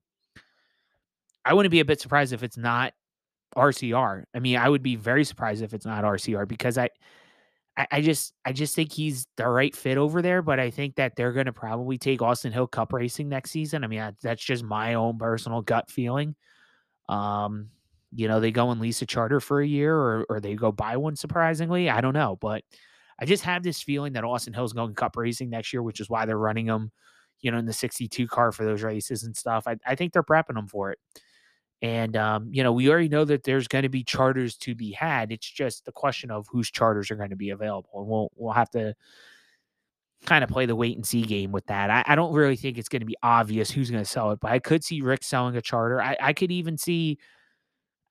I 1.46 1.54
wouldn't 1.54 1.72
be 1.72 1.80
a 1.80 1.86
bit 1.86 2.02
surprised 2.02 2.34
if 2.34 2.42
it's 2.42 2.58
not 2.58 2.94
RCR. 3.56 4.24
I 4.34 4.40
mean, 4.40 4.58
I 4.58 4.68
would 4.68 4.82
be 4.82 4.96
very 4.96 5.26
surprised 5.26 5.62
if 5.62 5.76
it's 5.76 5.86
not 5.86 6.04
RCR 6.04 6.48
because 6.48 6.80
I, 6.80 6.90
I, 7.92 8.02
just, 8.02 8.34
I 8.46 8.52
just 8.52 8.76
think 8.76 8.92
he's 8.92 9.28
the 9.38 9.48
right 9.48 9.76
fit 9.76 10.00
over 10.00 10.24
there. 10.24 10.42
But 10.42 10.60
I 10.60 10.72
think 10.72 10.96
that 10.96 11.16
they're 11.16 11.34
going 11.34 11.46
to 11.46 11.54
probably 11.54 12.00
take 12.00 12.24
Austin 12.24 12.52
Hill 12.52 12.68
Cup 12.68 12.94
racing 12.94 13.30
next 13.30 13.52
season. 13.52 13.84
I 13.84 13.88
mean, 13.88 14.16
that's 14.24 14.44
just 14.44 14.64
my 14.64 14.96
own 14.96 15.20
personal 15.20 15.62
gut 15.62 15.92
feeling. 15.92 16.36
Um, 17.08 17.70
you 18.14 18.28
know, 18.28 18.40
they 18.40 18.52
go 18.52 18.72
and 18.72 18.82
lease 18.82 19.02
a 19.02 19.06
charter 19.06 19.40
for 19.40 19.62
a 19.62 19.68
year, 19.68 19.96
or 19.96 20.26
or 20.30 20.40
they 20.40 20.56
go 20.56 20.72
buy 20.72 20.98
one. 20.98 21.16
Surprisingly, 21.16 21.90
I 21.90 22.02
don't 22.02 22.14
know, 22.14 22.38
but 22.42 22.64
I 23.20 23.26
just 23.26 23.44
have 23.44 23.64
this 23.64 23.82
feeling 23.82 24.14
that 24.14 24.24
Austin 24.24 24.54
Hill's 24.54 24.74
going 24.74 24.96
cup 24.96 25.16
racing 25.16 25.50
next 25.50 25.72
year, 25.74 25.84
which 25.84 26.00
is 26.00 26.10
why 26.10 26.26
they're 26.26 26.38
running 26.38 26.66
them, 26.66 26.92
you 27.42 27.52
know, 27.52 27.58
in 27.60 27.66
the 27.66 27.74
62 27.74 28.28
car 28.28 28.52
for 28.52 28.66
those 28.66 28.82
races 28.82 29.24
and 29.24 29.36
stuff. 29.38 29.68
I, 29.68 29.78
I 29.86 29.96
think 29.96 30.12
they're 30.12 30.24
prepping 30.24 30.56
them 30.56 30.68
for 30.68 30.92
it. 30.92 31.00
And, 31.84 32.16
um, 32.16 32.50
you 32.52 32.64
know, 32.64 32.74
we 32.74 32.90
already 32.90 33.10
know 33.10 33.26
that 33.26 33.44
there's 33.44 33.68
going 33.68 33.84
to 33.84 33.90
be 33.90 34.04
charters 34.04 34.56
to 34.58 34.76
be 34.76 34.92
had. 34.92 35.32
It's 35.32 35.50
just 35.50 35.86
the 35.86 35.92
question 35.92 36.30
of 36.30 36.48
whose 36.52 36.70
charters 36.70 37.10
are 37.10 37.16
going 37.16 37.32
to 37.32 37.36
be 37.36 37.50
available. 37.50 37.90
And 37.96 38.08
we'll, 38.08 38.30
we'll 38.36 38.54
have 38.54 38.70
to 38.72 38.94
kind 40.26 40.44
of 40.44 40.50
play 40.50 40.68
the 40.68 40.76
wait 40.76 40.96
and 40.96 41.06
see 41.06 41.24
game 41.24 41.52
with 41.52 41.66
that. 41.68 41.90
I, 41.90 42.04
I 42.06 42.16
don't 42.16 42.34
really 42.34 42.56
think 42.56 42.78
it's 42.78 42.90
going 42.90 43.00
to 43.00 43.08
be 43.08 43.18
obvious 43.24 43.72
who's 43.72 43.90
going 43.90 44.04
to 44.04 44.10
sell 44.10 44.32
it, 44.32 44.40
but 44.40 44.52
I 44.52 44.60
could 44.60 44.84
see 44.84 45.02
Rick 45.02 45.24
selling 45.24 45.56
a 45.56 45.62
charter. 45.62 46.02
I, 46.02 46.16
I 46.22 46.34
could 46.34 46.52
even 46.52 46.78
see 46.78 47.18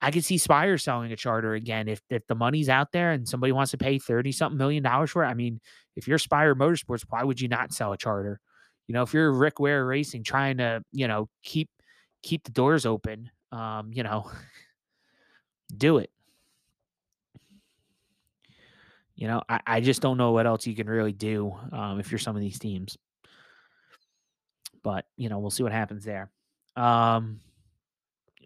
I 0.01 0.11
could 0.11 0.25
see 0.25 0.37
Spire 0.37 0.77
selling 0.77 1.11
a 1.11 1.15
charter 1.15 1.53
again 1.53 1.87
if 1.87 2.01
if 2.09 2.25
the 2.27 2.35
money's 2.35 2.69
out 2.69 2.91
there 2.91 3.11
and 3.11 3.27
somebody 3.27 3.51
wants 3.53 3.71
to 3.71 3.77
pay 3.77 3.99
30 3.99 4.31
something 4.31 4.57
million 4.57 4.81
dollars 4.83 5.11
for 5.11 5.23
it. 5.23 5.27
I 5.27 5.35
mean, 5.35 5.59
if 5.95 6.07
you're 6.07 6.17
Spire 6.17 6.55
Motorsports, 6.55 7.05
why 7.09 7.23
would 7.23 7.39
you 7.39 7.47
not 7.47 7.73
sell 7.73 7.93
a 7.93 7.97
charter? 7.97 8.39
You 8.87 8.93
know, 8.93 9.03
if 9.03 9.13
you're 9.13 9.31
Rick 9.31 9.59
Ware 9.59 9.85
Racing 9.85 10.23
trying 10.23 10.57
to, 10.57 10.83
you 10.91 11.07
know, 11.07 11.29
keep 11.43 11.69
keep 12.23 12.43
the 12.43 12.51
doors 12.51 12.85
open, 12.85 13.29
um, 13.51 13.91
you 13.93 14.03
know, 14.03 14.29
do 15.77 15.99
it. 15.99 16.09
You 19.15 19.27
know, 19.27 19.43
I, 19.47 19.59
I 19.67 19.81
just 19.81 20.01
don't 20.01 20.17
know 20.17 20.31
what 20.31 20.47
else 20.47 20.65
you 20.65 20.75
can 20.75 20.87
really 20.89 21.13
do 21.13 21.53
um, 21.71 21.99
if 21.99 22.11
you're 22.11 22.17
some 22.17 22.35
of 22.35 22.41
these 22.41 22.57
teams. 22.57 22.97
But, 24.83 25.05
you 25.15 25.29
know, 25.29 25.37
we'll 25.37 25.51
see 25.51 25.61
what 25.61 25.71
happens 25.71 26.03
there. 26.03 26.31
Um, 26.75 27.39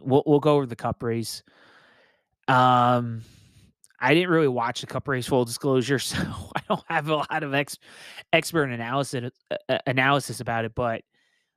we'll 0.01 0.23
we'll 0.25 0.39
go 0.39 0.55
over 0.55 0.65
the 0.65 0.75
cup 0.75 1.03
race. 1.03 1.43
Um, 2.47 3.23
I 3.99 4.13
didn't 4.13 4.29
really 4.29 4.47
watch 4.47 4.81
the 4.81 4.87
Cup 4.87 5.07
race 5.07 5.27
full 5.27 5.45
disclosure, 5.45 5.99
so 5.99 6.17
I 6.55 6.61
don't 6.67 6.83
have 6.87 7.09
a 7.09 7.15
lot 7.15 7.43
of 7.43 7.53
ex, 7.53 7.77
expert 8.33 8.65
analysis 8.65 9.31
uh, 9.69 9.77
analysis 9.87 10.39
about 10.39 10.65
it. 10.65 10.75
But 10.75 11.01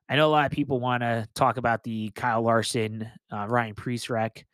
I 0.09 0.17
know 0.17 0.29
a 0.29 0.31
lot 0.31 0.47
of 0.47 0.53
people 0.53 0.81
want 0.81 1.03
to 1.03 1.29
talk 1.35 1.57
about 1.57 1.83
the 1.83 2.11
Kyle 2.11 2.43
Larson 2.43 3.11
uh, 3.33 3.47
Ryan 3.49 3.75
Preece 3.75 4.09
wreck. 4.09 4.47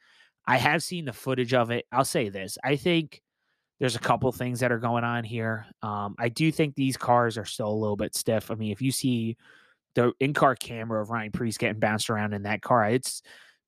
I 0.47 0.57
have 0.59 0.83
seen 0.83 1.05
the 1.05 1.13
footage 1.13 1.55
of 1.55 1.71
it. 1.71 1.87
I'll 1.93 2.05
say 2.05 2.29
this: 2.29 2.59
I 2.65 2.77
think 2.77 3.23
there's 3.81 3.97
a 3.97 4.01
couple 4.01 4.31
things 4.33 4.61
that 4.61 4.73
are 4.73 4.79
going 4.79 5.05
on 5.05 5.25
here. 5.25 5.67
Um, 5.83 6.15
I 6.19 6.29
do 6.29 6.51
think 6.51 6.75
these 6.75 6.97
cars 6.97 7.37
are 7.37 7.45
still 7.45 7.69
a 7.69 7.75
little 7.75 7.97
bit 7.97 8.15
stiff. 8.15 8.51
I 8.51 8.55
mean, 8.55 8.73
if 8.73 8.81
you 8.81 8.93
see 8.93 9.37
the 9.95 10.13
in-car 10.21 10.57
camera 10.57 11.01
of 11.01 11.11
Ryan 11.11 11.33
Preece 11.33 11.59
getting 11.59 11.81
bounced 11.81 12.11
around 12.11 12.35
in 12.35 12.45
that 12.45 12.63
car, 12.63 12.89
it's 12.89 13.23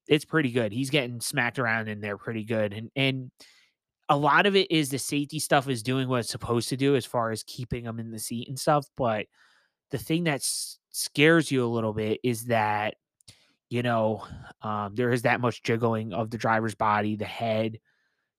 it's 0.09 0.25
pretty 0.25 0.51
good. 0.51 0.73
He's 0.73 0.90
getting 0.90 1.21
smacked 1.21 1.59
around 1.59 1.88
in 1.88 2.01
there 2.01 2.16
pretty 2.16 2.45
good, 2.45 2.73
and 2.73 2.90
and 2.97 3.31
a 4.09 4.16
lot 4.16 4.47
of 4.47 4.55
it 4.55 4.71
is 4.71 4.88
the 4.88 4.99
safety 4.99 5.38
stuff 5.38 5.69
is 5.69 5.83
doing 5.83 6.09
what 6.09 6.21
it's 6.21 6.31
supposed 6.31 6.69
to 6.69 6.77
do 6.77 6.95
as 6.95 7.05
far 7.05 7.31
as 7.31 7.42
keeping 7.42 7.85
him 7.85 7.99
in 7.99 8.11
the 8.12 8.19
seat 8.19 8.49
and 8.49 8.59
stuff. 8.59 8.87
But 8.97 9.27
the 9.90 9.99
thing 9.99 10.25
that 10.25 10.42
scares 10.90 11.51
you 11.51 11.64
a 11.64 11.66
little 11.66 11.92
bit 11.92 12.21
is 12.23 12.45
that 12.47 12.95
you 13.69 13.83
know 13.83 14.25
um, 14.62 14.95
there 14.95 15.11
is 15.11 15.23
that 15.23 15.40
much 15.40 15.62
jiggling 15.62 16.12
of 16.12 16.31
the 16.31 16.38
driver's 16.38 16.75
body, 16.75 17.16
the 17.16 17.25
head. 17.25 17.79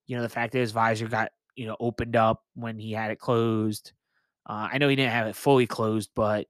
You 0.07 0.15
know, 0.15 0.21
the 0.21 0.29
fact 0.29 0.53
that 0.53 0.59
his 0.59 0.71
visor 0.71 1.07
got 1.07 1.31
you 1.55 1.65
know 1.65 1.75
opened 1.79 2.15
up 2.15 2.43
when 2.55 2.79
he 2.79 2.93
had 2.93 3.11
it 3.11 3.19
closed. 3.19 3.91
Uh, 4.49 4.69
I 4.71 4.77
know 4.77 4.87
he 4.87 4.95
didn't 4.95 5.11
have 5.11 5.27
it 5.27 5.35
fully 5.35 5.67
closed, 5.67 6.11
but 6.15 6.47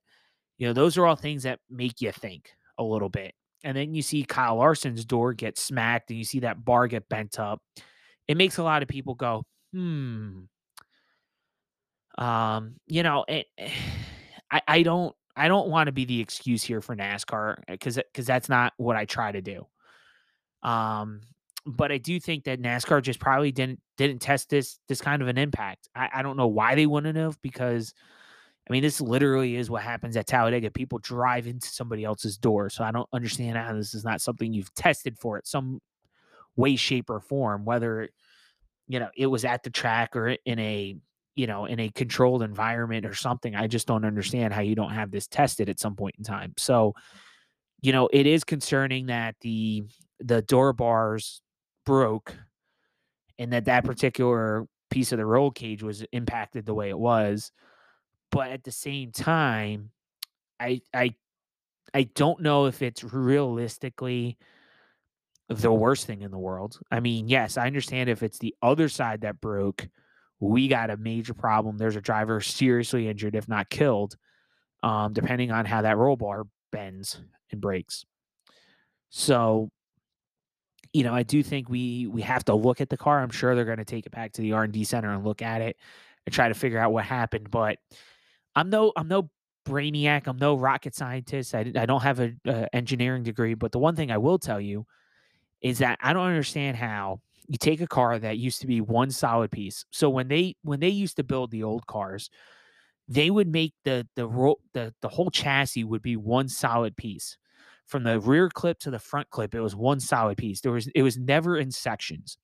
you 0.58 0.68
know 0.68 0.74
those 0.74 0.98
are 0.98 1.06
all 1.06 1.16
things 1.16 1.44
that 1.44 1.60
make 1.70 2.02
you 2.02 2.12
think 2.12 2.52
a 2.78 2.84
little 2.84 3.10
bit. 3.10 3.34
And 3.64 3.76
then 3.76 3.94
you 3.94 4.02
see 4.02 4.24
Kyle 4.24 4.56
Larson's 4.58 5.06
door 5.06 5.34
get 5.34 5.58
smacked, 5.58 6.10
and 6.10 6.20
you 6.20 6.26
see 6.26 6.40
that 6.40 6.64
bar 6.64 6.88
get 6.88 7.10
bent 7.10 7.40
up. 7.40 7.62
It 8.28 8.38
makes 8.38 8.58
a 8.58 8.64
lot 8.64 8.84
of 8.84 8.88
people 8.88 9.16
go, 9.16 9.44
hmm. 9.74 10.42
Um, 12.18 12.76
you 12.88 13.04
know, 13.04 13.26
it, 13.28 13.46
I 14.52 14.62
I 14.68 14.84
don't 14.84 15.16
I 15.36 15.48
don't 15.48 15.70
want 15.70 15.88
to 15.88 15.92
be 15.92 16.06
the 16.06 16.20
excuse 16.20 16.64
here 16.64 16.82
for 16.82 16.96
NASCAR 16.96 17.58
because 17.68 17.96
because 17.96 18.26
that's 18.26 18.50
not 18.50 18.74
what 18.78 18.96
I 18.96 19.06
try 19.06 19.32
to 19.32 19.42
do. 19.42 19.68
Um, 20.64 21.22
but 21.66 21.92
I 21.92 22.00
do 22.00 22.20
think 22.20 22.46
that 22.46 22.62
NASCAR 22.62 23.02
just 23.02 23.20
probably 23.20 23.52
didn't 23.52 23.80
didn't 23.98 24.22
test 24.22 24.50
this 24.50 24.80
this 24.88 25.02
kind 25.02 25.22
of 25.22 25.28
an 25.28 25.38
impact. 25.38 25.90
I, 25.96 26.10
I 26.16 26.22
don't 26.24 26.38
know 26.38 26.48
why 26.48 26.76
they 26.76 26.88
wouldn't 26.88 27.18
have 27.18 27.40
because 27.42 27.94
I 28.68 28.74
mean 28.74 28.84
this 28.84 29.00
literally 29.00 29.56
is 29.56 29.70
what 29.70 29.82
happens 29.82 30.18
at 30.18 30.28
Talladega. 30.28 30.72
People 30.72 31.00
drive 31.00 31.48
into 31.48 31.68
somebody 31.68 32.04
else's 32.04 32.38
door. 32.38 32.70
So 32.70 32.84
I 32.84 32.92
don't 32.92 33.08
understand 33.14 33.58
how 33.58 33.74
this 33.74 33.94
is 33.94 34.04
not 34.04 34.22
something 34.22 34.54
you've 34.54 34.74
tested 34.74 35.18
for 35.18 35.38
it 35.38 35.48
some 35.48 35.80
way, 36.56 36.76
shape, 36.76 37.10
or 37.10 37.22
form, 37.22 37.64
whether 37.64 38.10
you 38.88 39.00
know 39.00 39.10
it 39.16 39.28
was 39.28 39.46
at 39.46 39.64
the 39.64 39.70
track 39.70 40.16
or 40.16 40.30
in 40.30 40.60
a 40.60 40.96
you 41.36 41.48
know 41.48 41.66
in 41.66 41.80
a 41.80 41.90
controlled 41.90 42.44
environment 42.44 43.06
or 43.06 43.14
something. 43.14 43.56
I 43.56 43.68
just 43.68 43.88
don't 43.88 44.06
understand 44.06 44.54
how 44.54 44.62
you 44.62 44.76
don't 44.76 44.92
have 44.92 45.12
this 45.12 45.28
tested 45.28 45.70
at 45.70 45.80
some 45.80 45.96
point 45.96 46.16
in 46.18 46.24
time. 46.24 46.54
So 46.58 46.94
you 47.82 47.94
know 47.94 48.10
it 48.12 48.28
is 48.28 48.44
concerning 48.44 49.06
that 49.06 49.36
the 49.42 49.84
the 50.20 50.42
door 50.42 50.74
bars 50.74 51.42
broke 51.86 52.36
and 53.40 53.54
that 53.54 53.66
that 53.66 53.86
particular 53.86 54.68
piece 54.90 55.12
of 55.12 55.20
the 55.20 55.26
roll 55.26 55.52
cage 55.52 55.84
was 55.84 56.04
impacted 56.12 56.66
the 56.66 56.74
way 56.74 56.90
it 56.90 56.98
was 56.98 57.52
but 58.32 58.52
at 58.52 58.64
the 58.64 58.72
same 58.72 59.12
time 59.12 59.92
i 60.60 60.82
i 60.94 61.14
i 61.94 62.04
don't 62.04 62.42
know 62.42 62.66
if 62.66 62.82
it's 62.82 63.04
realistically 63.04 64.38
the 65.50 65.72
worst 65.72 66.06
thing 66.06 66.22
in 66.22 66.32
the 66.32 66.38
world 66.38 66.80
i 66.92 67.00
mean 67.00 67.28
yes 67.28 67.58
i 67.58 67.66
understand 67.66 68.10
if 68.10 68.24
it's 68.24 68.40
the 68.40 68.56
other 68.62 68.90
side 68.90 69.22
that 69.22 69.40
broke 69.40 69.88
we 70.40 70.68
got 70.68 70.90
a 70.90 70.98
major 70.98 71.34
problem 71.34 71.78
there's 71.78 71.96
a 71.96 72.02
driver 72.02 72.42
seriously 72.42 73.08
injured 73.08 73.36
if 73.36 73.48
not 73.48 73.70
killed 73.70 74.16
um, 74.84 75.12
depending 75.12 75.52
on 75.52 75.66
how 75.66 75.82
that 75.82 75.98
roll 75.98 76.16
bar 76.16 76.44
bends 76.72 77.20
and 77.52 77.62
breaks 77.62 78.06
so 79.10 79.72
you 80.94 81.04
know, 81.04 81.14
I 81.14 81.24
do 81.24 81.44
think 81.44 81.70
we 81.70 82.08
we 82.08 82.22
have 82.22 82.46
to 82.46 82.56
look 82.56 82.82
at 82.82 82.90
the 82.90 82.98
car. 82.98 83.22
I'm 83.22 83.30
sure 83.30 83.56
they're 83.56 83.66
going 83.66 83.78
to 83.78 83.86
take 83.86 84.06
it 84.06 84.12
back 84.12 84.34
to 84.34 84.42
the 84.42 84.54
R 84.54 84.64
and 84.64 84.74
D 84.74 84.84
center 84.84 85.12
and 85.14 85.24
look 85.24 85.42
at 85.42 85.62
it 85.62 85.78
and 86.26 86.34
try 86.34 86.48
to 86.48 86.54
figure 86.54 86.80
out 86.80 86.92
what 86.92 87.06
happened. 87.06 87.52
But 87.52 87.78
I'm 88.58 88.70
no 88.70 88.92
I'm 88.98 89.08
no 89.08 89.30
brainiac. 89.66 90.28
I'm 90.28 90.38
no 90.38 90.56
rocket 90.56 90.96
scientist. 90.96 91.56
I, 91.56 91.72
I 91.76 91.86
don't 91.86 92.02
have 92.02 92.20
an 92.20 92.40
uh, 92.48 92.66
engineering 92.74 93.24
degree. 93.24 93.54
But 93.54 93.72
the 93.72 93.80
one 93.80 93.96
thing 93.96 94.12
I 94.12 94.18
will 94.18 94.40
tell 94.40 94.60
you 94.60 94.86
is 95.62 95.80
that 95.80 96.00
I 96.02 96.14
don't 96.14 96.28
understand 96.28 96.78
how 96.78 97.22
you 97.48 97.58
take 97.58 97.82
a 97.82 97.88
car 97.88 98.20
that 98.20 98.38
used 98.38 98.62
to 98.62 98.68
be 98.68 98.82
one 98.82 99.12
solid 99.12 99.52
piece. 99.52 99.86
So 99.92 100.10
when 100.10 100.28
they 100.28 100.56
when 100.64 100.80
they 100.80 100.90
used 100.90 101.18
to 101.18 101.24
build 101.24 101.52
the 101.52 101.64
old 101.64 101.88
cars, 101.88 102.30
they 103.08 103.30
would 103.30 103.48
make 103.48 103.74
the 103.86 104.08
the 104.16 104.28
ro- 104.28 104.60
the 104.74 104.94
the 105.02 105.10
whole 105.10 105.32
chassis 105.32 105.84
would 105.84 106.02
be 106.02 106.18
one 106.18 106.50
solid 106.50 106.98
piece 106.98 107.38
from 107.88 108.04
the 108.04 108.20
rear 108.20 108.50
clip 108.50 108.80
to 108.80 108.92
the 108.92 109.00
front 109.00 109.30
clip, 109.30 109.56
it 109.56 109.62
was 109.62 109.76
one 109.76 110.00
solid 110.00 110.38
piece. 110.38 110.62
There 110.62 110.74
was 110.74 110.88
it 110.94 111.04
was 111.04 111.18
never 111.18 111.58
in 111.58 111.72
sections. 111.72 112.38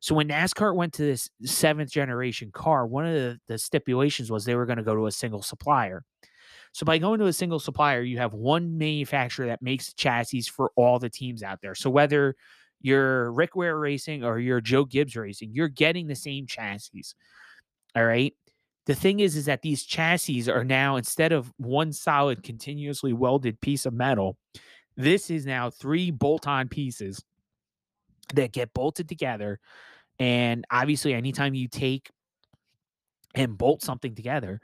So 0.00 0.14
when 0.14 0.28
NASCAR 0.28 0.74
went 0.74 0.94
to 0.94 1.02
this 1.02 1.28
seventh 1.44 1.90
generation 1.90 2.50
car, 2.52 2.86
one 2.86 3.06
of 3.06 3.14
the, 3.14 3.40
the 3.48 3.58
stipulations 3.58 4.30
was 4.30 4.44
they 4.44 4.54
were 4.54 4.66
going 4.66 4.78
to 4.78 4.84
go 4.84 4.94
to 4.94 5.06
a 5.06 5.12
single 5.12 5.42
supplier. 5.42 6.04
So 6.72 6.84
by 6.84 6.98
going 6.98 7.18
to 7.20 7.26
a 7.26 7.32
single 7.32 7.58
supplier, 7.58 8.02
you 8.02 8.18
have 8.18 8.32
one 8.32 8.78
manufacturer 8.78 9.46
that 9.46 9.62
makes 9.62 9.92
chassis 9.94 10.42
for 10.42 10.70
all 10.76 10.98
the 10.98 11.10
teams 11.10 11.42
out 11.42 11.58
there. 11.62 11.74
So 11.74 11.90
whether 11.90 12.36
you're 12.80 13.32
Rick 13.32 13.56
Ware 13.56 13.78
Racing 13.78 14.24
or 14.24 14.38
you're 14.38 14.60
Joe 14.60 14.84
Gibbs 14.84 15.16
Racing, 15.16 15.50
you're 15.52 15.68
getting 15.68 16.06
the 16.06 16.14
same 16.14 16.46
chassis. 16.46 17.02
All 17.96 18.04
right. 18.04 18.34
The 18.86 18.94
thing 18.94 19.20
is, 19.20 19.36
is 19.36 19.46
that 19.46 19.62
these 19.62 19.84
chassis 19.84 20.50
are 20.50 20.64
now 20.64 20.96
instead 20.96 21.32
of 21.32 21.52
one 21.56 21.92
solid, 21.92 22.42
continuously 22.42 23.12
welded 23.12 23.60
piece 23.60 23.84
of 23.84 23.92
metal, 23.92 24.38
this 24.96 25.30
is 25.30 25.44
now 25.44 25.70
three 25.70 26.10
bolt 26.10 26.46
on 26.46 26.68
pieces 26.68 27.22
that 28.34 28.52
get 28.52 28.72
bolted 28.74 29.08
together. 29.08 29.60
And 30.18 30.64
obviously, 30.70 31.14
anytime 31.14 31.54
you 31.54 31.68
take 31.68 32.10
and 33.34 33.56
bolt 33.56 33.82
something 33.82 34.14
together, 34.14 34.60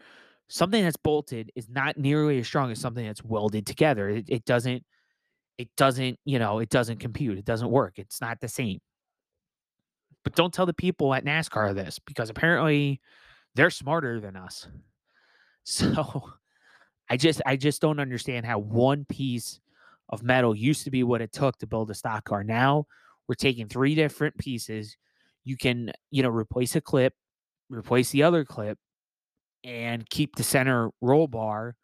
something 0.49 0.83
that's 0.83 0.97
bolted 0.97 1.51
is 1.55 1.69
not 1.69 1.97
nearly 1.97 2.39
as 2.39 2.47
strong 2.47 2.71
as 2.71 2.81
something 2.81 3.07
that's 3.07 3.25
welded 3.25 3.67
together. 3.67 4.09
It, 4.09 4.25
it 4.29 4.45
doesn't, 4.45 4.85
it 5.59 5.69
doesn't, 5.77 6.19
you 6.25 6.39
know, 6.39 6.59
it 6.59 6.71
doesn't 6.71 6.99
compute. 6.99 7.39
It 7.39 7.45
doesn't 7.45 7.71
work. 7.71 7.99
It's 7.99 8.21
not 8.21 8.41
the 8.41 8.49
same. 8.49 8.81
But 10.25 10.35
don't 10.35 10.53
tell 10.53 10.67
the 10.67 10.75
people 10.75 11.15
at 11.15 11.25
NASCAR 11.25 11.75
this 11.75 11.99
because 11.99 12.31
apparently 12.31 13.01
they're 13.55 13.71
smarter 13.71 14.21
than 14.21 14.37
us. 14.37 14.67
So 15.67 16.23
I 17.09 17.17
just 17.17 17.41
I 17.47 17.57
just 17.57 17.81
don't 17.81 17.99
understand 17.99 18.45
how 18.45 18.59
one 18.59 19.07
piece 19.07 19.61
of 20.11 20.23
metal 20.23 20.55
used 20.55 20.85
to 20.85 20.91
be 20.91 21.03
what 21.03 21.23
it 21.23 21.33
took 21.33 21.57
to 21.59 21.67
build 21.67 21.91
a 21.91 21.95
stock 21.95 22.25
car. 22.27 22.45
Now 22.45 22.87
we're 23.29 23.35
taking 23.35 23.69
three 23.69 23.95
different 23.95 24.37
pieces. 24.39 24.97
You 25.45 25.57
can, 25.57 25.93
you 26.11 26.23
know, 26.23 26.31
replace 26.31 26.77
a 26.77 26.81
clip, 26.81 27.15
replace 27.69 28.11
the 28.11 28.23
other 28.23 28.45
clip, 28.45 28.79
and 29.63 30.09
keep 30.09 30.37
the 30.37 30.43
center 30.43 30.91
roll 31.01 31.27
bar 31.27 31.77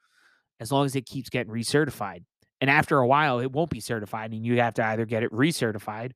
as 0.61 0.71
long 0.71 0.85
as 0.85 0.97
it 0.97 1.07
keeps 1.07 1.31
getting 1.31 1.53
recertified. 1.53 2.25
And 2.61 2.69
after 2.69 2.99
a 2.99 3.07
while, 3.07 3.41
it 3.41 3.53
won't 3.53 3.71
be 3.71 3.81
certified, 3.81 4.33
and 4.33 4.45
you 4.45 4.61
have 4.61 4.75
to 4.75 4.85
either 4.85 5.07
get 5.07 5.23
it 5.23 5.33
recertified 5.33 6.13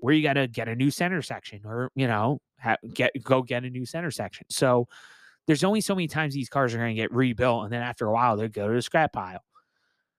or 0.00 0.12
you 0.12 0.22
got 0.22 0.32
to 0.34 0.48
get 0.48 0.68
a 0.68 0.74
new 0.74 0.90
center 0.90 1.22
section 1.22 1.60
or, 1.64 1.90
you 1.94 2.08
know, 2.08 2.40
ha- 2.60 2.76
get 2.92 3.12
go 3.22 3.42
get 3.42 3.64
a 3.64 3.70
new 3.70 3.86
center 3.86 4.10
section. 4.10 4.46
So 4.50 4.88
there's 5.46 5.62
only 5.62 5.80
so 5.80 5.94
many 5.94 6.08
times 6.08 6.34
these 6.34 6.48
cars 6.48 6.74
are 6.74 6.78
going 6.78 6.96
to 6.96 7.00
get 7.00 7.12
rebuilt, 7.12 7.64
and 7.64 7.72
then 7.72 7.82
after 7.82 8.06
a 8.06 8.12
while, 8.12 8.36
they 8.36 8.48
go 8.48 8.68
to 8.68 8.74
the 8.74 8.82
scrap 8.82 9.12
pile. 9.12 9.44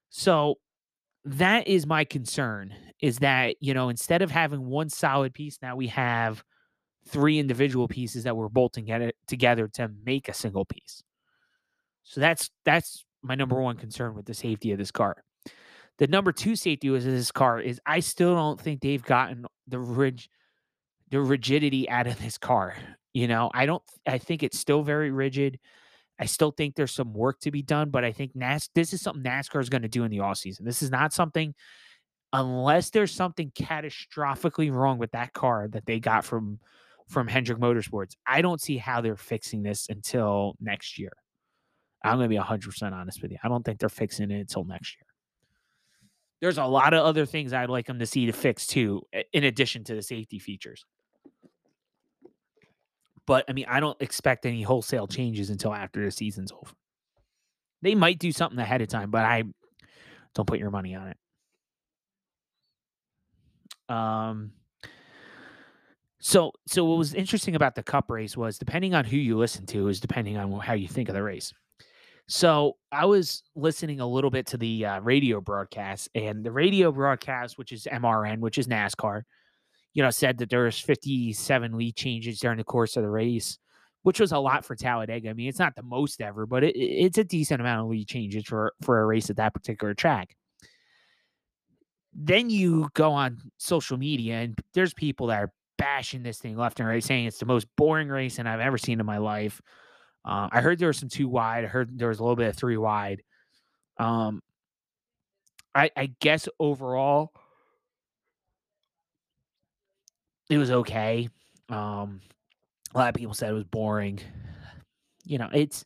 So 0.10 0.56
that 1.26 1.68
is 1.68 1.86
my 1.86 2.06
concern 2.06 2.74
is 3.02 3.20
that, 3.20 3.56
you 3.60 3.74
know, 3.74 3.90
instead 3.90 4.22
of 4.22 4.32
having 4.32 4.66
one 4.66 4.90
solid 4.90 5.34
piece, 5.34 5.58
now 5.62 5.76
we 5.76 5.88
have 5.88 6.44
three 7.08 7.40
individual 7.40 7.88
pieces 7.88 8.24
that 8.24 8.36
we're 8.36 8.50
bolting 8.50 9.12
together 9.28 9.68
to 9.68 9.92
make 10.06 10.30
a 10.30 10.34
single 10.34 10.66
piece. 10.66 11.04
So 12.04 12.22
that's 12.22 12.52
that's 12.64 13.04
my 13.24 13.36
number 13.36 13.60
one 13.60 13.78
concern 13.78 14.16
with 14.16 14.26
the 14.26 14.34
safety 14.34 14.72
of 14.72 14.78
this 14.78 14.92
car. 14.92 15.24
The 15.98 16.08
number 16.08 16.32
two 16.32 16.56
safety 16.56 16.90
with 16.90 17.04
this 17.04 17.32
car 17.32 17.60
is 17.60 17.80
I 17.86 18.00
still 18.02 18.36
don't 18.36 18.60
think 18.60 18.82
they've 18.82 19.04
gotten 19.04 19.46
the 19.68 19.80
rig 19.80 20.22
the 21.10 21.22
rigidity 21.22 21.90
out 21.90 22.08
of 22.08 22.22
this 22.22 22.38
car. 22.38 22.76
You 23.14 23.28
know, 23.28 23.50
I 23.54 23.66
don't 23.66 23.84
I 24.06 24.20
think 24.20 24.44
it's 24.44 24.60
still 24.60 24.84
very 24.84 25.10
rigid. 25.10 25.60
I 26.20 26.26
still 26.26 26.52
think 26.52 26.76
there's 26.76 26.94
some 26.94 27.14
work 27.14 27.40
to 27.42 27.52
be 27.52 27.62
done, 27.62 27.90
but 27.90 28.06
I 28.06 28.12
think 28.12 28.36
NAS 28.36 28.70
this 28.74 28.94
is 28.94 29.02
something 29.02 29.24
NASCAR 29.24 29.62
is 29.62 29.70
going 29.70 29.82
to 29.82 29.90
do 29.90 30.04
in 30.04 30.12
the 30.12 30.22
off 30.22 30.38
season. 30.38 30.66
This 30.66 30.82
is 30.82 30.90
not 30.90 31.14
something 31.14 31.54
unless 32.32 32.90
there's 32.90 33.12
something 33.12 33.52
catastrophically 33.52 34.72
wrong 34.72 34.98
with 34.98 35.12
that 35.12 35.34
car 35.34 35.68
that 35.70 35.86
they 35.86 36.00
got 36.00 36.26
from 36.26 36.60
from 37.08 37.28
Hendrick 37.28 37.60
Motorsports. 37.60 38.16
I 38.26 38.42
don't 38.42 38.62
see 38.62 38.78
how 38.78 39.02
they're 39.02 39.16
fixing 39.16 39.62
this 39.64 39.88
until 39.90 40.56
next 40.60 40.98
year. 40.98 41.12
I'm 42.04 42.18
going 42.18 42.30
to 42.30 42.36
be 42.36 42.42
100% 42.42 42.94
honest 42.94 43.22
with 43.22 43.32
you. 43.32 43.38
I 43.44 43.48
don't 43.48 43.64
think 43.64 43.80
they're 43.80 43.90
fixing 43.90 44.32
it 44.32 44.40
until 44.40 44.64
next 44.64 44.96
year. 44.98 45.08
There's 46.42 46.58
a 46.58 46.66
lot 46.66 46.94
of 46.94 47.06
other 47.06 47.26
things 47.26 47.54
I'd 47.54 47.70
like 47.70 47.88
them 47.88 48.00
to 48.00 48.06
see 48.06 48.26
to 48.26 48.32
fix 48.32 48.68
too, 48.68 49.04
in 49.34 49.44
addition 49.44 49.84
to 49.86 49.96
the 49.96 50.02
safety 50.02 50.40
features. 50.40 50.84
But 53.28 53.46
I 53.48 53.54
mean, 53.54 53.66
I 53.68 53.80
don't 53.80 54.00
expect 54.02 54.46
any 54.46 54.62
wholesale 54.62 55.08
changes 55.08 55.50
until 55.50 55.74
after 55.74 56.04
the 56.04 56.12
season's 56.12 56.52
over. 56.52 56.74
They 57.82 57.96
might 57.96 58.20
do 58.20 58.32
something 58.32 58.60
ahead 58.60 58.82
of 58.82 58.88
time, 58.88 59.12
but 59.12 59.26
I 59.26 59.44
don't 60.34 60.48
put 60.48 60.60
your 60.60 60.72
money 60.72 60.96
on 60.96 61.08
it. 61.10 61.18
Um 63.94 64.52
so 66.20 66.54
so 66.68 66.84
what 66.86 66.98
was 66.98 67.14
interesting 67.14 67.56
about 67.56 67.76
the 67.76 67.84
cup 67.84 68.10
race 68.10 68.36
was 68.36 68.58
depending 68.58 68.96
on 68.96 69.06
who 69.06 69.18
you 69.18 69.38
listen 69.38 69.68
to 69.68 69.88
is 69.90 70.00
depending 70.00 70.38
on 70.38 70.60
how 70.60 70.74
you 70.74 70.88
think 70.88 71.08
of 71.08 71.14
the 71.16 71.22
race. 71.22 71.54
So 72.28 72.78
I 72.92 73.06
was 73.06 73.44
listening 73.56 74.00
a 74.00 74.08
little 74.08 74.32
bit 74.32 74.48
to 74.48 74.58
the 74.58 74.86
uh, 74.86 75.00
radio 75.02 75.40
broadcast, 75.40 76.10
and 76.16 76.44
the 76.44 76.52
radio 76.52 76.92
broadcast, 76.92 77.58
which 77.58 77.72
is 77.72 77.88
MRN, 77.92 78.40
which 78.40 78.58
is 78.58 78.68
NASCAR, 78.68 79.24
you 79.96 80.04
know, 80.04 80.12
said 80.12 80.38
that 80.38 80.50
there 80.50 80.66
was 80.66 80.78
57 80.78 81.78
lead 81.78 81.96
changes 81.96 82.40
during 82.40 82.58
the 82.58 82.64
course 82.66 82.98
of 82.98 83.04
the 83.04 83.10
race, 83.10 83.58
which 84.04 84.20
was 84.20 84.34
a 84.34 84.38
lot 84.38 84.66
for 84.66 84.76
Talladega. 84.76 85.30
I 85.30 85.34
mean, 85.34 85.48
it's 85.48 85.58
not 85.58 85.76
the 85.76 85.84
most 85.84 86.22
ever, 86.22 86.46
but 86.46 86.66
it, 86.66 86.78
it's 86.78 87.18
a 87.18 87.24
decent 87.24 87.62
amount 87.62 87.82
of 87.82 87.88
lead 87.88 88.08
changes 88.08 88.44
for 88.44 88.74
for 88.84 89.00
a 89.02 89.06
race 89.06 89.30
at 89.30 89.38
that 89.38 89.54
particular 89.54 89.94
track. 89.94 90.36
Then 92.14 92.50
you 92.50 92.90
go 92.94 93.14
on 93.14 93.40
social 93.58 93.98
media, 93.98 94.36
and 94.36 94.60
there's 94.74 94.94
people 94.94 95.28
that 95.28 95.40
are 95.40 95.54
bashing 95.78 96.24
this 96.24 96.40
thing 96.40 96.58
left 96.58 96.80
and 96.80 96.90
right, 96.90 97.04
saying 97.04 97.26
it's 97.26 97.40
the 97.40 97.46
most 97.46 97.68
boring 97.78 98.10
race 98.10 98.38
and 98.38 98.48
I've 98.48 98.60
ever 98.60 98.78
seen 98.78 99.00
in 99.00 99.06
my 99.06 99.18
life. 99.18 99.62
Uh, 100.26 100.50
I 100.52 100.60
heard 100.60 100.78
there 100.78 100.88
was 100.88 100.98
some 100.98 101.10
two 101.10 101.30
wide. 101.30 101.64
I 101.64 101.68
heard 101.68 101.98
there 101.98 102.10
was 102.10 102.20
a 102.20 102.24
little 102.24 102.36
bit 102.36 102.50
of 102.50 102.56
three 102.56 102.78
wide. 102.78 103.24
Um, 103.98 104.42
I, 105.74 105.90
I 105.96 106.12
guess 106.20 106.50
overall, 106.60 107.32
it 110.50 110.58
was 110.58 110.72
okay. 110.72 111.30
Um, 111.70 112.22
a 112.94 112.98
lot 112.98 113.10
of 113.10 113.16
people 113.16 113.34
said 113.34 113.50
it 113.50 113.54
was 113.54 113.64
boring. 113.64 114.20
You 115.26 115.38
know, 115.38 115.50
it's 115.54 115.86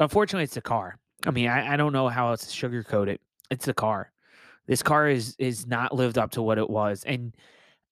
unfortunately 0.00 0.44
it's 0.44 0.56
a 0.56 0.62
car. 0.62 0.98
I 1.26 1.30
mean, 1.30 1.48
I, 1.48 1.74
I 1.74 1.76
don't 1.76 1.92
know 1.92 2.08
how 2.08 2.30
else 2.30 2.46
to 2.46 2.68
sugarcoat 2.68 3.08
it. 3.08 3.20
It's 3.50 3.68
a 3.68 3.74
car. 3.74 4.10
This 4.66 4.82
car 4.82 5.08
is 5.08 5.36
is 5.38 5.66
not 5.66 5.94
lived 5.94 6.18
up 6.18 6.30
to 6.32 6.42
what 6.42 6.58
it 6.58 6.68
was, 6.68 7.04
and 7.04 7.34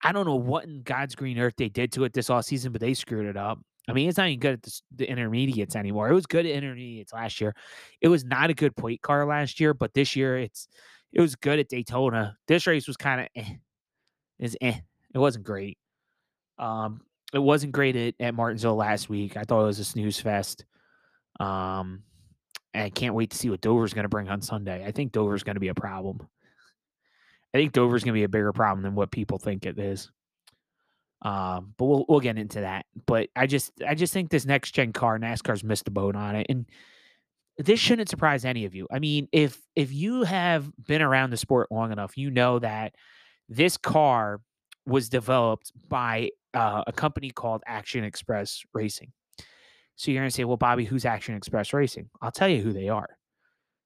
I 0.03 0.13
don't 0.13 0.27
know 0.27 0.37
what 0.37 0.65
in 0.65 0.83
God's 0.83 1.15
green 1.15 1.39
earth 1.39 1.55
they 1.57 1.69
did 1.69 1.93
to 1.93 2.05
it 2.05 2.13
this 2.13 2.31
all 2.31 2.43
season, 2.43 2.73
but 2.73 2.81
they 2.81 2.95
screwed 2.95 3.27
it 3.27 3.37
up. 3.37 3.61
I 3.89 3.93
mean, 3.93 4.09
it's 4.09 4.19
not 4.19 4.29
even 4.29 4.41
good 4.41 4.55
at 4.55 4.63
the, 4.63 4.81
the, 4.97 5.11
intermediates 5.11 5.75
anymore. 5.75 6.09
It 6.09 6.15
was 6.15 6.27
good 6.27 6.47
at 6.47 6.53
intermediates 6.53 7.13
last 7.13 7.41
year. 7.41 7.55
It 8.01 8.09
was 8.09 8.25
not 8.25 8.49
a 8.49 8.55
good 8.55 8.77
point 8.77 9.03
car 9.03 9.27
last 9.27 9.59
year, 9.61 9.75
but 9.75 9.93
this 9.93 10.15
year 10.17 10.39
it's 10.39 10.69
it 11.13 11.21
was 11.21 11.37
good 11.37 11.59
at 11.59 11.69
Daytona. 11.69 12.37
This 12.49 12.67
race 12.67 12.87
was 12.87 12.97
kind 12.97 13.21
of 13.23 13.29
eh, 13.37 13.55
is 14.39 14.57
eh. 14.61 14.79
It 15.15 15.19
wasn't 15.19 15.45
great. 15.45 15.79
Um, 16.63 17.01
it 17.35 17.41
wasn't 17.41 17.73
great 17.73 17.97
at, 17.97 18.15
at 18.21 18.35
Martinsville 18.35 18.77
last 18.77 19.09
week. 19.09 19.37
I 19.37 19.43
thought 19.43 19.63
it 19.63 19.67
was 19.67 19.79
a 19.79 19.85
snooze 19.85 20.21
fest. 20.21 20.65
Um, 21.41 22.05
and 22.73 22.85
I 22.85 22.91
can't 22.91 23.15
wait 23.15 23.31
to 23.31 23.37
see 23.37 23.51
what 23.51 23.61
Dover's 23.61 23.95
going 23.95 24.05
to 24.05 24.09
bring 24.09 24.29
on 24.29 24.41
Sunday. 24.41 24.85
I 24.85 24.93
think 24.93 25.13
Dover's 25.13 25.43
going 25.43 25.57
to 25.57 25.61
be 25.61 25.69
a 25.69 25.75
problem. 25.75 26.27
I 27.55 27.59
think 27.59 27.73
Dover's 27.73 28.05
going 28.05 28.15
to 28.15 28.19
be 28.19 28.25
a 28.25 28.29
bigger 28.29 28.53
problem 28.53 28.83
than 28.83 28.95
what 28.95 29.11
people 29.11 29.39
think 29.39 29.67
it 29.67 29.79
is. 29.79 30.11
Um, 31.21 31.75
but 31.77 31.85
we'll 31.85 32.05
we'll 32.09 32.21
get 32.21 32.39
into 32.39 32.61
that. 32.63 32.87
But 33.07 33.29
I 33.37 33.47
just 33.47 33.73
I 33.87 33.95
just 33.95 34.13
think 34.13 34.31
this 34.31 34.47
next 34.47 34.73
gen 34.73 34.93
car, 34.93 35.19
NASCAR's 35.19 35.63
missed 35.63 35.85
the 35.85 35.91
boat 35.91 36.17
on 36.17 36.35
it, 36.35 36.47
and 36.49 36.67
this 37.59 37.79
shouldn't 37.79 38.09
surprise 38.09 38.45
any 38.45 38.65
of 38.65 38.75
you. 38.75 38.89
I 38.91 38.99
mean, 38.99 39.29
if 39.33 39.59
if 39.77 39.93
you 39.93 40.25
have 40.25 40.71
been 40.85 41.03
around 41.03 41.31
the 41.31 41.37
sport 41.37 41.71
long 41.71 41.93
enough, 41.93 42.17
you 42.17 42.31
know 42.31 42.59
that 42.59 42.95
this 43.49 43.77
car 43.77 44.41
was 44.87 45.09
developed 45.09 45.71
by 45.89 46.31
uh, 46.55 46.85
a 46.87 46.93
company 46.93 47.31
called 47.31 47.63
Action 47.67 48.05
Express 48.05 48.63
Racing. 48.75 49.13
So 49.97 50.11
you're 50.11 50.21
going 50.21 50.31
to 50.31 50.35
say, 50.35 50.45
well, 50.45 50.57
Bobby, 50.57 50.85
who's 50.85 51.05
Action 51.05 51.35
Express 51.35 51.73
Racing? 51.73 52.09
I'll 52.21 52.33
tell 52.33 52.49
you 52.49 52.63
who 52.63 52.73
they 52.73 52.89
are. 52.89 53.19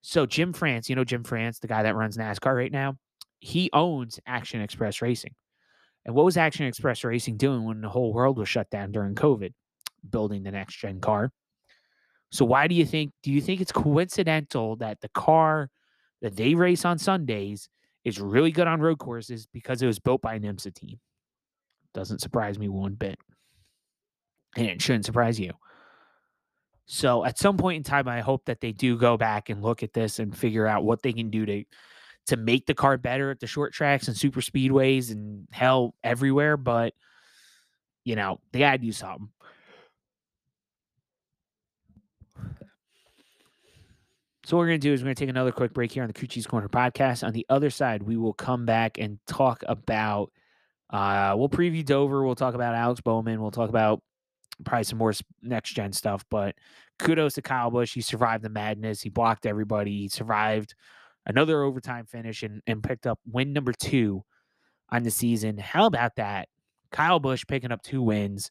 So 0.03 0.25
Jim 0.25 0.53
France, 0.53 0.89
you 0.89 0.97
know 0.97 1.05
Jim 1.05 1.25
France, 1.25 1.59
the 1.59 1.67
guy 1.67 1.83
that 1.83 1.97
runs 1.97 2.17
NASCAR 2.17 2.55
right 2.55 2.73
now, 2.73 2.97
he 3.41 3.71
owns 3.73 4.21
Action 4.27 4.61
Express 4.61 5.03
Racing. 5.03 5.35
And 6.05 6.15
what 6.15 6.25
was 6.25 6.37
Action 6.37 6.67
Express 6.67 7.03
Racing 7.03 7.37
doing 7.37 7.65
when 7.65 7.81
the 7.81 7.89
whole 7.89 8.13
world 8.13 8.39
was 8.39 8.49
shut 8.49 8.71
down 8.71 8.93
during 8.93 9.15
COVID? 9.15 9.53
Building 10.09 10.45
the 10.45 10.53
next 10.53 10.77
gen 10.77 11.01
car. 11.01 11.33
So 12.31 12.45
why 12.45 12.69
do 12.69 12.75
you 12.75 12.87
think 12.87 13.13
do 13.23 13.33
you 13.33 13.41
think 13.41 13.61
it's 13.61 13.73
coincidental 13.73 14.77
that 14.77 15.01
the 15.01 15.09
car 15.09 15.71
that 16.23 16.37
they 16.37 16.55
race 16.55 16.85
on 16.85 16.99
Sundays 16.99 17.69
is 18.05 18.21
really 18.21 18.53
good 18.53 18.69
on 18.69 18.81
road 18.81 18.99
courses 18.99 19.47
because 19.53 19.83
it 19.83 19.87
was 19.87 19.99
built 19.99 20.23
by 20.23 20.35
an 20.35 20.43
IMSA 20.43 20.75
team? 20.75 21.01
Doesn't 21.97 22.21
surprise 22.21 22.59
me 22.59 22.69
one 22.69 22.93
bit. 22.93 23.19
And 24.55 24.67
it 24.67 24.83
shouldn't 24.83 25.07
surprise 25.07 25.41
you. 25.41 25.55
So 26.85 27.25
at 27.25 27.39
some 27.39 27.57
point 27.57 27.79
in 27.79 27.83
time, 27.85 28.07
I 28.07 28.21
hope 28.21 28.45
that 28.45 28.61
they 28.61 28.73
do 28.73 28.99
go 28.99 29.17
back 29.17 29.49
and 29.49 29.63
look 29.63 29.83
at 29.83 29.95
this 29.95 30.19
and 30.19 30.37
figure 30.37 30.67
out 30.67 30.85
what 30.85 31.03
they 31.03 31.15
can 31.15 31.31
do 31.31 31.47
to 31.47 31.65
to 32.27 32.37
make 32.37 32.67
the 32.67 32.75
car 32.75 32.99
better 32.99 33.31
at 33.31 33.41
the 33.41 33.47
short 33.47 33.73
tracks 33.73 34.09
and 34.09 34.17
super 34.17 34.43
speedways 34.43 35.11
and 35.11 35.49
hell 35.53 35.95
everywhere, 36.05 36.59
but 36.59 36.93
you 38.05 38.15
know, 38.15 38.41
they 38.53 38.59
gotta 38.59 38.77
do 38.77 38.93
something. 38.93 39.31
So 44.45 44.57
what 44.57 44.61
we're 44.61 44.67
gonna 44.67 44.79
do 44.79 44.93
is 44.93 45.01
we're 45.01 45.07
gonna 45.07 45.15
take 45.15 45.31
another 45.31 45.51
quick 45.51 45.73
break 45.73 45.93
here 45.93 46.03
on 46.03 46.09
the 46.09 46.13
Crew 46.13 46.29
Chief's 46.29 46.47
Corner 46.47 46.69
podcast. 46.69 47.27
On 47.27 47.33
the 47.33 47.47
other 47.49 47.71
side, 47.71 48.03
we 48.03 48.19
will 48.19 48.35
come 48.35 48.67
back 48.67 48.99
and 48.99 49.19
talk 49.27 49.65
about 49.67 50.31
uh 50.91 51.35
we'll 51.37 51.49
preview 51.49 51.85
Dover, 51.85 52.25
we'll 52.25 52.35
talk 52.35 52.55
about 52.55 52.75
Alex 52.75 53.01
Bowman, 53.01 53.41
we'll 53.41 53.51
talk 53.51 53.69
about 53.69 54.03
probably 54.65 54.85
some 54.85 54.99
more 54.99 55.13
next 55.43 55.73
gen 55.73 55.93
stuff, 55.93 56.25
but 56.31 56.55
kudos 56.99 57.35
to 57.35 57.43
Kyle 57.43 57.71
Busch. 57.71 57.95
He 57.95 58.01
survived 58.01 58.43
the 58.43 58.49
madness. 58.49 59.03
He 59.03 59.11
blocked 59.11 59.47
everybody. 59.47 60.03
He 60.03 60.09
survived 60.09 60.75
another 61.27 61.63
overtime 61.63 62.07
finish 62.07 62.43
and, 62.43 62.63
and 62.67 62.83
picked 62.83 63.07
up 63.07 63.19
win 63.31 63.53
number 63.53 63.73
two 63.73 64.25
on 64.91 65.03
the 65.03 65.11
season. 65.11 65.59
How 65.59 65.87
about 65.87 66.17
that? 66.17 66.49
Kyle 66.93 67.19
Busch 67.19 67.45
picking 67.47 67.73
up 67.73 67.83
two 67.83 68.03
wins 68.03 68.51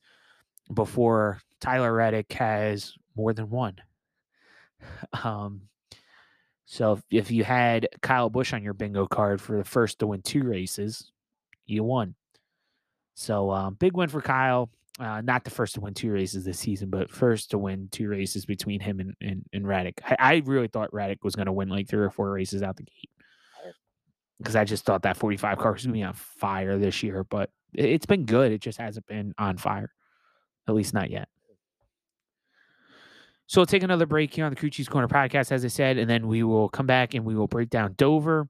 before 0.74 1.40
Tyler 1.62 1.94
Reddick 1.94 2.32
has 2.34 2.94
more 3.16 3.34
than 3.34 3.50
one. 3.50 3.76
Um, 5.24 5.62
so 6.66 6.94
if, 6.94 7.04
if 7.10 7.32
you 7.32 7.44
had 7.44 7.88
Kyle 8.02 8.30
Busch 8.30 8.54
on 8.54 8.62
your 8.62 8.74
bingo 8.74 9.08
card 9.08 9.40
for 9.40 9.58
the 9.58 9.64
first 9.64 10.00
to 10.00 10.08
win 10.08 10.22
two 10.22 10.44
races, 10.44 11.12
you 11.66 11.84
won. 11.84 12.16
So 13.16 13.51
um, 13.51 13.76
big 13.76 13.95
win 13.95 14.09
for 14.09 14.22
Kyle. 14.22 14.70
Uh, 14.97 15.20
not 15.22 15.43
the 15.43 15.49
first 15.49 15.74
to 15.74 15.82
win 15.82 15.93
two 15.93 16.11
races 16.11 16.45
this 16.45 16.59
season, 16.59 16.89
but 16.89 17.09
first 17.09 17.51
to 17.51 17.57
win 17.57 17.89
two 17.91 18.07
races 18.07 18.45
between 18.45 18.80
him 18.80 18.99
and, 19.01 19.13
and, 19.20 19.45
and. 19.51 19.70
I, 19.70 19.93
I 20.18 20.41
really 20.45 20.70
thought 20.70 20.93
Reddick 20.93 21.24
was 21.24 21.36
going 21.36 21.47
to 21.47 21.51
win 21.51 21.68
like 21.68 21.89
three 21.89 22.03
or 22.03 22.09
four 22.09 22.32
races 22.32 22.63
out 22.63 22.78
the 22.78 22.84
gate 22.84 23.09
because 24.39 24.55
I 24.55 24.63
just 24.63 24.86
thought 24.86 25.03
that 25.03 25.18
45 25.18 25.57
car 25.57 25.74
was 25.74 25.84
going 25.84 25.93
to 25.93 25.99
be 25.99 26.03
on 26.03 26.13
fire 26.13 26.78
this 26.78 27.03
year, 27.03 27.24
but 27.24 27.49
it's 27.74 28.05
been 28.05 28.26
good. 28.26 28.51
It 28.51 28.61
just 28.61 28.80
hasn't 28.80 29.05
been 29.07 29.34
on 29.38 29.57
fire, 29.57 29.91
at 30.68 30.76
least 30.76 30.93
not 30.93 31.09
yet. 31.09 31.30
So 33.47 33.59
we'll 33.61 33.68
take 33.68 33.84
another 33.84 34.07
break 34.07 34.34
here 34.34 34.45
on 34.45 34.51
the 34.51 34.55
Crew 34.55 34.70
Chiefs 34.70 34.89
Corner 34.89 35.07
podcast, 35.07 35.51
as 35.51 35.63
I 35.63 35.68
said, 35.68 35.97
and 35.97 36.09
then 36.09 36.28
we 36.28 36.43
will 36.43 36.68
come 36.68 36.88
back 36.88 37.13
and 37.13 37.24
we 37.26 37.36
will 37.36 37.47
break 37.47 37.70
down 37.70 37.93
Dover. 37.95 38.49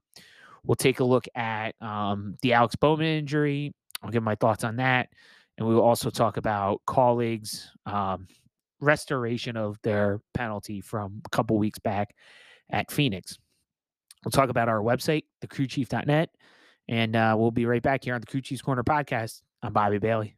We'll 0.64 0.74
take 0.74 1.00
a 1.00 1.04
look 1.04 1.26
at 1.34 1.74
um, 1.80 2.36
the 2.40 2.54
Alex 2.54 2.76
Bowman 2.76 3.06
injury. 3.06 3.74
I'll 4.02 4.10
give 4.10 4.22
my 4.22 4.34
thoughts 4.34 4.64
on 4.64 4.76
that. 4.76 5.08
And 5.58 5.66
we 5.66 5.74
will 5.74 5.82
also 5.82 6.10
talk 6.10 6.36
about 6.36 6.82
Kaulig's 6.86 7.70
um, 7.86 8.26
restoration 8.80 9.56
of 9.56 9.78
their 9.82 10.20
penalty 10.34 10.80
from 10.80 11.22
a 11.24 11.28
couple 11.30 11.56
weeks 11.58 11.78
back 11.78 12.14
at 12.70 12.90
Phoenix. 12.90 13.38
We'll 14.24 14.32
talk 14.32 14.50
about 14.50 14.68
our 14.68 14.80
website, 14.80 15.24
thecrewchief.net, 15.42 16.30
and 16.88 17.16
uh, 17.16 17.36
we'll 17.38 17.52
be 17.52 17.64
right 17.64 17.82
back 17.82 18.04
here 18.04 18.14
on 18.14 18.20
the 18.20 18.26
Crew 18.26 18.40
Chiefs 18.40 18.62
Corner 18.62 18.82
podcast. 18.82 19.42
I'm 19.62 19.72
Bobby 19.72 19.98
Bailey. 19.98 20.36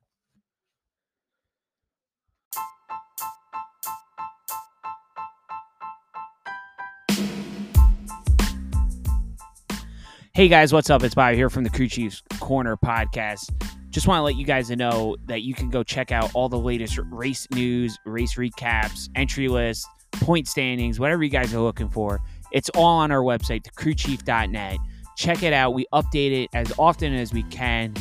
Hey 10.39 10.47
guys, 10.47 10.73
what's 10.73 10.89
up? 10.89 11.03
It's 11.03 11.17
Bobby 11.17 11.35
here 11.35 11.51
from 11.51 11.65
the 11.65 11.71
Crew 11.71 11.89
Chiefs 11.89 12.23
Corner 12.39 12.77
podcast 12.77 13.51
just 13.91 14.07
want 14.07 14.21
to 14.21 14.23
let 14.23 14.37
you 14.37 14.45
guys 14.45 14.71
know 14.71 15.17
that 15.27 15.43
you 15.43 15.53
can 15.53 15.69
go 15.69 15.83
check 15.83 16.13
out 16.13 16.31
all 16.33 16.49
the 16.49 16.57
latest 16.57 17.01
race 17.11 17.49
news, 17.51 17.99
race 18.05 18.37
recaps, 18.37 19.09
entry 19.17 19.49
lists, 19.49 19.85
point 20.13 20.47
standings, 20.47 21.01
whatever 21.01 21.25
you 21.25 21.31
guys 21.31 21.53
are 21.53 21.59
looking 21.59 21.89
for. 21.89 22.21
It's 22.53 22.69
all 22.77 22.99
on 22.99 23.11
our 23.11 23.23
website, 23.23 23.65
thecrewchief.net. 23.65 24.79
Check 25.17 25.43
it 25.43 25.53
out. 25.53 25.75
We 25.75 25.87
update 25.93 26.45
it 26.45 26.51
as 26.55 26.73
often 26.79 27.13
as 27.13 27.33
we 27.33 27.43
can. 27.45 27.95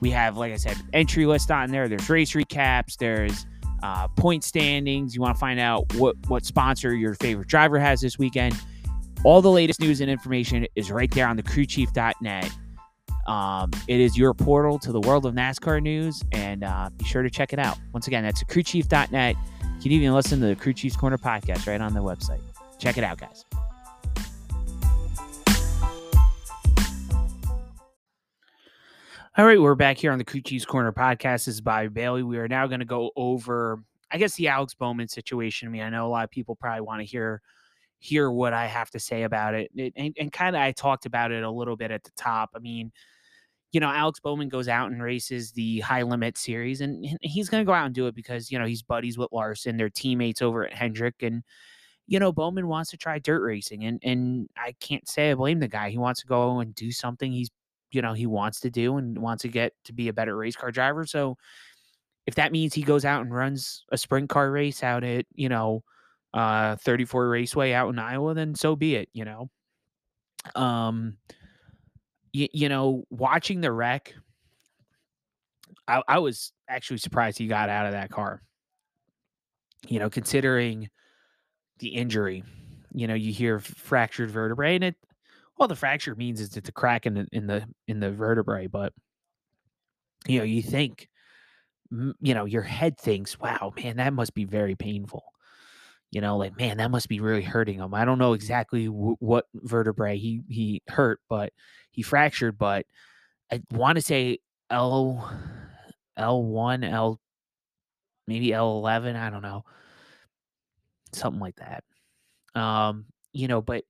We 0.00 0.10
have, 0.10 0.36
like 0.36 0.52
I 0.52 0.56
said, 0.56 0.76
entry 0.92 1.24
list 1.24 1.50
on 1.50 1.70
there. 1.70 1.88
There's 1.88 2.10
race 2.10 2.32
recaps. 2.32 2.98
There's 2.98 3.46
uh, 3.82 4.08
point 4.08 4.44
standings. 4.44 5.14
You 5.14 5.22
want 5.22 5.36
to 5.36 5.40
find 5.40 5.58
out 5.58 5.94
what 5.94 6.16
what 6.28 6.44
sponsor 6.44 6.94
your 6.94 7.14
favorite 7.14 7.48
driver 7.48 7.78
has 7.78 8.02
this 8.02 8.18
weekend. 8.18 8.60
All 9.22 9.42
the 9.42 9.50
latest 9.50 9.80
news 9.80 10.00
and 10.00 10.10
information 10.10 10.66
is 10.76 10.90
right 10.90 11.10
there 11.10 11.28
on 11.28 11.36
thecrewchief.net. 11.36 12.50
Um, 13.26 13.70
it 13.86 14.00
is 14.00 14.16
your 14.16 14.32
portal 14.32 14.78
to 14.78 14.92
the 14.92 15.00
world 15.00 15.26
of 15.26 15.34
NASCAR 15.34 15.82
news, 15.82 16.22
and 16.32 16.64
uh, 16.64 16.88
be 16.96 17.04
sure 17.04 17.22
to 17.22 17.28
check 17.28 17.52
it 17.52 17.58
out. 17.58 17.76
Once 17.92 18.06
again, 18.06 18.24
that's 18.24 18.42
crewchief.net. 18.44 19.36
You 19.76 19.82
can 19.82 19.92
even 19.92 20.14
listen 20.14 20.40
to 20.40 20.46
the 20.46 20.56
Crew 20.56 20.72
Chiefs 20.72 20.96
Corner 20.96 21.18
podcast 21.18 21.66
right 21.66 21.82
on 21.82 21.92
the 21.92 22.00
website. 22.00 22.40
Check 22.78 22.96
it 22.96 23.04
out, 23.04 23.18
guys. 23.18 23.44
All 29.36 29.44
right, 29.44 29.60
we're 29.60 29.74
back 29.74 29.98
here 29.98 30.12
on 30.12 30.18
the 30.18 30.24
Crew 30.24 30.40
Chiefs 30.40 30.64
Corner 30.64 30.92
podcast. 30.92 31.44
This 31.44 31.48
is 31.48 31.60
Bobby 31.60 31.88
Bailey. 31.88 32.22
We 32.22 32.38
are 32.38 32.48
now 32.48 32.66
going 32.66 32.80
to 32.80 32.86
go 32.86 33.10
over, 33.16 33.82
I 34.10 34.16
guess, 34.16 34.34
the 34.36 34.48
Alex 34.48 34.72
Bowman 34.72 35.08
situation. 35.08 35.68
I 35.68 35.70
mean, 35.70 35.82
I 35.82 35.90
know 35.90 36.06
a 36.06 36.08
lot 36.08 36.24
of 36.24 36.30
people 36.30 36.56
probably 36.56 36.80
want 36.80 37.00
to 37.00 37.06
hear 37.06 37.42
hear 38.00 38.30
what 38.30 38.52
I 38.52 38.66
have 38.66 38.90
to 38.90 38.98
say 38.98 39.22
about 39.22 39.54
it, 39.54 39.70
it 39.74 39.92
and, 39.96 40.14
and 40.18 40.32
kind 40.32 40.56
of 40.56 40.62
I 40.62 40.72
talked 40.72 41.06
about 41.06 41.30
it 41.32 41.42
a 41.42 41.50
little 41.50 41.76
bit 41.76 41.90
at 41.90 42.02
the 42.02 42.10
top. 42.16 42.50
I 42.54 42.58
mean, 42.58 42.90
you 43.72 43.80
know, 43.80 43.90
Alex 43.90 44.18
Bowman 44.18 44.48
goes 44.48 44.68
out 44.68 44.90
and 44.90 45.02
races 45.02 45.52
the 45.52 45.80
high 45.80 46.02
limit 46.02 46.36
series, 46.36 46.80
and 46.80 47.06
he's 47.22 47.48
going 47.48 47.62
to 47.62 47.66
go 47.66 47.72
out 47.72 47.86
and 47.86 47.94
do 47.94 48.08
it 48.08 48.14
because, 48.14 48.50
you 48.50 48.58
know, 48.58 48.66
he's 48.66 48.82
buddies 48.82 49.16
with 49.16 49.28
Larson. 49.32 49.76
They're 49.76 49.90
teammates 49.90 50.42
over 50.42 50.66
at 50.66 50.74
Hendrick. 50.74 51.22
And, 51.22 51.44
you 52.08 52.18
know, 52.18 52.32
Bowman 52.32 52.66
wants 52.66 52.90
to 52.90 52.96
try 52.96 53.20
dirt 53.20 53.42
racing. 53.42 53.84
And, 53.84 54.00
and 54.02 54.48
I 54.56 54.74
can't 54.80 55.08
say 55.08 55.30
I 55.30 55.34
blame 55.34 55.60
the 55.60 55.68
guy. 55.68 55.90
He 55.90 55.98
wants 55.98 56.20
to 56.22 56.26
go 56.26 56.58
and 56.58 56.74
do 56.74 56.90
something 56.90 57.30
he's 57.30 57.50
you 57.92 58.02
know 58.02 58.12
he 58.12 58.26
wants 58.26 58.60
to 58.60 58.70
do 58.70 58.96
and 58.96 59.18
wants 59.18 59.42
to 59.42 59.48
get 59.48 59.72
to 59.84 59.92
be 59.92 60.08
a 60.08 60.12
better 60.12 60.36
race 60.36 60.56
car 60.56 60.70
driver. 60.70 61.04
So 61.06 61.36
if 62.26 62.34
that 62.36 62.52
means 62.52 62.74
he 62.74 62.82
goes 62.82 63.04
out 63.04 63.22
and 63.22 63.34
runs 63.34 63.84
a 63.90 63.98
sprint 63.98 64.28
car 64.28 64.50
race 64.50 64.82
out 64.82 65.04
at 65.04 65.26
you 65.34 65.48
know 65.48 65.82
uh 66.34 66.76
34 66.76 67.28
Raceway 67.28 67.72
out 67.72 67.90
in 67.90 67.98
Iowa, 67.98 68.34
then 68.34 68.54
so 68.54 68.76
be 68.76 68.96
it. 68.96 69.08
You 69.12 69.24
know, 69.24 69.50
um, 70.54 71.16
you, 72.32 72.48
you 72.52 72.68
know, 72.68 73.04
watching 73.10 73.60
the 73.60 73.72
wreck, 73.72 74.14
I, 75.88 76.02
I 76.06 76.18
was 76.18 76.52
actually 76.68 76.98
surprised 76.98 77.38
he 77.38 77.46
got 77.46 77.68
out 77.68 77.86
of 77.86 77.92
that 77.92 78.10
car. 78.10 78.42
You 79.88 79.98
know, 79.98 80.10
considering 80.10 80.88
the 81.78 81.88
injury, 81.88 82.44
you 82.92 83.06
know, 83.06 83.14
you 83.14 83.32
hear 83.32 83.58
fractured 83.58 84.30
vertebrae, 84.30 84.74
and 84.74 84.84
it 84.84 84.96
well, 85.58 85.68
the 85.68 85.76
fracture 85.76 86.14
means 86.14 86.40
is 86.40 86.56
it's 86.56 86.68
a 86.68 86.72
crack 86.72 87.06
in 87.06 87.14
the 87.14 87.26
in 87.32 87.46
the 87.46 87.66
in 87.88 88.00
the 88.00 88.10
vertebrae, 88.10 88.66
but 88.66 88.92
you 90.26 90.38
know, 90.38 90.44
you 90.44 90.62
think, 90.62 91.08
you 91.90 92.34
know, 92.34 92.44
your 92.44 92.62
head 92.62 92.98
thinks, 92.98 93.38
"Wow, 93.38 93.72
man, 93.76 93.96
that 93.96 94.12
must 94.12 94.34
be 94.34 94.44
very 94.44 94.74
painful." 94.74 95.24
You 96.12 96.20
know, 96.20 96.36
like, 96.36 96.56
man, 96.56 96.78
that 96.78 96.90
must 96.90 97.08
be 97.08 97.20
really 97.20 97.42
hurting 97.42 97.78
him. 97.78 97.94
I 97.94 98.04
don't 98.04 98.18
know 98.18 98.32
exactly 98.32 98.86
w- 98.86 99.16
what 99.20 99.46
vertebrae 99.54 100.18
he 100.18 100.42
he 100.48 100.82
hurt, 100.88 101.20
but 101.28 101.52
he 101.92 102.02
fractured. 102.02 102.58
But 102.58 102.86
I 103.52 103.62
want 103.72 103.96
to 103.96 104.02
say 104.02 104.38
L 104.70 105.30
L 106.16 106.42
one 106.42 106.84
L 106.84 107.20
maybe 108.26 108.52
L 108.52 108.78
eleven. 108.78 109.16
I 109.16 109.30
don't 109.30 109.42
know, 109.42 109.64
something 111.12 111.40
like 111.40 111.56
that. 111.56 111.84
Um, 112.60 113.06
you 113.32 113.48
know, 113.48 113.62
but 113.62 113.84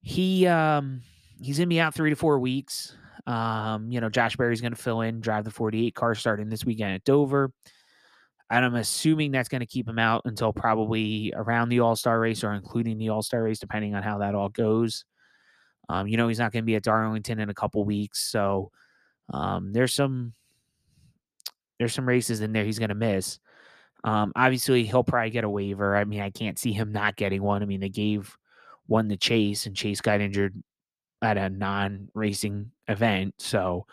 he 0.00 0.46
um 0.46 1.02
he's 1.40 1.58
gonna 1.58 1.66
be 1.66 1.80
out 1.80 1.94
three 1.94 2.10
to 2.10 2.16
four 2.16 2.38
weeks. 2.38 2.96
Um, 3.26 3.90
you 3.90 4.00
know, 4.00 4.08
Josh 4.08 4.36
Berry's 4.36 4.60
gonna 4.60 4.76
fill 4.76 5.00
in, 5.00 5.20
drive 5.20 5.44
the 5.44 5.50
48 5.50 5.94
car 5.94 6.14
starting 6.14 6.48
this 6.48 6.64
weekend 6.64 6.94
at 6.94 7.04
Dover. 7.04 7.50
And 8.50 8.64
I'm 8.64 8.76
assuming 8.76 9.32
that's 9.32 9.48
going 9.48 9.60
to 9.60 9.66
keep 9.66 9.88
him 9.88 9.98
out 9.98 10.22
until 10.24 10.52
probably 10.52 11.32
around 11.34 11.68
the 11.68 11.80
All 11.80 11.96
Star 11.96 12.20
race 12.20 12.44
or 12.44 12.52
including 12.52 12.98
the 12.98 13.08
All 13.08 13.22
Star 13.22 13.42
race, 13.42 13.58
depending 13.58 13.94
on 13.94 14.02
how 14.02 14.18
that 14.18 14.34
all 14.34 14.48
goes. 14.48 15.04
Um, 15.88 16.06
you 16.06 16.16
know, 16.16 16.28
he's 16.28 16.38
not 16.38 16.52
going 16.52 16.62
to 16.62 16.66
be 16.66 16.76
at 16.76 16.82
Darlington 16.82 17.38
in 17.38 17.48
a 17.48 17.54
couple 17.54 17.84
weeks, 17.84 18.20
so 18.30 18.70
um, 19.32 19.72
there's 19.72 19.94
some 19.94 20.32
there's 21.78 21.94
some 21.94 22.08
races 22.08 22.40
in 22.40 22.52
there 22.52 22.64
he's 22.64 22.78
going 22.78 22.88
to 22.88 22.94
miss. 22.94 23.38
Um, 24.04 24.32
obviously, 24.36 24.84
he'll 24.84 25.04
probably 25.04 25.30
get 25.30 25.44
a 25.44 25.48
waiver. 25.48 25.96
I 25.96 26.04
mean, 26.04 26.20
I 26.20 26.30
can't 26.30 26.58
see 26.58 26.72
him 26.72 26.92
not 26.92 27.16
getting 27.16 27.42
one. 27.42 27.62
I 27.62 27.66
mean, 27.66 27.80
they 27.80 27.88
gave 27.88 28.36
one 28.86 29.08
to 29.08 29.16
chase, 29.16 29.66
and 29.66 29.76
Chase 29.76 30.00
got 30.00 30.20
injured 30.20 30.62
at 31.22 31.36
a 31.36 31.50
non-racing 31.50 32.70
event. 32.88 33.34
So, 33.38 33.86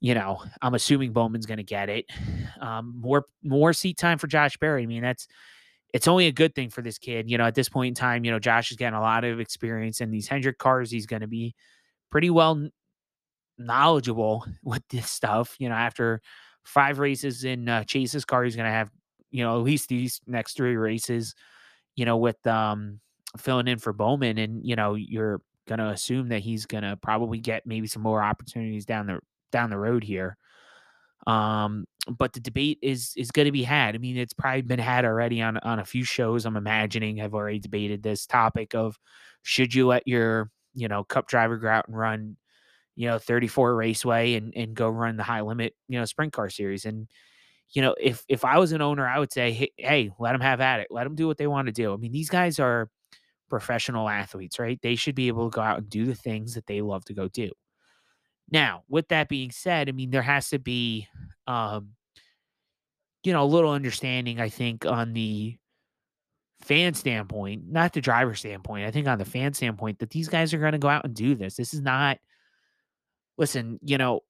you 0.00 0.14
know, 0.14 0.42
I'm 0.62 0.74
assuming 0.74 1.12
Bowman's 1.12 1.46
going 1.46 1.58
to 1.58 1.64
get 1.64 1.88
it. 1.88 2.06
Um, 2.60 2.94
more 3.00 3.26
more 3.42 3.72
seat 3.72 3.98
time 3.98 4.18
for 4.18 4.26
Josh 4.26 4.56
Berry. 4.56 4.82
I 4.82 4.86
mean, 4.86 5.02
that's 5.02 5.26
it's 5.92 6.06
only 6.06 6.26
a 6.26 6.32
good 6.32 6.54
thing 6.54 6.70
for 6.70 6.82
this 6.82 6.98
kid. 6.98 7.30
You 7.30 7.38
know, 7.38 7.44
at 7.44 7.54
this 7.54 7.68
point 7.68 7.88
in 7.88 7.94
time, 7.94 8.24
you 8.24 8.30
know, 8.30 8.38
Josh 8.38 8.70
is 8.70 8.76
getting 8.76 8.96
a 8.96 9.00
lot 9.00 9.24
of 9.24 9.40
experience 9.40 10.00
in 10.00 10.10
these 10.10 10.28
Hendrick 10.28 10.58
cars. 10.58 10.90
He's 10.90 11.06
going 11.06 11.22
to 11.22 11.28
be 11.28 11.54
pretty 12.10 12.30
well 12.30 12.68
knowledgeable 13.58 14.46
with 14.62 14.82
this 14.88 15.10
stuff. 15.10 15.56
You 15.58 15.68
know, 15.68 15.74
after 15.74 16.20
five 16.64 16.98
races 16.98 17.44
in 17.44 17.68
uh, 17.68 17.84
Chase's 17.84 18.24
car, 18.24 18.44
he's 18.44 18.56
going 18.56 18.66
to 18.66 18.72
have 18.72 18.90
you 19.30 19.44
know 19.44 19.58
at 19.58 19.64
least 19.64 19.88
these 19.88 20.20
next 20.26 20.56
three 20.56 20.76
races. 20.76 21.34
You 21.96 22.04
know, 22.04 22.16
with 22.16 22.46
um 22.46 23.00
filling 23.36 23.66
in 23.66 23.78
for 23.78 23.92
Bowman, 23.92 24.38
and 24.38 24.64
you 24.64 24.76
know 24.76 24.94
you're 24.94 25.40
gonna 25.66 25.88
assume 25.88 26.28
that 26.28 26.40
he's 26.40 26.66
gonna 26.66 26.96
probably 26.96 27.38
get 27.40 27.66
maybe 27.66 27.88
some 27.88 28.02
more 28.02 28.22
opportunities 28.22 28.86
down 28.86 29.06
the 29.06 29.18
down 29.52 29.70
the 29.70 29.78
road 29.78 30.04
here. 30.04 30.36
Um, 31.26 31.86
but 32.08 32.32
the 32.32 32.40
debate 32.40 32.78
is 32.82 33.12
is 33.16 33.30
going 33.30 33.46
to 33.46 33.52
be 33.52 33.62
had. 33.64 33.94
I 33.94 33.98
mean, 33.98 34.16
it's 34.16 34.32
probably 34.32 34.62
been 34.62 34.78
had 34.78 35.04
already 35.04 35.42
on 35.42 35.58
on 35.58 35.78
a 35.78 35.84
few 35.84 36.04
shows. 36.04 36.46
I'm 36.46 36.56
imagining 36.56 37.18
have 37.18 37.34
already 37.34 37.58
debated 37.58 38.02
this 38.02 38.26
topic 38.26 38.74
of 38.74 38.98
should 39.42 39.74
you 39.74 39.86
let 39.86 40.06
your 40.08 40.50
you 40.74 40.88
know 40.88 41.04
cup 41.04 41.28
driver 41.28 41.58
go 41.58 41.68
out 41.68 41.88
and 41.88 41.96
run 41.96 42.36
you 42.96 43.08
know 43.08 43.18
34 43.18 43.76
raceway 43.76 44.34
and 44.34 44.52
and 44.56 44.74
go 44.74 44.88
run 44.88 45.16
the 45.16 45.22
high 45.24 45.42
limit 45.42 45.74
you 45.88 45.98
know 45.98 46.04
sprint 46.04 46.32
car 46.32 46.50
series 46.50 46.84
and 46.86 47.08
you 47.70 47.82
know 47.82 47.94
if 48.00 48.24
if 48.28 48.44
I 48.44 48.58
was 48.58 48.72
an 48.72 48.82
owner, 48.82 49.06
I 49.08 49.18
would 49.18 49.32
say 49.32 49.52
hey, 49.52 49.70
hey 49.78 50.10
let 50.18 50.32
them 50.32 50.40
have 50.42 50.60
at 50.60 50.80
it, 50.80 50.88
let 50.90 51.04
them 51.04 51.14
do 51.16 51.26
what 51.26 51.38
they 51.38 51.46
want 51.46 51.66
to 51.68 51.72
do. 51.72 51.92
I 51.94 51.96
mean, 51.96 52.12
these 52.12 52.30
guys 52.30 52.58
are 52.60 52.90
professional 53.50 54.08
athletes, 54.08 54.58
right? 54.58 54.80
They 54.82 54.96
should 54.96 55.14
be 55.16 55.28
able 55.28 55.50
to 55.50 55.54
go 55.56 55.62
out 55.62 55.78
and 55.78 55.90
do 55.90 56.06
the 56.06 56.14
things 56.14 56.54
that 56.54 56.66
they 56.66 56.82
love 56.82 57.04
to 57.06 57.14
go 57.14 57.28
do. 57.28 57.50
Now, 58.50 58.82
with 58.88 59.08
that 59.08 59.28
being 59.28 59.50
said, 59.50 59.88
I 59.88 59.92
mean, 59.92 60.10
there 60.10 60.22
has 60.22 60.48
to 60.50 60.58
be, 60.58 61.06
um, 61.46 61.90
you 63.22 63.32
know, 63.32 63.42
a 63.42 63.44
little 63.44 63.72
understanding, 63.72 64.40
I 64.40 64.48
think, 64.48 64.86
on 64.86 65.12
the 65.12 65.56
fan 66.62 66.94
standpoint, 66.94 67.64
not 67.68 67.92
the 67.92 68.00
driver 68.00 68.34
standpoint. 68.34 68.86
I 68.86 68.90
think 68.90 69.06
on 69.06 69.18
the 69.18 69.24
fan 69.24 69.52
standpoint, 69.54 69.98
that 69.98 70.10
these 70.10 70.28
guys 70.28 70.54
are 70.54 70.58
going 70.58 70.72
to 70.72 70.78
go 70.78 70.88
out 70.88 71.04
and 71.04 71.14
do 71.14 71.34
this. 71.34 71.56
This 71.56 71.74
is 71.74 71.80
not, 71.80 72.18
listen, 73.36 73.78
you 73.82 73.98
know, 73.98 74.20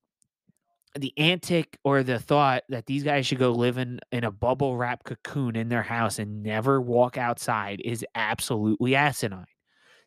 the 0.94 1.12
antic 1.16 1.78
or 1.84 2.02
the 2.02 2.18
thought 2.18 2.64
that 2.70 2.86
these 2.86 3.04
guys 3.04 3.26
should 3.26 3.38
go 3.38 3.52
live 3.52 3.78
in, 3.78 4.00
in 4.10 4.24
a 4.24 4.32
bubble 4.32 4.76
wrap 4.76 5.04
cocoon 5.04 5.54
in 5.54 5.68
their 5.68 5.82
house 5.82 6.18
and 6.18 6.42
never 6.42 6.80
walk 6.80 7.16
outside 7.16 7.80
is 7.84 8.04
absolutely 8.14 8.96
asinine. 8.96 9.44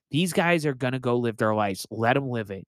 These 0.10 0.34
guys 0.34 0.66
are 0.66 0.74
going 0.74 0.94
to 0.94 1.00
go 1.00 1.18
live 1.18 1.38
their 1.38 1.56
lives. 1.56 1.88
Let 1.90 2.14
them 2.14 2.30
live 2.30 2.52
it. 2.52 2.68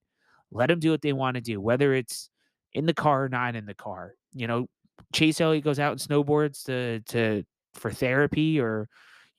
Let 0.54 0.68
them 0.68 0.80
do 0.80 0.92
what 0.92 1.02
they 1.02 1.14
want 1.14 1.36
to 1.36 1.42
do, 1.42 1.60
whether 1.60 1.94
it's 1.94 2.30
in 2.74 2.86
the 2.86 2.94
car 2.94 3.26
or 3.26 3.30
not 3.30 3.56
in 3.56 3.66
the 3.66 3.74
car. 3.74 4.14
You 4.34 4.48
know, 4.48 4.68
Chase 5.14 5.42
Elliott 5.42 5.64
goes 5.64 5.80
out 5.80 5.92
and 5.92 6.02
snowboards 6.02 6.64
to 6.66 7.00
to 7.12 7.44
for 7.74 7.92
therapy 7.92 8.60
or 8.60 8.88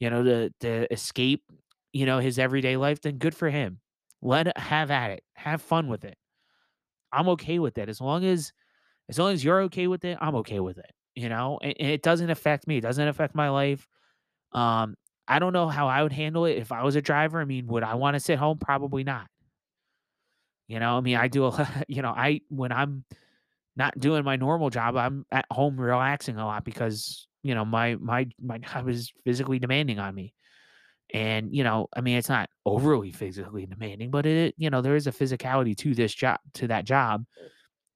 you 0.00 0.10
know 0.10 0.22
to 0.22 0.50
to 0.60 0.92
escape 0.92 1.42
you 1.92 2.06
know 2.06 2.18
his 2.18 2.38
everyday 2.38 2.76
life. 2.76 3.00
Then 3.00 3.18
good 3.18 3.34
for 3.34 3.48
him. 3.48 3.80
Let 4.22 4.56
have 4.58 4.90
at 4.90 5.10
it. 5.10 5.22
Have 5.34 5.62
fun 5.62 5.88
with 5.88 6.04
it. 6.04 6.16
I'm 7.12 7.28
okay 7.30 7.58
with 7.58 7.78
it 7.78 7.88
as 7.88 8.00
long 8.00 8.24
as 8.24 8.52
as 9.08 9.18
long 9.18 9.32
as 9.32 9.44
you're 9.44 9.62
okay 9.62 9.86
with 9.86 10.04
it, 10.04 10.18
I'm 10.20 10.34
okay 10.36 10.60
with 10.60 10.78
it. 10.78 10.90
You 11.14 11.28
know, 11.28 11.58
and, 11.62 11.74
and 11.78 11.90
it 11.90 12.02
doesn't 12.02 12.30
affect 12.30 12.66
me. 12.66 12.78
It 12.78 12.80
doesn't 12.80 13.06
affect 13.06 13.34
my 13.34 13.50
life. 13.50 13.86
Um, 14.52 14.96
I 15.28 15.38
don't 15.38 15.52
know 15.52 15.68
how 15.68 15.88
I 15.88 16.02
would 16.02 16.12
handle 16.12 16.44
it 16.44 16.58
if 16.58 16.72
I 16.72 16.82
was 16.82 16.96
a 16.96 17.02
driver. 17.02 17.40
I 17.40 17.44
mean, 17.44 17.66
would 17.68 17.82
I 17.82 17.94
want 17.94 18.14
to 18.14 18.20
sit 18.20 18.38
home? 18.38 18.58
Probably 18.58 19.04
not. 19.04 19.26
You 20.68 20.80
know, 20.80 20.96
I 20.96 21.00
mean, 21.00 21.16
I 21.16 21.28
do 21.28 21.44
a 21.46 21.48
lot, 21.48 21.68
you 21.88 22.02
know, 22.02 22.10
I 22.10 22.40
when 22.48 22.72
I'm 22.72 23.04
not 23.76 23.98
doing 23.98 24.24
my 24.24 24.36
normal 24.36 24.70
job, 24.70 24.96
I'm 24.96 25.26
at 25.32 25.46
home 25.52 25.80
relaxing 25.80 26.36
a 26.38 26.46
lot 26.46 26.64
because, 26.64 27.28
you 27.42 27.54
know, 27.54 27.64
my 27.64 27.96
my 27.96 28.28
my 28.40 28.58
job 28.58 28.88
is 28.88 29.12
physically 29.24 29.58
demanding 29.58 29.98
on 29.98 30.14
me. 30.14 30.34
And, 31.14 31.54
you 31.54 31.64
know, 31.64 31.88
I 31.96 32.00
mean, 32.02 32.18
it's 32.18 32.28
not 32.30 32.50
overly 32.66 33.12
physically 33.12 33.66
demanding, 33.66 34.10
but 34.10 34.26
it, 34.26 34.54
you 34.58 34.70
know, 34.70 34.82
there 34.82 34.96
is 34.96 35.06
a 35.06 35.12
physicality 35.12 35.76
to 35.78 35.94
this 35.94 36.14
job, 36.14 36.38
to 36.54 36.68
that 36.68 36.84
job 36.86 37.24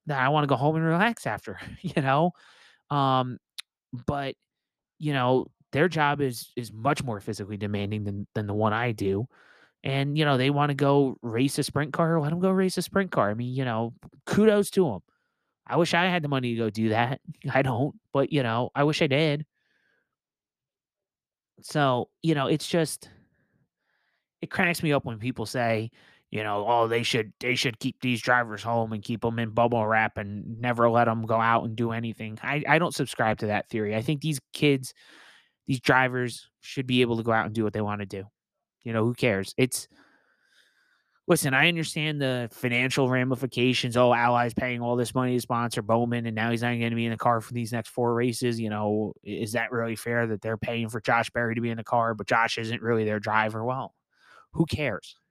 that 0.06 0.20
I 0.20 0.28
want 0.30 0.44
to 0.44 0.48
go 0.48 0.56
home 0.56 0.76
and 0.76 0.84
relax 0.84 1.26
after, 1.26 1.58
you 1.82 2.02
know? 2.02 2.32
Um, 2.90 3.38
but, 4.06 4.36
you 4.98 5.12
know, 5.12 5.48
their 5.72 5.88
job 5.88 6.20
is 6.20 6.52
is 6.56 6.72
much 6.72 7.04
more 7.04 7.20
physically 7.20 7.56
demanding 7.56 8.04
than 8.04 8.26
than 8.34 8.46
the 8.46 8.54
one 8.54 8.72
I 8.72 8.92
do. 8.92 9.28
And, 9.85 10.18
you 10.18 10.24
know, 10.24 10.37
they 10.37 10.51
want 10.51 10.70
to 10.70 10.74
go 10.74 11.16
race 11.22 11.59
a 11.59 11.62
sprint 11.62 11.93
car, 11.93 12.20
let 12.20 12.31
them 12.31 12.41
go 12.41 12.51
race 12.51 12.76
a 12.79 12.83
sprint 12.83 13.12
car. 13.12 13.31
I 13.31 13.35
mean, 13.35 13.55
you 13.55 13.64
know, 13.64 13.95
kudos 14.26 14.70
to 14.70 14.85
them. 14.85 15.01
I 15.66 15.76
wish 15.76 15.95
I 15.95 16.07
had 16.07 16.22
the 16.22 16.29
money 16.29 16.55
to 16.55 16.59
go 16.59 16.70
do 16.70 16.89
that. 16.91 17.20
I 17.53 17.62
don't, 17.62 17.95
but 18.12 18.33
you 18.33 18.43
know, 18.43 18.70
I 18.74 18.85
wish 18.85 19.03
I 19.03 19.07
did. 19.07 19.47
So, 21.61 22.09
you 22.22 22.35
know, 22.35 22.47
it's 22.47 22.68
just 22.68 23.09
it 24.41 24.51
cracks 24.51 24.83
me 24.83 24.93
up 24.93 25.05
when 25.05 25.18
people 25.18 25.47
say, 25.47 25.91
you 26.31 26.43
know, 26.43 26.64
oh, 26.68 26.89
they 26.89 27.03
should 27.03 27.33
they 27.41 27.55
should 27.55 27.79
keep 27.79 28.01
these 28.01 28.20
drivers 28.20 28.62
home 28.62 28.93
and 28.93 29.03
keep 29.03 29.22
them 29.22 29.39
in 29.39 29.51
bubble 29.51 29.87
wrap 29.87 30.18
and 30.18 30.61
never 30.61 30.89
let 30.91 31.07
them 31.07 31.24
go 31.26 31.41
out 31.41 31.64
and 31.64 31.74
do 31.74 31.93
anything. 31.93 32.39
I, 32.43 32.62
I 32.68 32.79
don't 32.79 32.95
subscribe 32.95 33.39
to 33.39 33.47
that 33.47 33.68
theory. 33.68 33.97
I 33.97 34.03
think 34.03 34.20
these 34.20 34.41
kids, 34.53 34.95
these 35.66 35.81
drivers 35.81 36.49
should 36.61 36.87
be 36.87 37.01
able 37.01 37.16
to 37.16 37.22
go 37.22 37.33
out 37.33 37.47
and 37.47 37.55
do 37.55 37.64
what 37.64 37.72
they 37.72 37.81
want 37.81 38.01
to 38.01 38.07
do. 38.07 38.24
You 38.83 38.93
know, 38.93 39.05
who 39.05 39.14
cares? 39.14 39.55
It's 39.57 39.89
listen, 41.26 41.55
I 41.55 41.68
understand 41.68 42.20
the 42.20 42.49
financial 42.51 43.09
ramifications. 43.09 43.97
Oh, 43.97 44.14
Ally's 44.14 44.55
paying 44.55 44.81
all 44.81 44.97
this 44.97 45.14
money 45.14 45.35
to 45.35 45.41
sponsor 45.41 45.83
Bowman, 45.83 46.26
and 46.26 46.35
now 46.35 46.51
he's 46.51 46.62
not 46.62 46.68
going 46.70 46.91
to 46.91 46.97
be 46.97 47.05
in 47.05 47.12
the 47.12 47.18
car 47.18 47.41
for 47.41 47.53
these 47.53 47.72
next 47.72 47.91
four 47.91 48.14
races. 48.14 48.59
You 48.59 48.70
know, 48.70 49.12
is 49.22 49.53
that 49.53 49.70
really 49.70 49.97
fair 49.97 50.26
that 50.26 50.41
they're 50.43 50.57
paying 50.57 50.89
for 50.89 51.01
Josh 51.01 51.31
Berry 51.31 51.55
to 51.55 51.61
be 51.61 51.70
in 51.70 51.76
the 51.76 51.85
car, 51.85 52.14
but 52.14 52.26
Josh 52.26 52.59
isn't 52.59 52.83
really 52.83 53.05
their 53.05 53.20
driver? 53.20 53.64
Well, 53.64 53.95
who 54.53 54.66
cares? 54.66 55.16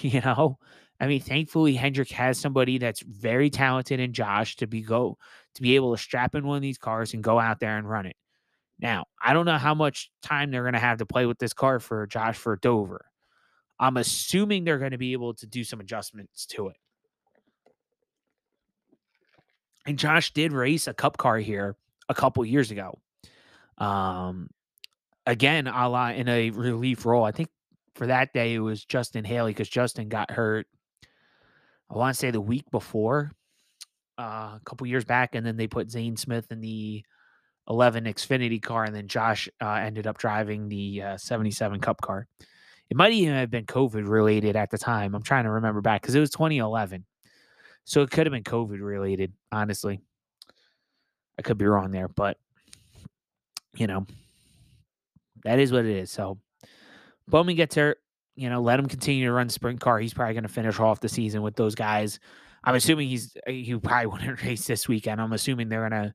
You 0.00 0.20
know, 0.20 0.58
I 1.00 1.06
mean, 1.06 1.20
thankfully 1.20 1.74
Hendrick 1.74 2.10
has 2.10 2.38
somebody 2.38 2.78
that's 2.78 3.00
very 3.00 3.50
talented 3.50 4.00
in 4.00 4.12
Josh 4.12 4.56
to 4.56 4.66
be 4.66 4.82
go 4.82 5.16
to 5.54 5.62
be 5.62 5.76
able 5.76 5.96
to 5.96 6.00
strap 6.00 6.34
in 6.34 6.46
one 6.46 6.56
of 6.56 6.62
these 6.62 6.78
cars 6.78 7.14
and 7.14 7.22
go 7.22 7.40
out 7.40 7.58
there 7.58 7.78
and 7.78 7.88
run 7.88 8.06
it. 8.06 8.16
Now, 8.80 9.06
I 9.22 9.32
don't 9.32 9.46
know 9.46 9.58
how 9.58 9.74
much 9.74 10.10
time 10.22 10.50
they're 10.50 10.62
going 10.62 10.74
to 10.74 10.78
have 10.78 10.98
to 10.98 11.06
play 11.06 11.26
with 11.26 11.38
this 11.38 11.52
car 11.52 11.80
for 11.80 12.06
Josh 12.06 12.36
for 12.36 12.56
Dover. 12.56 13.06
I'm 13.80 13.96
assuming 13.96 14.64
they're 14.64 14.78
going 14.78 14.92
to 14.92 14.98
be 14.98 15.12
able 15.12 15.34
to 15.34 15.46
do 15.46 15.64
some 15.64 15.80
adjustments 15.80 16.46
to 16.46 16.68
it. 16.68 16.76
And 19.86 19.98
Josh 19.98 20.32
did 20.32 20.52
race 20.52 20.86
a 20.86 20.94
cup 20.94 21.16
car 21.16 21.38
here 21.38 21.76
a 22.08 22.14
couple 22.14 22.44
years 22.44 22.70
ago. 22.70 22.98
Um, 23.78 24.50
again, 25.26 25.66
a 25.66 25.88
la 25.88 26.10
in 26.10 26.28
a 26.28 26.50
relief 26.50 27.06
role. 27.06 27.24
I 27.24 27.32
think 27.32 27.48
for 27.94 28.06
that 28.06 28.32
day 28.32 28.54
it 28.54 28.60
was 28.60 28.84
Justin 28.84 29.24
Haley 29.24 29.52
because 29.52 29.68
Justin 29.68 30.08
got 30.08 30.30
hurt. 30.30 30.66
I 31.90 31.96
want 31.96 32.14
to 32.14 32.18
say 32.18 32.30
the 32.30 32.40
week 32.40 32.70
before, 32.70 33.32
uh, 34.18 34.56
a 34.56 34.60
couple 34.64 34.86
years 34.86 35.04
back, 35.04 35.34
and 35.34 35.46
then 35.46 35.56
they 35.56 35.68
put 35.68 35.90
Zane 35.90 36.16
Smith 36.16 36.46
in 36.50 36.60
the 36.60 37.02
11 37.68 38.04
Xfinity 38.04 38.62
car, 38.62 38.84
and 38.84 38.94
then 38.94 39.08
Josh 39.08 39.48
uh, 39.60 39.72
ended 39.72 40.06
up 40.06 40.18
driving 40.18 40.68
the 40.68 41.02
uh, 41.02 41.16
77 41.16 41.80
Cup 41.80 42.00
car. 42.00 42.26
It 42.90 42.96
might 42.96 43.12
even 43.12 43.34
have 43.34 43.50
been 43.50 43.66
COVID 43.66 44.08
related 44.08 44.56
at 44.56 44.70
the 44.70 44.78
time. 44.78 45.14
I'm 45.14 45.22
trying 45.22 45.44
to 45.44 45.50
remember 45.50 45.82
back 45.82 46.00
because 46.00 46.14
it 46.14 46.20
was 46.20 46.30
2011, 46.30 47.04
so 47.84 48.02
it 48.02 48.10
could 48.10 48.26
have 48.26 48.32
been 48.32 48.44
COVID 48.44 48.80
related. 48.80 49.32
Honestly, 49.52 50.00
I 51.38 51.42
could 51.42 51.58
be 51.58 51.66
wrong 51.66 51.90
there, 51.90 52.08
but 52.08 52.38
you 53.76 53.86
know, 53.86 54.06
that 55.44 55.58
is 55.58 55.70
what 55.70 55.84
it 55.84 55.96
is. 55.96 56.10
So 56.10 56.38
Bowman 57.28 57.56
gets 57.56 57.74
hurt. 57.74 57.98
You 58.34 58.48
know, 58.48 58.62
let 58.62 58.78
him 58.78 58.86
continue 58.86 59.26
to 59.26 59.32
run 59.32 59.48
sprint 59.48 59.80
car. 59.80 59.98
He's 59.98 60.14
probably 60.14 60.34
going 60.34 60.44
to 60.44 60.48
finish 60.48 60.78
off 60.78 61.00
the 61.00 61.08
season 61.08 61.42
with 61.42 61.56
those 61.56 61.74
guys. 61.74 62.20
I'm 62.62 62.76
assuming 62.76 63.08
he's 63.08 63.36
he 63.46 63.76
probably 63.76 64.06
wouldn't 64.12 64.42
race 64.42 64.66
this 64.66 64.88
weekend. 64.88 65.20
I'm 65.20 65.32
assuming 65.32 65.68
they're 65.68 65.88
gonna 65.88 66.14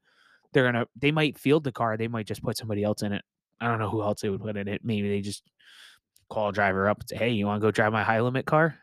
they're 0.54 0.72
gonna 0.72 0.88
they 0.95 1.12
might 1.12 1.38
field 1.38 1.64
the 1.64 1.72
car. 1.72 1.97
They 1.97 2.08
might 2.08 2.28
just 2.28 2.43
put 2.43 2.58
somebody 2.58 2.84
else 2.84 3.01
in 3.01 3.14
it. 3.14 3.24
I 3.60 3.68
don't 3.68 3.80
know 3.80 3.89
who 3.89 4.01
else 4.01 4.22
they 4.22 4.30
would 4.30 4.41
put 4.41 4.58
in 4.58 4.68
it. 4.68 4.82
Maybe 4.84 5.10
they 5.10 5.22
just 5.22 5.43
call 6.30 6.49
a 6.49 6.54
driver 6.54 6.89
up 6.89 6.99
and 6.99 7.10
say, 7.10 7.18
"Hey, 7.18 7.30
you 7.32 7.45
want 7.45 7.62
to 7.62 7.68
go 7.68 7.72
drive 7.72 7.93
my 7.93 8.04
high 8.04 8.22
limit 8.22 8.45
car?" 8.45 8.78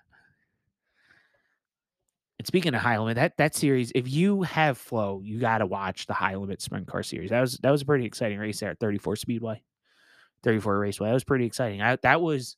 And 2.39 2.47
speaking 2.47 2.75
of 2.75 2.81
high 2.81 2.99
limit, 2.99 3.17
that 3.17 3.37
that 3.37 3.55
series, 3.55 3.93
if 3.95 4.09
you 4.09 4.43
have 4.43 4.79
flow, 4.79 5.21
you 5.23 5.39
got 5.39 5.59
to 5.59 5.67
watch 5.67 6.07
the 6.07 6.15
high 6.15 6.37
limit 6.37 6.63
sprint 6.63 6.87
car 6.87 7.03
series. 7.03 7.31
That 7.31 7.41
was 7.43 7.59
that 7.59 7.71
was 7.71 7.83
a 7.83 7.87
pretty 7.87 8.07
exciting 8.07 8.39
race 8.39 8.61
there 8.61 8.71
at 8.71 8.81
34 8.81 9.17
Speedway. 9.17 9.63
34 10.43 10.79
Raceway. 10.79 11.09
That 11.09 11.15
was 11.15 11.25
pretty 11.25 11.45
exciting. 11.45 11.83
I, 11.83 11.97
that 11.97 12.21
was, 12.21 12.57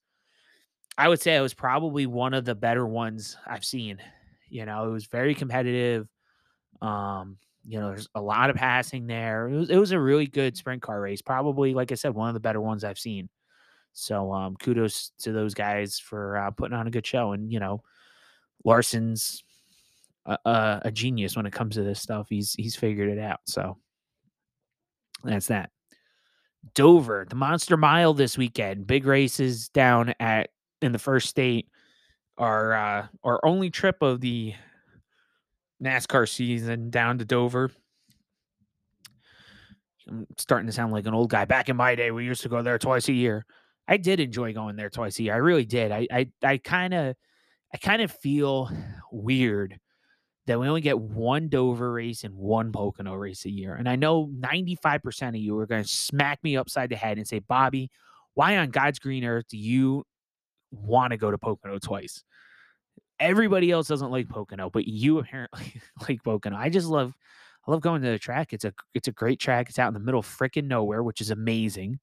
I 0.97 1.09
would 1.09 1.21
say, 1.21 1.37
it 1.37 1.41
was 1.41 1.55
probably 1.55 2.07
one 2.07 2.35
of 2.35 2.45
the 2.45 2.55
better 2.55 2.87
ones 2.87 3.37
I've 3.47 3.65
seen. 3.65 3.99
You 4.49 4.67
know, 4.67 4.87
it 4.87 4.93
was 4.93 5.07
very 5.07 5.35
competitive. 5.35 6.07
Um, 6.81 7.39
you 7.67 7.79
know, 7.79 7.89
there's 7.89 8.09
a 8.15 8.21
lot 8.21 8.51
of 8.51 8.57
passing 8.57 9.07
there. 9.07 9.49
It 9.49 9.57
was, 9.57 9.71
it 9.71 9.77
was 9.77 9.93
a 9.93 10.01
really 10.01 10.27
good 10.27 10.57
sprint 10.57 10.83
car 10.83 11.01
race. 11.01 11.23
Probably, 11.23 11.75
like 11.75 11.93
I 11.93 11.95
said, 11.95 12.15
one 12.15 12.29
of 12.29 12.35
the 12.35 12.41
better 12.41 12.61
ones 12.61 12.85
I've 12.85 12.99
seen. 12.99 13.29
So, 13.93 14.33
um, 14.33 14.57
kudos 14.57 15.13
to 15.21 15.33
those 15.33 15.55
guys 15.55 15.99
for 15.99 16.37
uh, 16.37 16.51
putting 16.51 16.77
on 16.77 16.87
a 16.87 16.91
good 16.91 17.07
show. 17.07 17.33
And 17.33 17.53
you 17.53 17.61
know, 17.61 17.83
Larson's 18.65 19.45
a, 20.27 20.39
a, 20.45 20.81
a 20.87 20.91
genius 20.91 21.37
when 21.37 21.47
it 21.47 21.53
comes 21.53 21.75
to 21.77 21.83
this 21.83 22.01
stuff. 22.01 22.27
He's 22.29 22.55
he's 22.55 22.77
figured 22.77 23.11
it 23.11 23.19
out. 23.19 23.41
So 23.47 23.79
that's 25.25 25.47
that. 25.49 25.71
Dover, 26.75 27.27
the 27.29 27.37
Monster 27.37 27.77
Mile 27.77 28.15
this 28.15 28.39
weekend. 28.39 28.87
Big 28.87 29.05
races 29.05 29.69
down 29.69 30.15
at 30.21 30.51
in 30.81 30.93
the 30.93 30.99
first 30.99 31.29
state. 31.29 31.69
Our 32.39 32.73
uh, 32.73 33.07
our 33.25 33.45
only 33.45 33.71
trip 33.71 33.97
of 34.01 34.21
the 34.21 34.55
NASCAR 35.83 36.29
season 36.29 36.91
down 36.91 37.19
to 37.19 37.25
Dover. 37.25 37.71
I'm 40.09 40.27
starting 40.39 40.67
to 40.67 40.73
sound 40.73 40.93
like 40.93 41.07
an 41.07 41.15
old 41.15 41.31
guy. 41.31 41.45
Back 41.45 41.69
in 41.69 41.77
my 41.77 41.95
day, 41.95 42.11
we 42.11 42.25
used 42.25 42.43
to 42.43 42.49
go 42.49 42.63
there 42.63 42.79
twice 42.79 43.09
a 43.09 43.13
year. 43.13 43.45
I 43.89 43.97
did 43.97 44.21
enjoy 44.21 44.53
going 44.53 44.77
there 44.77 44.91
twice 44.91 45.19
a 45.19 45.25
year. 45.25 45.35
I 45.35 45.39
really 45.39 45.65
did. 45.65 45.93
I 45.93 46.27
I 46.43 46.59
kind 46.59 46.95
of 46.95 47.17
I 47.73 47.79
kind 47.79 48.03
of 48.03 48.11
feel 48.11 48.71
weird 49.11 49.79
that 50.47 50.59
we 50.59 50.69
only 50.69 50.81
get 50.81 50.99
one 50.99 51.49
Dover 51.49 51.93
race 51.93 52.25
and 52.25 52.35
one 52.35 52.73
Pocono 52.73 53.15
race 53.15 53.45
a 53.45 53.51
year. 53.51 53.75
And 53.75 53.89
I 53.89 53.97
know 53.97 54.27
95% 54.27 55.29
of 55.29 55.37
you 55.37 55.57
are 55.59 55.67
going 55.67 55.85
to 55.85 55.89
smack 55.89 56.43
me 56.43 56.57
upside 56.57 56.91
the 56.91 56.97
head 56.97 57.17
and 57.17 57.27
say, 57.27 57.39
Bobby, 57.39 57.91
why 58.35 58.59
on 58.59 58.71
God's 58.71 58.99
green 58.99 59.25
earth 59.25 59.47
do 59.49 59.57
you 59.57 60.05
want 60.73 61.13
to 61.13 61.17
go 61.17 61.31
to 61.31 61.39
Pocono 61.39 61.79
twice? 61.79 62.25
Everybody 63.21 63.71
else 63.71 63.89
doesn't 63.89 64.11
like 64.11 64.29
Pocono, 64.29 64.71
but 64.71 64.87
you 64.87 65.19
apparently 65.19 65.81
like 66.09 66.23
Pocono. 66.23 66.57
I 66.57 66.69
just 66.69 66.89
love 66.89 67.15
I 67.67 67.71
love 67.71 67.81
going 67.81 68.03
to 68.03 68.11
the 68.11 68.19
track. 68.19 68.53
It's 68.53 68.65
a 68.65 68.73
it's 68.95 69.09
a 69.09 69.13
great 69.13 69.39
track. 69.39 69.69
It's 69.69 69.79
out 69.79 69.89
in 69.89 69.95
the 69.95 70.01
middle 70.01 70.21
of 70.21 70.27
freaking 70.27 70.67
nowhere, 70.67 71.03
which 71.03 71.21
is 71.21 71.31
amazing. 71.31 72.01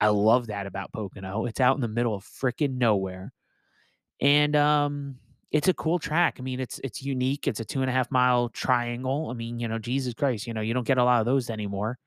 I 0.00 0.08
love 0.08 0.48
that 0.48 0.66
about 0.66 0.92
Pocono. 0.92 1.46
It's 1.46 1.60
out 1.60 1.76
in 1.76 1.80
the 1.80 1.88
middle 1.88 2.14
of 2.14 2.24
freaking 2.24 2.78
nowhere. 2.78 3.32
And 4.20 4.56
um 4.56 5.16
it's 5.52 5.68
a 5.68 5.74
cool 5.74 5.98
track. 5.98 6.36
I 6.38 6.42
mean, 6.42 6.60
it's 6.60 6.80
it's 6.82 7.02
unique. 7.02 7.46
It's 7.46 7.60
a 7.60 7.64
two 7.64 7.80
and 7.82 7.90
a 7.90 7.92
half 7.92 8.10
mile 8.10 8.48
triangle. 8.48 9.28
I 9.30 9.34
mean, 9.34 9.58
you 9.60 9.68
know, 9.68 9.78
Jesus 9.78 10.14
Christ, 10.14 10.46
you 10.46 10.54
know, 10.54 10.60
you 10.60 10.74
don't 10.74 10.86
get 10.86 10.98
a 10.98 11.04
lot 11.04 11.20
of 11.20 11.26
those 11.26 11.50
anymore. 11.50 11.98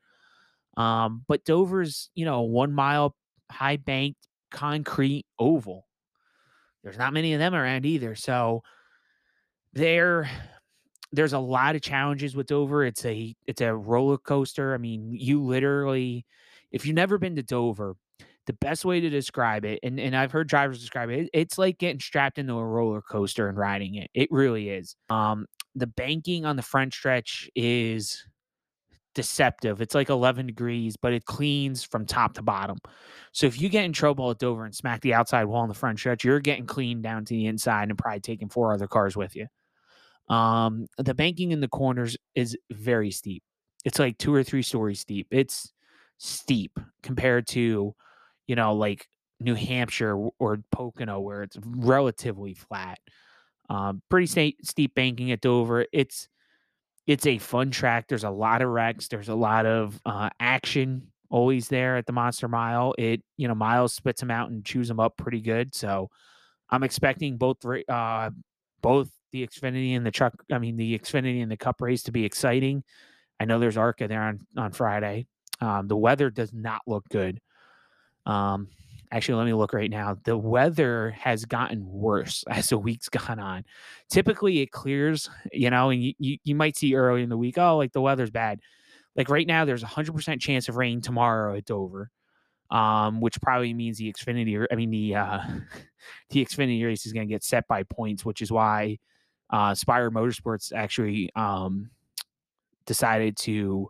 Um, 0.78 1.24
but 1.28 1.45
Dover's, 1.45 2.10
you 2.16 2.26
know, 2.26 2.41
one 2.41 2.74
mile 2.74 3.16
high 3.52 3.78
banked 3.78 4.28
concrete 4.52 5.26
oval. 5.39 5.86
There's 6.84 6.98
not 6.98 7.14
many 7.14 7.34
of 7.34 7.40
them 7.40 7.54
around 7.54 7.86
either. 7.86 8.16
So 8.16 8.64
there 9.74 10.30
there's 11.12 11.34
a 11.34 11.40
lot 11.40 11.76
of 11.76 11.82
challenges 11.82 12.36
with 12.36 12.48
Dover. 12.48 12.86
It's 12.86 13.06
a 13.06 13.36
it's 13.48 13.62
a 13.62 13.76
roller 13.76 14.18
coaster. 14.18 14.74
I 14.74 14.78
mean, 14.78 15.12
you 15.12 15.42
literally 15.42 16.26
if 16.72 16.86
you've 16.86 16.96
never 16.96 17.18
been 17.18 17.36
to 17.36 17.44
Dover, 17.44 17.96
the 18.46 18.54
best 18.54 18.86
way 18.86 19.00
to 19.00 19.10
describe 19.10 19.66
it, 19.66 19.80
and, 19.84 20.00
and 20.00 20.16
I've 20.16 20.32
heard 20.32 20.48
drivers 20.48 20.80
describe 20.80 21.10
it, 21.10 21.30
it's 21.34 21.58
like 21.58 21.78
getting 21.78 22.00
strapped 22.00 22.38
into 22.38 22.54
a 22.54 22.66
roller 22.66 23.02
coaster 23.02 23.48
and 23.48 23.58
riding 23.58 23.96
it. 23.96 24.10
It 24.14 24.30
really 24.32 24.70
is. 24.70 24.96
Um, 25.10 25.46
the 25.76 25.88
banking 25.88 26.46
on 26.46 26.56
the 26.56 26.62
front 26.62 26.94
stretch 26.94 27.50
is 27.56 28.26
deceptive. 29.20 29.82
It's 29.82 29.95
like 29.95 30.09
11 30.09 30.47
degrees, 30.47 30.95
but 30.95 31.11
it 31.11 31.26
cleans 31.26 31.84
from 31.84 32.05
top 32.05 32.36
to 32.36 32.41
bottom. 32.41 32.78
So 33.34 33.47
if 33.47 33.59
you 33.59 33.67
get 33.67 33.84
in 33.84 33.91
trouble 33.91 34.32
at 34.32 34.39
Dover 34.39 34.63
and 34.63 34.74
smack 34.74 35.01
the 35.01 35.13
outside 35.13 35.43
wall 35.43 35.61
on 35.61 35.67
the 35.67 35.76
front 35.76 35.99
stretch, 35.99 36.24
you're 36.24 36.39
getting 36.39 36.65
cleaned 36.65 37.03
down 37.03 37.26
to 37.26 37.34
the 37.34 37.47
inside 37.47 37.89
and 37.89 37.97
probably 37.97 38.22
taking 38.22 38.47
four 38.47 38.74
other 38.74 38.88
cars 38.88 39.17
with 39.17 39.36
you. 39.36 39.47
Um, 40.34 40.88
the 40.97 41.13
banking 41.13 41.51
in 41.51 41.59
the 41.59 41.67
corners 41.67 42.15
is 42.34 42.57
very 42.72 43.11
steep. 43.11 43.43
It's 43.84 43.99
like 43.99 44.17
two 44.17 44.34
or 44.34 44.43
three 44.43 44.61
stories 44.61 45.01
steep. 45.01 45.28
It's 45.32 45.74
steep 46.17 46.80
compared 47.03 47.47
to 47.47 47.93
you 48.49 48.55
know, 48.55 48.74
like 48.74 49.07
New 49.39 49.53
Hampshire 49.53 50.15
or 50.39 50.57
Pocono, 50.72 51.20
where 51.20 51.43
it's 51.43 51.57
relatively 51.63 52.55
flat. 52.55 52.97
Um, 53.70 54.01
pretty 54.09 54.26
steep, 54.26 54.57
steep 54.63 54.95
banking 54.95 55.32
at 55.32 55.39
Dover. 55.39 55.86
It's 55.93 56.28
it's 57.10 57.26
a 57.26 57.39
fun 57.39 57.72
track. 57.72 58.05
There's 58.07 58.24
a 58.24 58.30
lot 58.30 58.62
of 58.62 58.70
wrecks. 58.70 59.07
There's 59.07 59.30
a 59.30 59.36
lot 59.36 59.66
of 59.66 59.99
uh, 60.05 60.30
action 60.39 61.07
always 61.32 61.68
there 61.68 61.97
at 61.97 62.05
the 62.05 62.14
Monster 62.14 62.47
Mile. 62.47 62.93
It 62.99 63.24
you 63.36 63.47
know 63.47 63.55
Miles 63.55 63.93
spits 63.93 64.20
them 64.20 64.30
out 64.30 64.51
and 64.51 64.64
chews 64.64 64.88
them 64.88 64.99
up 64.99 65.18
pretty 65.18 65.41
good. 65.41 65.74
So 65.74 66.12
I'm 66.70 66.84
expecting 66.84 67.38
both 67.38 67.66
uh, 67.66 68.30
both 68.84 69.10
the 69.32 69.45
Xfinity 69.45 69.97
and 69.97 70.05
the 70.05 70.12
truck. 70.12 70.36
I 70.51 70.60
mean 70.60 70.78
the 70.78 70.99
Xfinity 70.99 71.41
and 71.41 71.51
the 71.51 71.57
Cup 71.57 71.82
race 71.82 72.03
to 72.03 72.12
be 72.12 72.26
exciting. 72.26 72.84
I 73.39 73.45
know 73.45 73.57
there's 73.57 73.78
ARCA 73.78 74.07
there 74.07 74.22
on 74.22 74.41
on 74.55 74.72
Friday. 74.72 75.26
Um, 75.62 75.88
the 75.88 75.97
weather 75.97 76.30
does 76.30 76.53
not 76.53 76.82
look 76.86 77.10
good. 77.10 77.41
Um, 78.28 78.68
actually, 79.12 79.36
let 79.36 79.45
me 79.45 79.53
look 79.53 79.74
right 79.74 79.89
now. 79.89 80.18
The 80.24 80.38
weather 80.38 81.12
has 81.12 81.45
gotten 81.45 81.86
worse 81.86 82.43
as 82.49 82.70
the 82.70 82.78
week's 82.78 83.10
gone 83.10 83.39
on. 83.39 83.66
Typically, 84.10 84.60
it 84.62 84.72
clears, 84.72 85.30
you 85.51 85.70
know, 85.70 85.89
and 85.89 86.03
you, 86.03 86.14
you, 86.20 86.38
you 86.43 86.55
might 86.55 86.78
see 86.78 86.95
early 86.95 87.24
in 87.24 87.30
the 87.30 87.38
week, 87.38 87.57
oh, 87.57 87.78
like 87.78 87.93
the 87.93 88.01
weather's 88.01 88.32
bad. 88.32 88.60
Like 89.16 89.30
right 89.30 89.47
now, 89.47 89.66
there's 89.66 89.84
a 89.84 89.88
100% 89.88 90.39
chance 90.39 90.70
of 90.70 90.78
rain 90.78 91.01
tomorrow 91.01 91.55
at 91.57 91.66
Dover. 91.66 92.12
um, 92.72 93.20
which 93.22 93.41
probably 93.41 93.74
means 93.74 93.97
the 93.97 94.12
Xfinity. 94.12 94.66
I 94.72 94.76
mean 94.76 94.91
the 94.91 95.16
uh, 95.16 95.41
the 96.30 96.45
Xfinity 96.45 96.86
race 96.86 97.05
is 97.05 97.14
going 97.14 97.28
to 97.28 97.34
get 97.34 97.43
set 97.43 97.68
by 97.68 97.84
points, 97.84 98.24
which 98.26 98.41
is 98.41 98.51
why 98.51 98.99
uh, 99.49 99.74
Spire 99.76 100.12
Motorsports 100.12 100.72
actually 100.74 101.32
um, 101.36 101.89
decided 102.86 103.38
to 103.38 103.89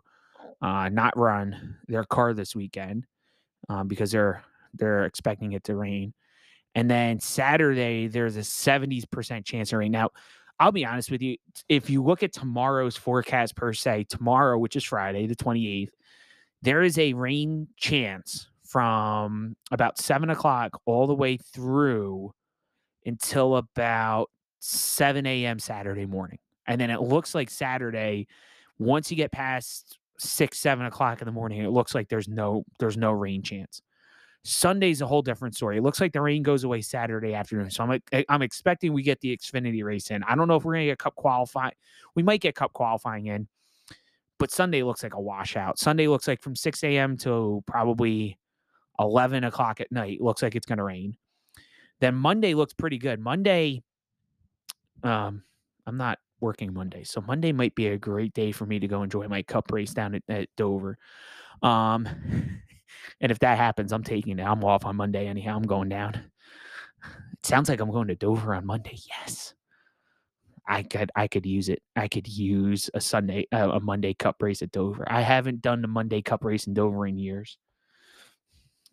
uh, 0.62 0.88
not 0.90 1.16
run 1.18 1.76
their 1.88 2.04
car 2.04 2.32
this 2.34 2.54
weekend 2.56 3.06
um, 3.68 3.88
because 3.88 4.10
they're 4.10 4.42
they're 4.74 5.04
expecting 5.04 5.52
it 5.52 5.64
to 5.64 5.76
rain. 5.76 6.14
And 6.74 6.90
then 6.90 7.20
Saturday, 7.20 8.06
there's 8.06 8.36
a 8.36 8.40
70% 8.40 9.44
chance 9.44 9.72
of 9.72 9.78
rain. 9.78 9.90
Now, 9.92 10.10
I'll 10.58 10.72
be 10.72 10.84
honest 10.84 11.10
with 11.10 11.22
you. 11.22 11.36
If 11.68 11.90
you 11.90 12.02
look 12.02 12.22
at 12.22 12.32
tomorrow's 12.32 12.96
forecast 12.96 13.56
per 13.56 13.72
se, 13.72 14.06
tomorrow, 14.08 14.58
which 14.58 14.76
is 14.76 14.84
Friday, 14.84 15.26
the 15.26 15.34
28th, 15.34 15.88
there 16.62 16.82
is 16.82 16.98
a 16.98 17.14
rain 17.14 17.68
chance 17.76 18.48
from 18.64 19.56
about 19.72 19.98
seven 19.98 20.30
o'clock 20.30 20.78
all 20.84 21.06
the 21.06 21.14
way 21.14 21.38
through 21.38 22.32
until 23.06 23.56
about 23.56 24.30
7 24.60 25.26
a.m. 25.26 25.58
Saturday 25.58 26.06
morning. 26.06 26.38
And 26.66 26.80
then 26.80 26.90
it 26.90 27.00
looks 27.00 27.34
like 27.34 27.50
Saturday, 27.50 28.28
once 28.78 29.10
you 29.10 29.16
get 29.16 29.32
past 29.32 29.98
six, 30.18 30.58
seven 30.58 30.86
o'clock 30.86 31.20
in 31.20 31.26
the 31.26 31.32
morning, 31.32 31.62
it 31.62 31.70
looks 31.70 31.94
like 31.94 32.08
there's 32.08 32.28
no 32.28 32.64
there's 32.78 32.96
no 32.96 33.10
rain 33.10 33.42
chance. 33.42 33.80
Sunday's 34.42 35.02
a 35.02 35.06
whole 35.06 35.20
different 35.22 35.54
story. 35.54 35.76
It 35.76 35.82
looks 35.82 36.00
like 36.00 36.12
the 36.12 36.22
rain 36.22 36.42
goes 36.42 36.64
away 36.64 36.80
Saturday 36.80 37.34
afternoon. 37.34 37.70
So 37.70 37.84
I'm 37.84 38.00
I'm 38.28 38.42
expecting 38.42 38.92
we 38.92 39.02
get 39.02 39.20
the 39.20 39.36
Xfinity 39.36 39.84
race 39.84 40.10
in. 40.10 40.22
I 40.22 40.34
don't 40.34 40.48
know 40.48 40.56
if 40.56 40.64
we're 40.64 40.74
gonna 40.74 40.86
get 40.86 40.98
cup 40.98 41.14
qualifying. 41.14 41.74
We 42.14 42.22
might 42.22 42.40
get 42.40 42.54
cup 42.54 42.72
qualifying 42.72 43.26
in, 43.26 43.48
but 44.38 44.50
Sunday 44.50 44.82
looks 44.82 45.02
like 45.02 45.14
a 45.14 45.20
washout. 45.20 45.78
Sunday 45.78 46.08
looks 46.08 46.26
like 46.26 46.40
from 46.40 46.56
6 46.56 46.82
a.m. 46.84 47.18
to 47.18 47.62
probably 47.66 48.38
11 48.98 49.44
o'clock 49.44 49.80
at 49.80 49.92
night. 49.92 50.22
Looks 50.22 50.42
like 50.42 50.54
it's 50.54 50.66
gonna 50.66 50.84
rain. 50.84 51.16
Then 52.00 52.14
Monday 52.14 52.54
looks 52.54 52.72
pretty 52.72 52.96
good. 52.96 53.20
Monday, 53.20 53.82
um, 55.02 55.42
I'm 55.86 55.98
not 55.98 56.18
working 56.40 56.72
Monday, 56.72 57.04
so 57.04 57.20
Monday 57.20 57.52
might 57.52 57.74
be 57.74 57.88
a 57.88 57.98
great 57.98 58.32
day 58.32 58.52
for 58.52 58.64
me 58.64 58.78
to 58.78 58.88
go 58.88 59.02
enjoy 59.02 59.28
my 59.28 59.42
cup 59.42 59.70
race 59.70 59.92
down 59.92 60.14
at, 60.14 60.22
at 60.30 60.48
Dover. 60.56 60.96
Um, 61.62 62.08
and 63.20 63.30
if 63.30 63.38
that 63.40 63.58
happens, 63.58 63.92
I'm 63.92 64.04
taking 64.04 64.38
it. 64.38 64.42
I'm 64.42 64.64
off 64.64 64.84
on 64.84 64.96
Monday 64.96 65.26
anyhow. 65.26 65.56
I'm 65.56 65.62
going 65.62 65.88
down. 65.88 66.14
It 66.14 67.46
sounds 67.46 67.68
like 67.68 67.80
I'm 67.80 67.90
going 67.90 68.08
to 68.08 68.14
Dover 68.14 68.54
on 68.54 68.66
Monday. 68.66 68.98
Yes. 69.08 69.54
I 70.66 70.82
could 70.84 71.10
I 71.16 71.26
could 71.26 71.46
use 71.46 71.68
it. 71.68 71.82
I 71.96 72.06
could 72.06 72.28
use 72.28 72.90
a 72.94 73.00
Sunday 73.00 73.46
uh, 73.50 73.70
a 73.70 73.80
Monday 73.80 74.14
Cup 74.14 74.36
race 74.40 74.62
at 74.62 74.70
Dover. 74.70 75.04
I 75.10 75.20
haven't 75.22 75.62
done 75.62 75.82
the 75.82 75.88
Monday 75.88 76.22
Cup 76.22 76.44
race 76.44 76.66
in 76.66 76.74
Dover 76.74 77.06
in 77.06 77.18
years, 77.18 77.58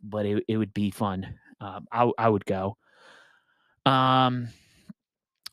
but 0.02 0.26
it 0.26 0.44
it 0.48 0.58
would 0.58 0.74
be 0.74 0.90
fun. 0.90 1.36
Um, 1.62 1.88
I 1.92 2.10
I 2.18 2.30
would 2.30 2.46
go. 2.46 2.78
Um, 3.86 4.48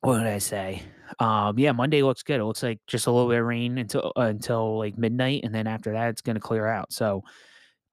what 0.00 0.18
did 0.18 0.26
I 0.26 0.38
say? 0.38 0.82
Um, 1.18 1.58
yeah, 1.58 1.72
Monday 1.72 2.02
looks 2.02 2.22
good. 2.22 2.40
It 2.40 2.44
looks 2.44 2.62
like 2.62 2.80
just 2.86 3.06
a 3.06 3.10
little 3.10 3.28
bit 3.28 3.40
of 3.40 3.46
rain 3.46 3.78
until 3.78 4.12
uh, 4.16 4.22
until 4.22 4.78
like 4.78 4.96
midnight, 4.96 5.42
and 5.44 5.54
then 5.54 5.66
after 5.66 5.92
that, 5.92 6.08
it's 6.08 6.22
going 6.22 6.36
to 6.36 6.40
clear 6.40 6.66
out. 6.66 6.92
So, 6.92 7.22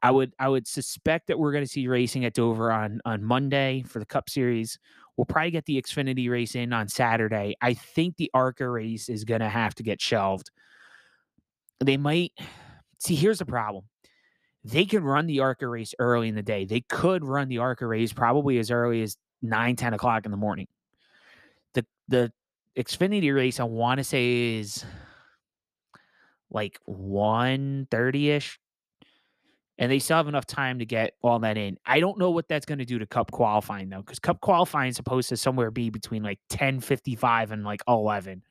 I 0.04 0.12
would 0.12 0.34
I 0.39 0.49
would 0.49 0.68
suspect 0.68 1.28
that 1.28 1.38
we're 1.38 1.52
going 1.52 1.64
to 1.64 1.70
see 1.70 1.88
racing 1.88 2.26
at 2.26 2.34
Dover 2.34 2.72
on 2.72 3.02
on 3.06 3.24
Monday 3.24 3.84
for 3.88 3.99
the 3.99 4.06
Cup 4.06 4.30
Series. 4.30 4.80
We'll 5.16 5.26
probably 5.26 5.52
get 5.52 5.66
the 5.66 5.82
Xfinity 5.82 6.30
race 6.30 6.56
in 6.56 6.74
on 6.74 6.88
Saturday. 6.88 7.56
I 7.62 7.74
think 7.74 8.18
the 8.18 8.32
ARCA 8.34 8.68
race 8.68 9.10
is 9.10 9.24
going 9.24 9.41
to 9.41 9.49
have 9.49 9.76
to 9.76 9.84
get 9.84 10.02
shelved. 10.02 10.49
They 11.80 11.97
might 11.97 12.32
see. 12.97 13.16
Here's 13.16 13.39
the 13.39 13.45
problem: 13.45 13.86
they 14.64 14.86
can 14.86 15.04
run 15.04 15.28
the 15.28 15.39
ARCA 15.39 15.68
race 15.68 15.93
early 15.99 16.30
in 16.30 16.36
the 16.36 16.43
day. 16.43 16.66
They 16.66 16.82
could 16.82 17.24
run 17.24 17.49
the 17.49 17.60
ARCA 17.60 17.86
race 17.86 18.14
probably 18.14 18.58
as 18.60 18.72
early 18.72 19.02
as 19.02 19.18
9, 19.41 19.76
10 19.76 19.93
o'clock 19.93 20.26
in 20.26 20.32
the 20.32 20.38
morning. 20.38 20.68
The 21.74 21.86
the 22.08 22.32
Xfinity 22.78 23.34
race, 23.36 23.60
I 23.60 23.64
want 23.66 23.97
to 23.97 24.04
say 24.04 24.60
is 24.60 24.86
like 26.49 26.80
1 26.86 27.88
30 27.89 28.30
ish, 28.32 28.60
and 29.82 29.91
they 29.91 29.97
still 29.97 30.17
have 30.17 30.27
enough 30.27 30.45
time 30.45 30.77
to 30.77 30.86
get 30.86 31.15
all 31.23 31.39
that 31.39 31.57
in. 31.57 31.75
I 31.88 31.99
don't 31.99 32.19
know 32.19 32.29
what 32.29 32.47
that's 32.47 32.67
going 32.67 32.77
to 32.77 32.86
do 32.86 32.99
to 32.99 33.07
Cup 33.07 33.32
qualifying 33.32 33.89
though, 33.89 34.01
because 34.01 34.19
Cup 34.19 34.39
qualifying 34.39 34.89
is 34.91 34.95
supposed 34.95 35.27
to 35.29 35.38
somewhere 35.38 35.71
be 35.71 35.89
between 35.89 36.21
like 36.21 36.39
ten 36.49 36.79
fifty 36.79 37.15
five 37.15 37.51
and 37.51 37.63
like 37.63 37.82
eleven. 37.88 38.43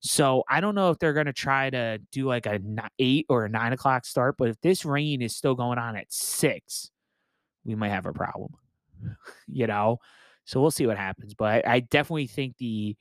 So 0.00 0.42
I 0.48 0.62
don't 0.62 0.74
know 0.74 0.90
if 0.90 0.98
they're 0.98 1.12
going 1.12 1.26
to 1.26 1.34
try 1.34 1.68
to 1.68 1.98
do 2.10 2.24
like 2.24 2.46
a 2.46 2.60
eight 2.98 3.26
or 3.28 3.44
a 3.44 3.48
nine 3.50 3.74
o'clock 3.74 4.06
start, 4.06 4.36
but 4.38 4.48
if 4.48 4.58
this 4.62 4.86
rain 4.86 5.20
is 5.20 5.36
still 5.36 5.54
going 5.54 5.78
on 5.78 5.96
at 5.96 6.10
six, 6.10 6.90
we 7.66 7.74
might 7.74 7.90
have 7.90 8.06
a 8.06 8.12
problem. 8.12 8.54
You 9.46 9.66
know, 9.66 9.98
so 10.46 10.62
we'll 10.62 10.70
see 10.70 10.86
what 10.86 10.96
happens. 10.96 11.34
But 11.34 11.66
I, 11.66 11.74
I 11.74 11.80
definitely 11.80 12.26
think 12.26 12.56
the 12.56 12.96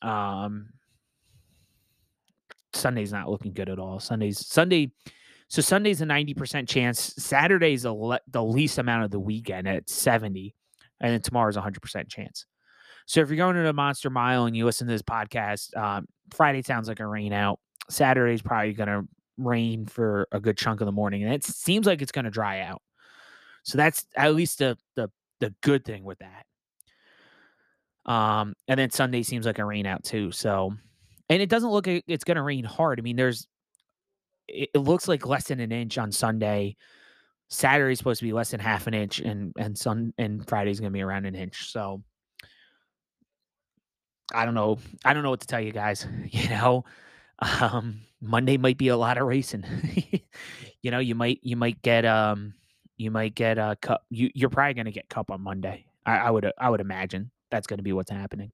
um 0.00 0.70
Sunday's 2.72 3.12
not 3.12 3.28
looking 3.28 3.52
good 3.52 3.68
at 3.68 3.78
all. 3.78 4.00
Sunday's 4.00 4.46
Sunday 4.46 4.90
so 5.48 5.62
Sunday's 5.62 6.02
a 6.02 6.04
90% 6.04 6.68
chance. 6.68 7.14
Saturday's 7.16 7.84
a 7.86 7.92
le- 7.92 8.20
the 8.30 8.44
least 8.44 8.78
amount 8.78 9.04
of 9.04 9.10
the 9.10 9.20
weekend 9.20 9.66
at 9.66 9.88
70. 9.88 10.54
And 11.00 11.12
then 11.12 11.20
tomorrow's 11.22 11.56
a 11.56 11.62
100% 11.62 12.08
chance. 12.08 12.44
So 13.06 13.20
if 13.20 13.28
you're 13.28 13.38
going 13.38 13.56
to 13.56 13.62
the 13.62 13.72
Monster 13.72 14.10
Mile 14.10 14.44
and 14.44 14.54
you 14.54 14.66
listen 14.66 14.86
to 14.86 14.92
this 14.92 15.02
podcast, 15.02 15.74
um, 15.76 16.06
Friday 16.34 16.60
sounds 16.62 16.88
like 16.88 17.00
a 17.00 17.06
rain 17.06 17.32
out. 17.32 17.58
Saturday's 17.88 18.42
probably 18.42 18.74
going 18.74 18.88
to 18.88 19.08
rain 19.38 19.86
for 19.86 20.28
a 20.32 20.40
good 20.40 20.58
chunk 20.58 20.82
of 20.82 20.86
the 20.86 20.92
morning. 20.92 21.24
And 21.24 21.32
it 21.32 21.44
seems 21.44 21.86
like 21.86 22.02
it's 22.02 22.12
going 22.12 22.26
to 22.26 22.30
dry 22.30 22.60
out. 22.60 22.82
So 23.62 23.78
that's 23.78 24.04
at 24.14 24.34
least 24.34 24.58
the, 24.58 24.76
the, 24.96 25.10
the 25.40 25.54
good 25.62 25.84
thing 25.86 26.04
with 26.04 26.18
that. 26.18 26.44
Um, 28.12 28.54
and 28.66 28.78
then 28.78 28.90
Sunday 28.90 29.22
seems 29.22 29.46
like 29.46 29.58
a 29.58 29.64
rain 29.64 29.86
out 29.86 30.04
too. 30.04 30.30
So, 30.30 30.74
and 31.30 31.40
it 31.40 31.48
doesn't 31.48 31.70
look 31.70 31.86
like 31.86 32.04
it's 32.06 32.24
going 32.24 32.36
to 32.36 32.42
rain 32.42 32.64
hard. 32.64 33.00
I 33.00 33.02
mean, 33.02 33.16
there's 33.16 33.46
it, 34.48 34.70
it 34.74 34.78
looks 34.78 35.08
like 35.08 35.26
less 35.26 35.48
than 35.48 35.60
an 35.60 35.72
inch 35.72 35.98
on 35.98 36.12
Sunday. 36.12 36.76
Saturday's 37.48 37.98
supposed 37.98 38.20
to 38.20 38.26
be 38.26 38.32
less 38.32 38.50
than 38.50 38.60
half 38.60 38.86
an 38.86 38.94
inch, 38.94 39.20
and 39.20 39.52
and 39.58 39.76
Sun 39.78 40.12
and 40.18 40.46
Friday's 40.46 40.80
gonna 40.80 40.90
be 40.90 41.02
around 41.02 41.26
an 41.26 41.34
inch. 41.34 41.70
So 41.70 42.02
I 44.34 44.44
don't 44.44 44.54
know. 44.54 44.78
I 45.04 45.14
don't 45.14 45.22
know 45.22 45.30
what 45.30 45.40
to 45.40 45.46
tell 45.46 45.60
you 45.60 45.72
guys. 45.72 46.06
You 46.30 46.48
know, 46.50 46.84
um, 47.38 48.00
Monday 48.20 48.56
might 48.58 48.78
be 48.78 48.88
a 48.88 48.96
lot 48.96 49.18
of 49.18 49.26
racing. 49.26 49.64
you 50.82 50.90
know, 50.90 50.98
you 50.98 51.14
might 51.14 51.40
you 51.42 51.56
might 51.56 51.80
get 51.82 52.04
um 52.04 52.54
you 52.96 53.10
might 53.10 53.34
get 53.34 53.58
a 53.58 53.76
cup. 53.80 54.04
You 54.10 54.30
you're 54.34 54.50
probably 54.50 54.74
gonna 54.74 54.90
get 54.90 55.08
cup 55.08 55.30
on 55.30 55.40
Monday. 55.40 55.86
I, 56.04 56.18
I 56.18 56.30
would 56.30 56.50
I 56.58 56.70
would 56.70 56.80
imagine 56.80 57.30
that's 57.50 57.66
gonna 57.66 57.82
be 57.82 57.92
what's 57.92 58.10
happening. 58.10 58.52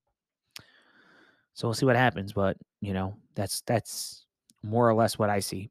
So 1.55 1.69
we'll 1.69 1.75
see 1.75 1.87
what 1.87 1.97
happens, 1.97 2.33
but 2.33 2.57
you 2.81 2.93
know 2.95 3.17
that's 3.35 3.63
that's 3.63 4.27
more 4.63 4.89
or 4.89 4.95
less 4.95 5.19
what 5.19 5.31
I 5.31 5.41
see. 5.41 5.71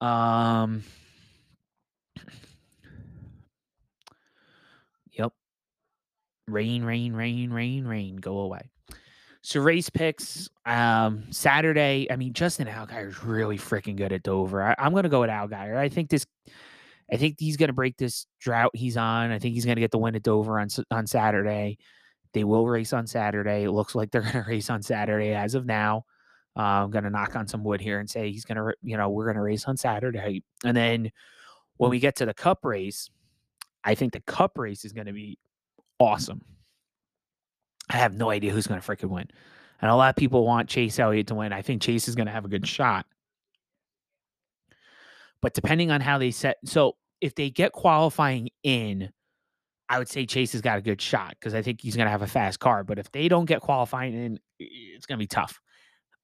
Um. 0.00 0.82
Yep. 5.12 5.32
Rain, 6.48 6.84
rain, 6.84 7.12
rain, 7.14 7.50
rain, 7.50 7.86
rain. 7.86 8.16
Go 8.16 8.38
away. 8.40 8.70
So 9.42 9.60
race 9.60 9.88
picks. 9.88 10.48
Um, 10.64 11.24
Saturday. 11.30 12.08
I 12.10 12.16
mean, 12.16 12.32
Justin 12.32 12.66
Allgaier 12.66 13.08
is 13.08 13.22
really 13.22 13.58
freaking 13.58 13.96
good 13.96 14.12
at 14.12 14.24
Dover. 14.24 14.60
I, 14.62 14.74
am 14.78 14.92
gonna 14.92 15.08
go 15.08 15.20
with 15.20 15.30
Allgaier. 15.30 15.76
I 15.76 15.88
think 15.88 16.10
this. 16.10 16.26
I 17.12 17.16
think 17.16 17.36
he's 17.38 17.56
gonna 17.56 17.72
break 17.72 17.96
this 17.96 18.26
drought 18.40 18.72
he's 18.74 18.96
on. 18.96 19.30
I 19.30 19.38
think 19.38 19.54
he's 19.54 19.64
gonna 19.64 19.80
get 19.80 19.92
the 19.92 19.98
win 19.98 20.16
at 20.16 20.24
Dover 20.24 20.58
on 20.58 20.66
on 20.90 21.06
Saturday. 21.06 21.78
They 22.32 22.42
will 22.42 22.66
race 22.66 22.92
on 22.92 23.06
Saturday. 23.06 23.62
It 23.62 23.70
looks 23.70 23.94
like 23.94 24.10
they're 24.10 24.22
gonna 24.22 24.44
race 24.48 24.68
on 24.68 24.82
Saturday 24.82 25.32
as 25.32 25.54
of 25.54 25.64
now. 25.64 26.04
Uh, 26.56 26.84
I'm 26.84 26.90
going 26.90 27.04
to 27.04 27.10
knock 27.10 27.36
on 27.36 27.46
some 27.46 27.62
wood 27.64 27.80
here 27.80 27.98
and 27.98 28.08
say 28.08 28.30
he's 28.30 28.44
going 28.44 28.56
to, 28.56 28.72
you 28.82 28.96
know, 28.96 29.10
we're 29.10 29.24
going 29.24 29.36
to 29.36 29.42
race 29.42 29.66
on 29.66 29.76
Saturday. 29.76 30.42
And 30.64 30.76
then 30.76 31.10
when 31.76 31.90
we 31.90 31.98
get 31.98 32.16
to 32.16 32.26
the 32.26 32.32
cup 32.34 32.64
race, 32.64 33.10
I 33.84 33.94
think 33.94 34.12
the 34.12 34.20
cup 34.20 34.56
race 34.56 34.84
is 34.84 34.92
going 34.92 35.06
to 35.06 35.12
be 35.12 35.38
awesome. 35.98 36.40
I 37.90 37.98
have 37.98 38.14
no 38.14 38.30
idea 38.30 38.52
who's 38.52 38.66
going 38.66 38.80
to 38.80 38.86
freaking 38.86 39.10
win. 39.10 39.28
And 39.80 39.90
a 39.90 39.94
lot 39.94 40.10
of 40.10 40.16
people 40.16 40.46
want 40.46 40.68
Chase 40.68 40.98
Elliott 40.98 41.26
to 41.28 41.34
win. 41.34 41.52
I 41.52 41.62
think 41.62 41.82
Chase 41.82 42.08
is 42.08 42.14
going 42.14 42.26
to 42.26 42.32
have 42.32 42.44
a 42.44 42.48
good 42.48 42.66
shot. 42.66 43.06
But 45.42 45.52
depending 45.52 45.90
on 45.90 46.00
how 46.00 46.18
they 46.18 46.30
set, 46.30 46.56
so 46.64 46.96
if 47.20 47.34
they 47.34 47.50
get 47.50 47.72
qualifying 47.72 48.48
in, 48.62 49.10
I 49.88 49.98
would 49.98 50.08
say 50.08 50.26
Chase 50.26 50.52
has 50.52 50.62
got 50.62 50.78
a 50.78 50.82
good 50.82 51.00
shot 51.00 51.36
because 51.38 51.54
I 51.54 51.62
think 51.62 51.80
he's 51.80 51.94
going 51.94 52.06
to 52.06 52.10
have 52.10 52.22
a 52.22 52.26
fast 52.26 52.58
car. 52.58 52.82
But 52.82 52.98
if 52.98 53.12
they 53.12 53.28
don't 53.28 53.44
get 53.44 53.60
qualifying 53.60 54.14
in, 54.14 54.40
it's 54.58 55.06
going 55.06 55.18
to 55.18 55.22
be 55.22 55.28
tough. 55.28 55.60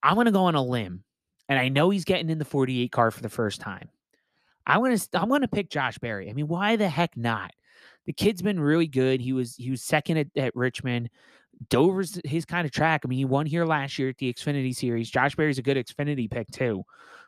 I'm 0.03 0.15
going 0.15 0.25
to 0.25 0.31
go 0.31 0.43
on 0.43 0.55
a 0.55 0.63
limb, 0.63 1.03
and 1.47 1.57
I 1.57 1.69
know 1.69 1.89
he's 1.89 2.05
getting 2.05 2.29
in 2.29 2.37
the 2.37 2.45
48 2.45 2.91
car 2.91 3.09
for 3.09 3.21
the 3.21 3.29
first 3.29 3.61
time. 3.61 3.89
I'm 4.67 4.79
going 4.79 4.97
to 4.97 5.07
I'm 5.13 5.29
going 5.29 5.41
to 5.41 5.47
pick 5.47 5.69
Josh 5.69 5.97
Berry. 5.97 6.29
I 6.29 6.33
mean, 6.33 6.47
why 6.47 6.75
the 6.75 6.89
heck 6.89 7.17
not? 7.17 7.51
The 8.05 8.13
kid's 8.13 8.41
been 8.41 8.59
really 8.59 8.87
good. 8.87 9.21
He 9.21 9.33
was 9.33 9.55
he 9.55 9.71
was 9.71 9.81
second 9.81 10.17
at, 10.17 10.27
at 10.35 10.55
Richmond. 10.55 11.09
Dover's 11.69 12.19
his 12.25 12.45
kind 12.45 12.65
of 12.65 12.71
track. 12.71 13.01
I 13.03 13.07
mean, 13.07 13.17
he 13.17 13.25
won 13.25 13.45
here 13.45 13.65
last 13.65 13.97
year 13.97 14.09
at 14.09 14.17
the 14.17 14.33
Xfinity 14.33 14.75
Series. 14.75 15.09
Josh 15.09 15.35
Berry's 15.35 15.57
a 15.57 15.61
good 15.61 15.77
Xfinity 15.77 16.29
pick 16.29 16.49
too, 16.51 16.83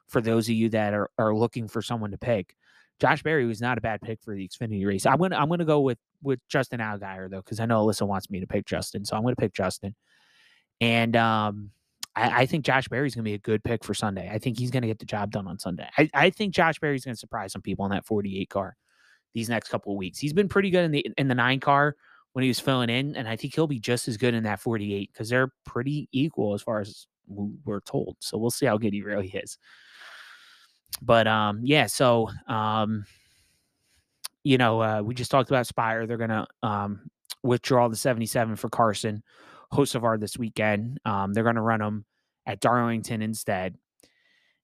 for 0.08 0.22
those 0.22 0.48
of 0.50 0.56
you 0.56 0.70
that 0.70 0.94
are 0.94 1.10
are 1.18 1.34
looking 1.34 1.68
for 1.68 1.82
someone 1.82 2.12
to 2.12 2.18
pick. 2.18 2.56
Josh 3.00 3.24
Berry 3.24 3.46
was 3.46 3.62
not 3.62 3.78
a 3.78 3.82
bad 3.82 4.02
pick 4.02 4.22
for 4.22 4.34
the 4.34 4.48
Xfinity 4.48 4.86
race. 4.86 5.06
I'm 5.06 5.18
gonna 5.18 5.38
I'm 5.38 5.50
gonna 5.50 5.66
go 5.66 5.82
with 5.82 5.98
with 6.24 6.40
Justin 6.50 6.80
Allgaier 6.80 7.30
though, 7.30 7.42
because 7.42 7.60
I 7.60 7.66
know 7.66 7.86
Alyssa 7.86 8.08
wants 8.08 8.30
me 8.30 8.40
to 8.40 8.48
pick 8.48 8.66
Justin, 8.66 9.06
so 9.06 9.16
I'm 9.16 9.24
gonna 9.24 9.36
pick 9.36 9.54
Justin. 9.54 9.96
And 10.82 11.16
um, 11.16 11.72
I, 12.16 12.42
I, 12.42 12.46
think 12.46 12.66
Josh 12.66 12.88
Berry's 12.88 13.16
gonna 13.16 13.24
be 13.24 13.34
a 13.34 13.40
good 13.40 13.64
pick 13.64 13.84
for 13.84 13.94
Sunday. 13.94 14.30
I 14.32 14.40
think 14.40 14.58
he's 14.58 14.72
gonna 14.72 14.88
get 14.88 15.00
the 15.00 15.06
job 15.06 15.32
done 15.32 15.48
on 15.48 15.60
Sunday. 15.60 15.88
I, 15.98 16.10
I 16.14 16.30
think 16.30 16.54
Josh 16.54 16.80
Berry's 16.80 17.06
gonna 17.06 17.16
surprise 17.16 17.52
some 17.52 17.62
people 17.62 17.86
in 17.86 17.92
that 17.92 18.06
48 18.06 18.50
car 18.50 18.76
these 19.34 19.50
next 19.50 19.70
couple 19.70 19.94
of 19.94 19.98
weeks. 19.98 20.20
He's 20.20 20.34
been 20.34 20.48
pretty 20.48 20.70
good 20.70 20.86
in 20.86 20.92
the 20.92 21.06
in 21.18 21.28
the 21.28 21.36
nine 21.36 21.60
car 21.60 21.96
when 22.34 22.44
he 22.44 22.50
was 22.50 22.60
filling 22.60 22.90
in, 22.90 23.16
and 23.16 23.28
I 23.28 23.36
think 23.36 23.54
he'll 23.54 23.68
be 23.68 23.80
just 23.80 24.08
as 24.08 24.18
good 24.18 24.34
in 24.34 24.44
that 24.44 24.60
48 24.60 25.12
because 25.12 25.30
they're 25.30 25.52
pretty 25.66 26.10
equal 26.12 26.54
as 26.54 26.62
far 26.62 26.80
as 26.80 27.08
we're 27.28 27.82
told. 27.82 28.18
So 28.20 28.38
we'll 28.38 28.52
see 28.52 28.66
how 28.66 28.78
good 28.78 28.94
he 28.94 29.02
really 29.02 29.30
is. 29.30 29.58
But 31.02 31.28
um, 31.28 31.60
yeah, 31.64 31.88
so 31.88 32.30
um, 32.48 33.06
you 34.44 34.58
know, 34.58 34.82
uh, 34.82 35.02
we 35.04 35.14
just 35.14 35.32
talked 35.32 35.50
about 35.50 35.68
Spire. 35.68 36.08
They're 36.08 36.18
gonna 36.18 36.48
um 36.64 37.10
withdraw 37.44 37.88
the 37.88 37.96
77 37.96 38.56
for 38.56 38.70
Carson 38.70 39.22
Hocevar 39.76 40.20
this 40.20 40.38
weekend. 40.38 41.00
Um, 41.06 41.34
they're 41.34 41.44
gonna 41.44 41.62
run 41.62 41.80
them 41.80 42.06
at 42.46 42.60
Darlington 42.60 43.22
instead. 43.22 43.78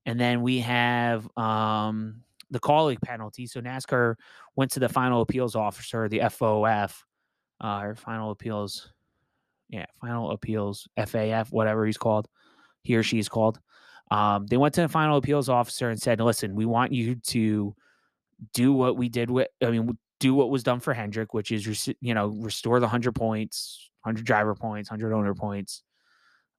And 0.06 0.20
then 0.20 0.42
we 0.42 0.60
have 0.60 1.28
um 1.38 2.24
the 2.50 2.60
Kaulig 2.60 3.02
penalty. 3.02 3.48
So 3.48 3.62
NASCAR 3.62 4.16
went 4.56 4.72
to 4.72 4.80
the 4.80 4.90
final 4.90 5.22
appeals 5.22 5.56
officer, 5.56 6.10
the 6.10 6.20
FOF, 6.20 7.04
uh, 7.64 7.80
or 7.82 7.96
final 7.96 8.32
appeals, 8.32 8.92
yeah, 9.70 9.86
final 10.02 10.32
appeals, 10.32 10.88
FAF, 10.98 11.52
whatever 11.52 11.86
he's 11.86 11.98
called, 11.98 12.28
he 12.84 12.96
or 12.96 13.04
she 13.04 13.20
is 13.20 13.30
called. 13.30 13.60
Um, 14.12 14.46
they 14.48 14.58
went 14.58 14.74
to 14.76 14.82
the 14.82 14.90
final 14.90 15.18
appeals 15.18 15.48
officer 15.48 15.90
and 15.90 16.02
said, 16.02 16.20
listen, 16.20 16.54
we 16.54 16.66
want 16.66 16.92
you 16.92 17.16
to 17.16 17.74
do 18.54 18.74
what 18.74 18.98
we 18.98 19.08
did 19.08 19.32
with, 19.32 19.48
I 19.64 19.72
mean, 19.72 19.98
do 20.20 20.34
what 20.34 20.50
was 20.50 20.64
done 20.64 20.82
for 20.82 20.94
Hendrick, 20.94 21.34
which 21.34 21.52
is, 21.52 21.90
you 22.02 22.14
know, 22.14 22.28
restore 22.28 22.82
the 22.82 22.86
100 22.86 23.16
points, 23.16 23.90
100 24.04 24.26
driver 24.26 24.56
points, 24.56 24.90
100 24.90 25.14
owner 25.14 25.34
points. 25.34 25.84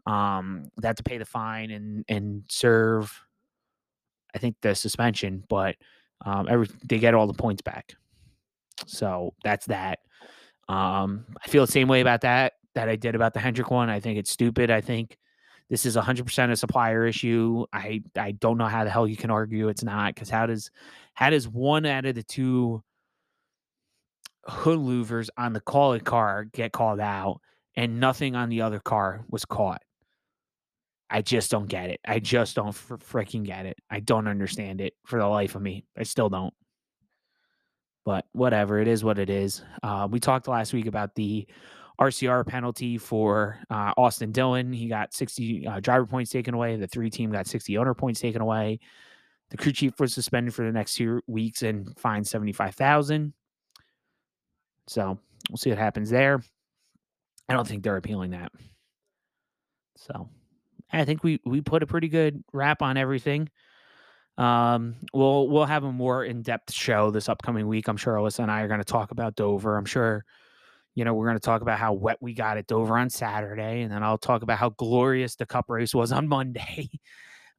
Um, 0.06 0.68
they 0.80 0.88
have 0.88 0.96
to 0.96 1.02
pay 1.02 1.18
the 1.18 1.24
fine 1.24 1.70
and, 1.70 2.04
and 2.08 2.44
serve, 2.48 3.20
I 4.34 4.38
think, 4.38 4.56
the 4.60 4.74
suspension, 4.74 5.44
but 5.48 5.76
um, 6.24 6.48
every, 6.48 6.68
they 6.84 6.98
get 6.98 7.14
all 7.14 7.26
the 7.26 7.34
points 7.34 7.62
back. 7.62 7.94
So 8.86 9.34
that's 9.44 9.66
that. 9.66 10.00
Um, 10.68 11.26
I 11.42 11.48
feel 11.48 11.64
the 11.66 11.72
same 11.72 11.88
way 11.88 12.00
about 12.00 12.22
that 12.22 12.54
that 12.74 12.88
I 12.88 12.96
did 12.96 13.14
about 13.14 13.34
the 13.34 13.40
Hendrick 13.40 13.70
one. 13.70 13.90
I 13.90 14.00
think 14.00 14.18
it's 14.18 14.30
stupid. 14.30 14.70
I 14.70 14.80
think 14.80 15.18
this 15.68 15.86
is 15.86 15.96
100% 15.96 16.50
a 16.50 16.56
supplier 16.56 17.06
issue. 17.06 17.66
I 17.72 18.02
I 18.16 18.32
don't 18.32 18.58
know 18.58 18.66
how 18.66 18.84
the 18.84 18.90
hell 18.90 19.06
you 19.06 19.16
can 19.16 19.30
argue 19.30 19.68
it's 19.68 19.84
not 19.84 20.14
because 20.14 20.30
how 20.30 20.46
does 20.46 20.70
how 21.14 21.30
does 21.30 21.48
one 21.48 21.86
out 21.86 22.06
of 22.06 22.14
the 22.14 22.22
two 22.22 22.82
hood 24.46 24.78
louvers 24.78 25.28
on 25.36 25.52
the 25.52 25.60
Kaulig 25.60 26.04
car 26.04 26.44
get 26.44 26.72
called 26.72 27.00
out 27.00 27.40
and 27.76 28.00
nothing 28.00 28.34
on 28.34 28.48
the 28.48 28.62
other 28.62 28.80
car 28.80 29.24
was 29.28 29.44
caught? 29.44 29.82
I 31.10 31.20
just 31.20 31.50
don't 31.50 31.68
get 31.68 31.90
it. 31.90 32.00
I 32.06 32.20
just 32.20 32.56
don't 32.56 32.72
fr- 32.72 32.96
freaking 32.96 33.44
get 33.44 33.66
it. 33.66 33.76
I 33.90 34.00
don't 34.00 34.26
understand 34.26 34.80
it 34.80 34.94
for 35.04 35.18
the 35.18 35.26
life 35.26 35.54
of 35.54 35.62
me. 35.62 35.84
I 35.96 36.04
still 36.04 36.30
don't. 36.30 36.54
But 38.04 38.24
whatever, 38.32 38.78
it 38.78 38.88
is 38.88 39.04
what 39.04 39.18
it 39.18 39.28
is. 39.28 39.62
Uh, 39.82 40.08
we 40.10 40.18
talked 40.18 40.48
last 40.48 40.72
week 40.72 40.86
about 40.86 41.14
the 41.14 41.46
RCR 42.00 42.46
penalty 42.46 42.98
for 42.98 43.58
uh, 43.70 43.92
Austin 43.96 44.32
Dillon. 44.32 44.72
He 44.72 44.88
got 44.88 45.12
60 45.12 45.66
uh, 45.66 45.80
driver 45.80 46.06
points 46.06 46.30
taken 46.30 46.54
away. 46.54 46.76
The 46.76 46.88
three 46.88 47.10
team 47.10 47.30
got 47.30 47.46
60 47.46 47.76
owner 47.78 47.94
points 47.94 48.20
taken 48.20 48.40
away. 48.40 48.80
The 49.50 49.56
crew 49.58 49.72
chief 49.72 50.00
was 50.00 50.14
suspended 50.14 50.54
for 50.54 50.64
the 50.64 50.72
next 50.72 50.94
two 50.94 51.20
weeks 51.26 51.62
and 51.62 51.96
fined 51.98 52.26
75,000. 52.26 53.34
So 54.86 55.18
we'll 55.50 55.56
see 55.56 55.70
what 55.70 55.78
happens 55.78 56.10
there. 56.10 56.42
I 57.48 57.54
don't 57.54 57.66
think 57.66 57.82
they're 57.82 57.96
appealing 57.96 58.30
that. 58.30 58.52
So 59.96 60.28
I 60.92 61.04
think 61.04 61.22
we 61.22 61.40
we 61.44 61.60
put 61.60 61.82
a 61.82 61.86
pretty 61.86 62.08
good 62.08 62.42
wrap 62.52 62.82
on 62.82 62.96
everything. 62.96 63.48
Um, 64.38 64.96
we'll 65.12 65.48
we'll 65.48 65.66
have 65.66 65.84
a 65.84 65.92
more 65.92 66.24
in 66.24 66.42
depth 66.42 66.72
show 66.72 67.10
this 67.10 67.28
upcoming 67.28 67.68
week. 67.68 67.88
I'm 67.88 67.96
sure 67.96 68.14
Alyssa 68.14 68.40
and 68.40 68.50
I 68.50 68.62
are 68.62 68.68
going 68.68 68.80
to 68.80 68.84
talk 68.84 69.10
about 69.10 69.36
Dover. 69.36 69.76
I'm 69.76 69.84
sure 69.84 70.24
you 70.94 71.04
know, 71.04 71.14
we're 71.14 71.26
going 71.26 71.36
to 71.36 71.40
talk 71.40 71.62
about 71.62 71.78
how 71.78 71.94
wet 71.94 72.18
we 72.20 72.34
got 72.34 72.58
at 72.58 72.66
Dover 72.66 72.98
on 72.98 73.08
Saturday, 73.08 73.82
and 73.82 73.90
then 73.90 74.02
I'll 74.02 74.18
talk 74.18 74.42
about 74.42 74.58
how 74.58 74.70
glorious 74.70 75.36
the 75.36 75.46
cup 75.46 75.66
race 75.68 75.94
was 75.94 76.12
on 76.12 76.28
Monday. 76.28 76.90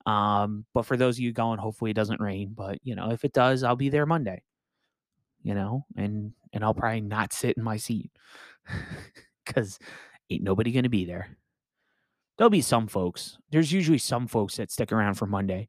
um, 0.05 0.65
but 0.73 0.85
for 0.85 0.97
those 0.97 1.15
of 1.15 1.21
you 1.21 1.31
going, 1.33 1.59
hopefully 1.59 1.91
it 1.91 1.95
doesn't 1.95 2.21
rain. 2.21 2.53
But 2.55 2.79
you 2.83 2.95
know, 2.95 3.11
if 3.11 3.25
it 3.25 3.33
does, 3.33 3.63
I'll 3.63 3.75
be 3.75 3.89
there 3.89 4.05
Monday. 4.05 4.41
You 5.43 5.53
know, 5.53 5.85
and 5.95 6.33
and 6.53 6.63
I'll 6.63 6.73
probably 6.73 7.01
not 7.01 7.33
sit 7.33 7.57
in 7.57 7.63
my 7.63 7.77
seat 7.77 8.11
because 9.45 9.77
ain't 10.29 10.43
nobody 10.43 10.71
to 10.81 10.89
be 10.89 11.05
there. 11.05 11.37
There'll 12.37 12.49
be 12.49 12.61
some 12.61 12.87
folks. 12.87 13.37
There's 13.51 13.71
usually 13.71 13.99
some 13.99 14.27
folks 14.27 14.55
that 14.57 14.71
stick 14.71 14.91
around 14.91 15.15
for 15.15 15.27
Monday. 15.27 15.67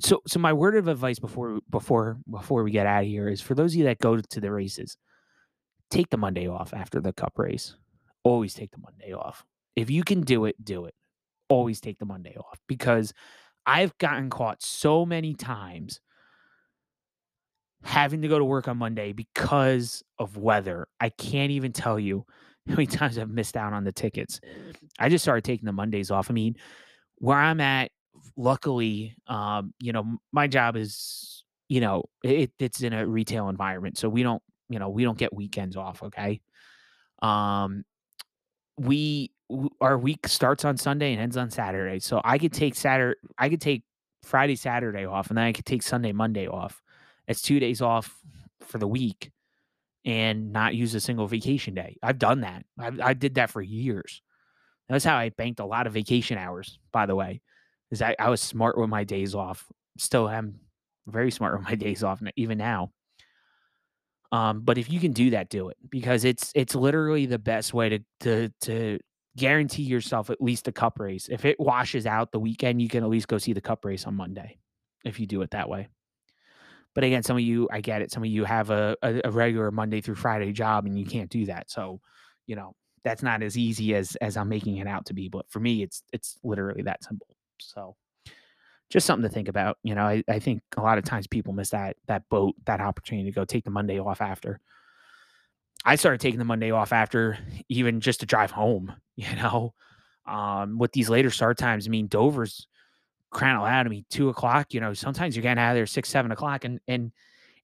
So, 0.00 0.20
so 0.26 0.38
my 0.38 0.52
word 0.52 0.76
of 0.76 0.88
advice 0.88 1.18
before 1.18 1.60
before 1.70 2.18
before 2.30 2.62
we 2.62 2.70
get 2.70 2.86
out 2.86 3.04
of 3.04 3.08
here 3.08 3.28
is 3.28 3.40
for 3.40 3.54
those 3.54 3.72
of 3.72 3.78
you 3.78 3.84
that 3.84 3.98
go 3.98 4.18
to 4.18 4.40
the 4.40 4.52
races 4.52 4.96
take 5.90 6.10
the 6.10 6.16
Monday 6.16 6.48
off 6.48 6.74
after 6.74 7.00
the 7.00 7.12
cup 7.12 7.38
race. 7.38 7.76
Always 8.22 8.54
take 8.54 8.72
the 8.72 8.78
Monday 8.78 9.12
off. 9.12 9.44
If 9.76 9.90
you 9.90 10.02
can 10.02 10.22
do 10.22 10.46
it, 10.46 10.62
do 10.62 10.86
it. 10.86 10.94
Always 11.48 11.80
take 11.80 11.98
the 11.98 12.06
Monday 12.06 12.36
off 12.36 12.58
because 12.66 13.12
I've 13.66 13.96
gotten 13.98 14.30
caught 14.30 14.62
so 14.62 15.06
many 15.06 15.34
times 15.34 16.00
having 17.82 18.22
to 18.22 18.28
go 18.28 18.38
to 18.38 18.44
work 18.44 18.68
on 18.68 18.78
Monday 18.78 19.12
because 19.12 20.02
of 20.18 20.36
weather. 20.36 20.88
I 21.00 21.10
can't 21.10 21.50
even 21.52 21.72
tell 21.72 21.98
you 21.98 22.24
how 22.68 22.74
many 22.74 22.86
times 22.86 23.18
I've 23.18 23.30
missed 23.30 23.56
out 23.56 23.72
on 23.72 23.84
the 23.84 23.92
tickets. 23.92 24.40
I 24.98 25.08
just 25.08 25.24
started 25.24 25.44
taking 25.44 25.66
the 25.66 25.72
Mondays 25.72 26.10
off. 26.10 26.30
I 26.30 26.34
mean, 26.34 26.56
where 27.16 27.38
I'm 27.38 27.60
at, 27.60 27.90
luckily, 28.36 29.14
um, 29.28 29.72
you 29.78 29.92
know, 29.92 30.18
my 30.32 30.46
job 30.48 30.76
is, 30.76 31.44
you 31.68 31.80
know, 31.80 32.04
it, 32.24 32.50
it's 32.58 32.82
in 32.82 32.92
a 32.92 33.06
retail 33.06 33.48
environment. 33.48 33.98
So 33.98 34.08
we 34.08 34.22
don't 34.22 34.42
you 34.68 34.78
know, 34.78 34.88
we 34.88 35.04
don't 35.04 35.18
get 35.18 35.32
weekends 35.32 35.76
off, 35.76 36.02
okay? 36.02 36.40
Um 37.22 37.84
we 38.78 39.30
our 39.80 39.96
week 39.96 40.26
starts 40.26 40.64
on 40.64 40.76
Sunday 40.76 41.12
and 41.12 41.22
ends 41.22 41.36
on 41.36 41.50
Saturday. 41.50 42.00
So 42.00 42.20
I 42.24 42.38
could 42.38 42.52
take 42.52 42.74
Saturday 42.74 43.18
I 43.38 43.48
could 43.48 43.60
take 43.60 43.84
Friday, 44.22 44.56
Saturday 44.56 45.04
off 45.04 45.28
and 45.28 45.38
then 45.38 45.44
I 45.44 45.52
could 45.52 45.66
take 45.66 45.82
Sunday, 45.82 46.12
Monday 46.12 46.48
off. 46.48 46.82
It's 47.28 47.42
2 47.42 47.60
days 47.60 47.82
off 47.82 48.14
for 48.60 48.78
the 48.78 48.88
week 48.88 49.30
and 50.04 50.52
not 50.52 50.74
use 50.74 50.94
a 50.94 51.00
single 51.00 51.26
vacation 51.26 51.74
day. 51.74 51.96
I've 52.02 52.18
done 52.18 52.42
that. 52.42 52.64
I, 52.78 52.92
I 53.02 53.14
did 53.14 53.34
that 53.34 53.50
for 53.50 53.60
years. 53.60 54.22
That's 54.88 55.04
how 55.04 55.16
I 55.16 55.30
banked 55.30 55.60
a 55.60 55.66
lot 55.66 55.86
of 55.86 55.92
vacation 55.92 56.38
hours, 56.38 56.78
by 56.92 57.06
the 57.06 57.16
way. 57.16 57.40
Is 57.90 58.02
I, 58.02 58.14
I 58.18 58.30
was 58.30 58.40
smart 58.40 58.78
with 58.78 58.88
my 58.88 59.04
days 59.04 59.34
off. 59.34 59.66
Still 59.98 60.28
am 60.28 60.60
very 61.06 61.30
smart 61.30 61.58
with 61.58 61.68
my 61.68 61.74
days 61.86 62.02
off 62.02 62.20
even 62.36 62.58
now. 62.58 62.92
Um, 64.32 64.60
but 64.62 64.78
if 64.78 64.90
you 64.90 65.00
can 65.00 65.12
do 65.12 65.30
that, 65.30 65.48
do 65.48 65.68
it 65.68 65.76
because 65.88 66.24
it's 66.24 66.50
it's 66.54 66.74
literally 66.74 67.26
the 67.26 67.38
best 67.38 67.72
way 67.72 67.88
to 67.88 67.98
to 68.20 68.48
to 68.62 68.98
guarantee 69.36 69.82
yourself 69.82 70.30
at 70.30 70.40
least 70.40 70.66
a 70.68 70.72
cup 70.72 70.98
race. 70.98 71.28
If 71.30 71.44
it 71.44 71.60
washes 71.60 72.06
out 72.06 72.32
the 72.32 72.40
weekend, 72.40 72.82
you 72.82 72.88
can 72.88 73.04
at 73.04 73.10
least 73.10 73.28
go 73.28 73.38
see 73.38 73.52
the 73.52 73.60
cup 73.60 73.84
race 73.84 74.04
on 74.04 74.14
Monday 74.14 74.58
if 75.04 75.20
you 75.20 75.26
do 75.26 75.42
it 75.42 75.50
that 75.52 75.68
way. 75.68 75.88
But 76.96 77.04
again, 77.04 77.22
some 77.22 77.36
of 77.36 77.42
you, 77.42 77.68
I 77.70 77.82
get 77.82 78.00
it. 78.00 78.10
Some 78.10 78.22
of 78.22 78.30
you 78.30 78.44
have 78.44 78.70
a, 78.70 78.96
a, 79.02 79.20
a 79.26 79.30
regular 79.30 79.70
Monday 79.70 80.00
through 80.00 80.14
Friday 80.14 80.50
job 80.52 80.86
and 80.86 80.98
you 80.98 81.04
can't 81.04 81.28
do 81.28 81.44
that. 81.44 81.70
So, 81.70 82.00
you 82.46 82.56
know, 82.56 82.74
that's 83.04 83.22
not 83.22 83.42
as 83.42 83.58
easy 83.58 83.94
as 83.94 84.16
as 84.16 84.38
I'm 84.38 84.48
making 84.48 84.78
it 84.78 84.86
out 84.86 85.04
to 85.06 85.14
be. 85.14 85.28
But 85.28 85.44
for 85.50 85.60
me, 85.60 85.82
it's 85.82 86.02
it's 86.14 86.38
literally 86.42 86.82
that 86.84 87.04
simple. 87.04 87.28
So 87.60 87.96
just 88.88 89.06
something 89.06 89.28
to 89.28 89.34
think 89.34 89.48
about. 89.48 89.76
You 89.82 89.94
know, 89.94 90.04
I, 90.04 90.24
I 90.26 90.38
think 90.38 90.62
a 90.78 90.80
lot 90.80 90.96
of 90.96 91.04
times 91.04 91.26
people 91.26 91.52
miss 91.52 91.68
that 91.70 91.98
that 92.06 92.26
boat, 92.30 92.54
that 92.64 92.80
opportunity 92.80 93.30
to 93.30 93.34
go 93.34 93.44
take 93.44 93.64
the 93.64 93.70
Monday 93.70 94.00
off 94.00 94.22
after. 94.22 94.58
I 95.84 95.96
started 95.96 96.22
taking 96.22 96.38
the 96.38 96.46
Monday 96.46 96.70
off 96.70 96.94
after 96.94 97.38
even 97.68 98.00
just 98.00 98.20
to 98.20 98.26
drive 98.26 98.52
home, 98.52 98.94
you 99.16 99.36
know. 99.36 99.74
Um, 100.26 100.78
with 100.78 100.92
these 100.92 101.10
later 101.10 101.30
start 101.30 101.58
times, 101.58 101.86
I 101.86 101.90
mean, 101.90 102.06
Dover's 102.06 102.66
to 103.34 103.86
me 103.88 104.04
two 104.10 104.28
o'clock. 104.28 104.74
You 104.74 104.80
know, 104.80 104.94
sometimes 104.94 105.36
you're 105.36 105.42
getting 105.42 105.62
out 105.62 105.70
of 105.70 105.76
there 105.76 105.86
six, 105.86 106.08
seven 106.08 106.30
o'clock, 106.30 106.64
and 106.64 106.80
and 106.88 107.12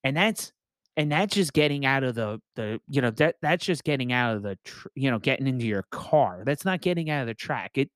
and 0.04 0.16
that's 0.16 0.52
and 0.96 1.10
that's 1.10 1.34
just 1.34 1.52
getting 1.52 1.86
out 1.86 2.04
of 2.04 2.14
the 2.14 2.40
the 2.56 2.80
you 2.88 3.00
know 3.00 3.10
that 3.12 3.36
that's 3.40 3.64
just 3.64 3.84
getting 3.84 4.12
out 4.12 4.36
of 4.36 4.42
the 4.42 4.58
tr- 4.64 4.88
you 4.94 5.10
know 5.10 5.18
getting 5.18 5.46
into 5.46 5.66
your 5.66 5.84
car. 5.90 6.42
That's 6.44 6.64
not 6.64 6.80
getting 6.80 7.10
out 7.10 7.22
of 7.22 7.26
the 7.26 7.34
track. 7.34 7.72
It 7.76 7.90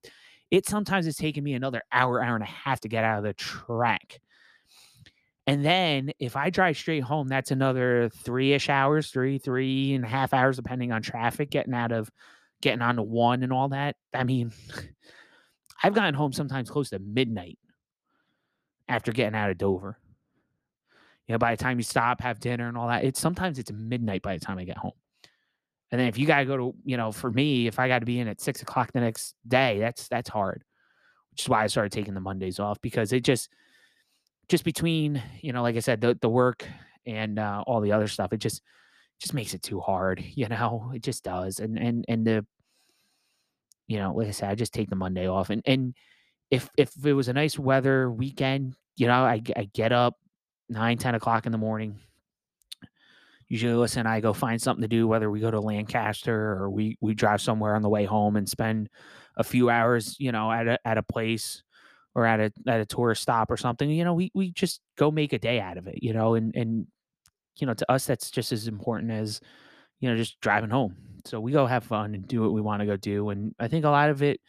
it 0.51 0.67
sometimes 0.67 1.07
has 1.07 1.17
taken 1.17 1.43
me 1.43 1.55
another 1.55 1.83
hour, 1.93 2.23
hour 2.23 2.35
and 2.35 2.45
a 2.45 2.47
half 2.47 2.81
to 2.81 2.89
get 2.89 3.05
out 3.05 3.19
of 3.19 3.25
the 3.25 3.35
track. 3.35 4.21
And 5.49 5.65
then 5.65 6.11
if 6.19 6.37
I 6.37 6.51
drive 6.51 6.77
straight 6.77 7.05
home, 7.05 7.29
that's 7.29 7.53
another 7.53 8.11
three 8.13 8.53
ish 8.53 8.69
hours, 8.69 9.11
three, 9.11 9.39
three 9.39 9.95
and 9.95 10.05
a 10.05 10.09
half 10.09 10.35
hours, 10.35 10.57
depending 10.57 10.91
on 10.91 11.03
traffic, 11.03 11.51
getting 11.51 11.75
out 11.75 11.93
of 11.93 12.11
getting 12.61 12.83
on 12.83 12.97
to 12.97 13.03
one 13.03 13.43
and 13.43 13.53
all 13.53 13.69
that. 13.69 13.97
I 14.13 14.25
mean, 14.25 14.53
I've 15.83 15.95
gotten 15.95 16.15
home 16.15 16.33
sometimes 16.33 16.71
close 16.71 16.91
to 16.91 16.99
midnight 16.99 17.59
after 18.89 19.13
getting 19.13 19.35
out 19.35 19.51
of 19.51 19.59
Dover. 19.59 19.99
you 21.27 21.33
know, 21.33 21.39
by 21.39 21.55
the 21.55 21.63
time 21.63 21.79
you 21.79 21.83
stop, 21.83 22.21
have 22.21 22.39
dinner 22.41 22.69
and 22.69 22.77
all 22.79 22.89
that, 22.89 23.05
it's 23.05 23.21
sometimes 23.21 23.59
it's 23.59 23.73
midnight 23.73 24.23
by 24.23 24.35
the 24.37 24.45
time 24.45 24.59
I 24.59 24.65
get 24.65 24.79
home. 24.79 24.93
And 25.91 26.01
then 26.01 26.09
if 26.09 26.19
you 26.19 26.27
gotta 26.27 26.45
go 26.45 26.57
to, 26.57 26.75
you 26.85 26.97
know, 26.97 27.13
for 27.13 27.31
me, 27.31 27.67
if 27.67 27.79
I 27.79 27.89
got 27.89 28.01
to 28.01 28.07
be 28.07 28.19
in 28.21 28.29
at 28.29 28.41
six 28.41 28.63
o'clock 28.63 28.93
the 28.93 29.01
next 29.01 29.35
day, 29.47 29.79
that's 29.79 30.09
that's 30.09 30.29
hard. 30.29 30.65
Which 31.31 31.43
is 31.43 31.49
why 31.49 31.63
I 31.65 31.67
started 31.69 31.93
taking 31.93 32.15
the 32.15 32.21
Mondays 32.21 32.59
off 32.61 32.81
because 32.81 33.13
it 33.13 33.21
just 33.25 33.49
just 34.49 34.65
between, 34.65 35.23
you 35.43 35.53
know, 35.53 35.63
like 35.63 35.77
I 35.77 35.81
said, 35.81 36.01
the 36.01 36.17
the 36.21 36.29
work 36.29 36.67
and 37.07 37.39
uh, 37.39 37.63
all 37.67 37.81
the 37.81 37.93
other 37.93 38.09
stuff, 38.09 38.33
it 38.33 38.39
just 38.39 38.63
just 39.19 39.35
makes 39.35 39.55
it 39.55 39.63
too 39.63 39.81
hard, 39.81 40.21
you 40.35 40.49
know. 40.49 40.93
It 40.95 41.03
just 41.03 41.25
does. 41.25 41.61
And 41.61 41.79
and 41.79 42.05
and 42.09 42.27
the 42.27 42.47
you 43.87 43.99
know, 43.99 44.13
like 44.15 44.29
I 44.29 44.33
said, 44.33 44.51
I 44.51 44.55
just 44.55 44.75
take 44.75 44.91
the 44.91 44.97
Monday 44.97 45.29
off. 45.29 45.51
And 45.51 45.63
and 45.67 45.95
if 46.51 46.69
if 46.77 46.93
it 47.05 47.13
was 47.13 47.29
a 47.29 47.33
nice 47.33 47.59
weather 47.59 48.11
weekend, 48.11 48.75
you 48.97 49.07
know, 49.07 49.25
I 49.25 49.43
I 49.57 49.69
get 49.73 49.93
up 49.93 50.15
nine, 50.69 50.99
10 50.99 51.15
o'clock 51.15 51.47
in 51.47 51.53
the 51.53 51.59
morning. 51.59 51.99
Usually, 53.49 53.75
listen, 53.75 54.07
I 54.07 54.21
go 54.21 54.33
find 54.33 54.61
something 54.61 54.83
to 54.83 54.89
do, 54.89 55.07
whether 55.07 55.31
we 55.31 55.39
go 55.39 55.53
to 55.53 55.61
Lancaster 55.61 56.35
or 56.35 56.69
we 56.69 56.99
we 57.01 57.15
drive 57.15 57.41
somewhere 57.41 57.77
on 57.77 57.83
the 57.83 57.89
way 57.89 58.05
home 58.05 58.37
and 58.37 58.49
spend 58.49 58.89
a 59.37 59.45
few 59.45 59.71
hours, 59.71 60.17
you 60.19 60.33
know, 60.33 60.51
at 60.51 60.67
a 60.67 60.79
at 60.85 60.99
a 60.99 61.03
place 61.03 61.63
or 62.17 62.27
at 62.27 62.41
a 62.41 62.53
at 62.67 62.81
a 62.81 62.87
tourist 62.87 63.23
stop 63.23 63.51
or 63.51 63.57
something. 63.57 63.89
You 63.89 64.05
know, 64.05 64.15
we 64.15 64.33
we 64.35 64.51
just 64.51 64.81
go 64.97 65.13
make 65.13 65.33
a 65.33 65.39
day 65.39 65.61
out 65.61 65.77
of 65.79 65.87
it, 65.87 66.03
you 66.03 66.13
know, 66.13 66.35
and 66.35 66.57
and 66.57 66.89
you 67.59 67.67
know, 67.67 67.75
to 67.75 67.91
us 67.91 68.07
that's 68.07 68.31
just 68.31 68.53
as 68.53 68.69
important 68.69 69.13
as, 69.13 69.41
you 70.01 70.11
know, 70.11 70.17
just 70.17 70.41
driving 70.41 70.71
home. 70.71 70.97
So 71.25 71.41
we 71.41 71.53
go 71.53 71.67
have 71.67 71.85
fun 71.85 72.15
and 72.15 72.27
do 72.27 72.43
what 72.43 72.53
we 72.53 72.61
want 72.61 72.81
to 72.81 72.87
go 72.87 72.97
do. 72.97 73.31
And 73.31 73.55
I 73.59 73.69
think 73.69 73.85
a 73.85 73.91
lot 73.91 74.11
of 74.11 74.23
it 74.23 74.41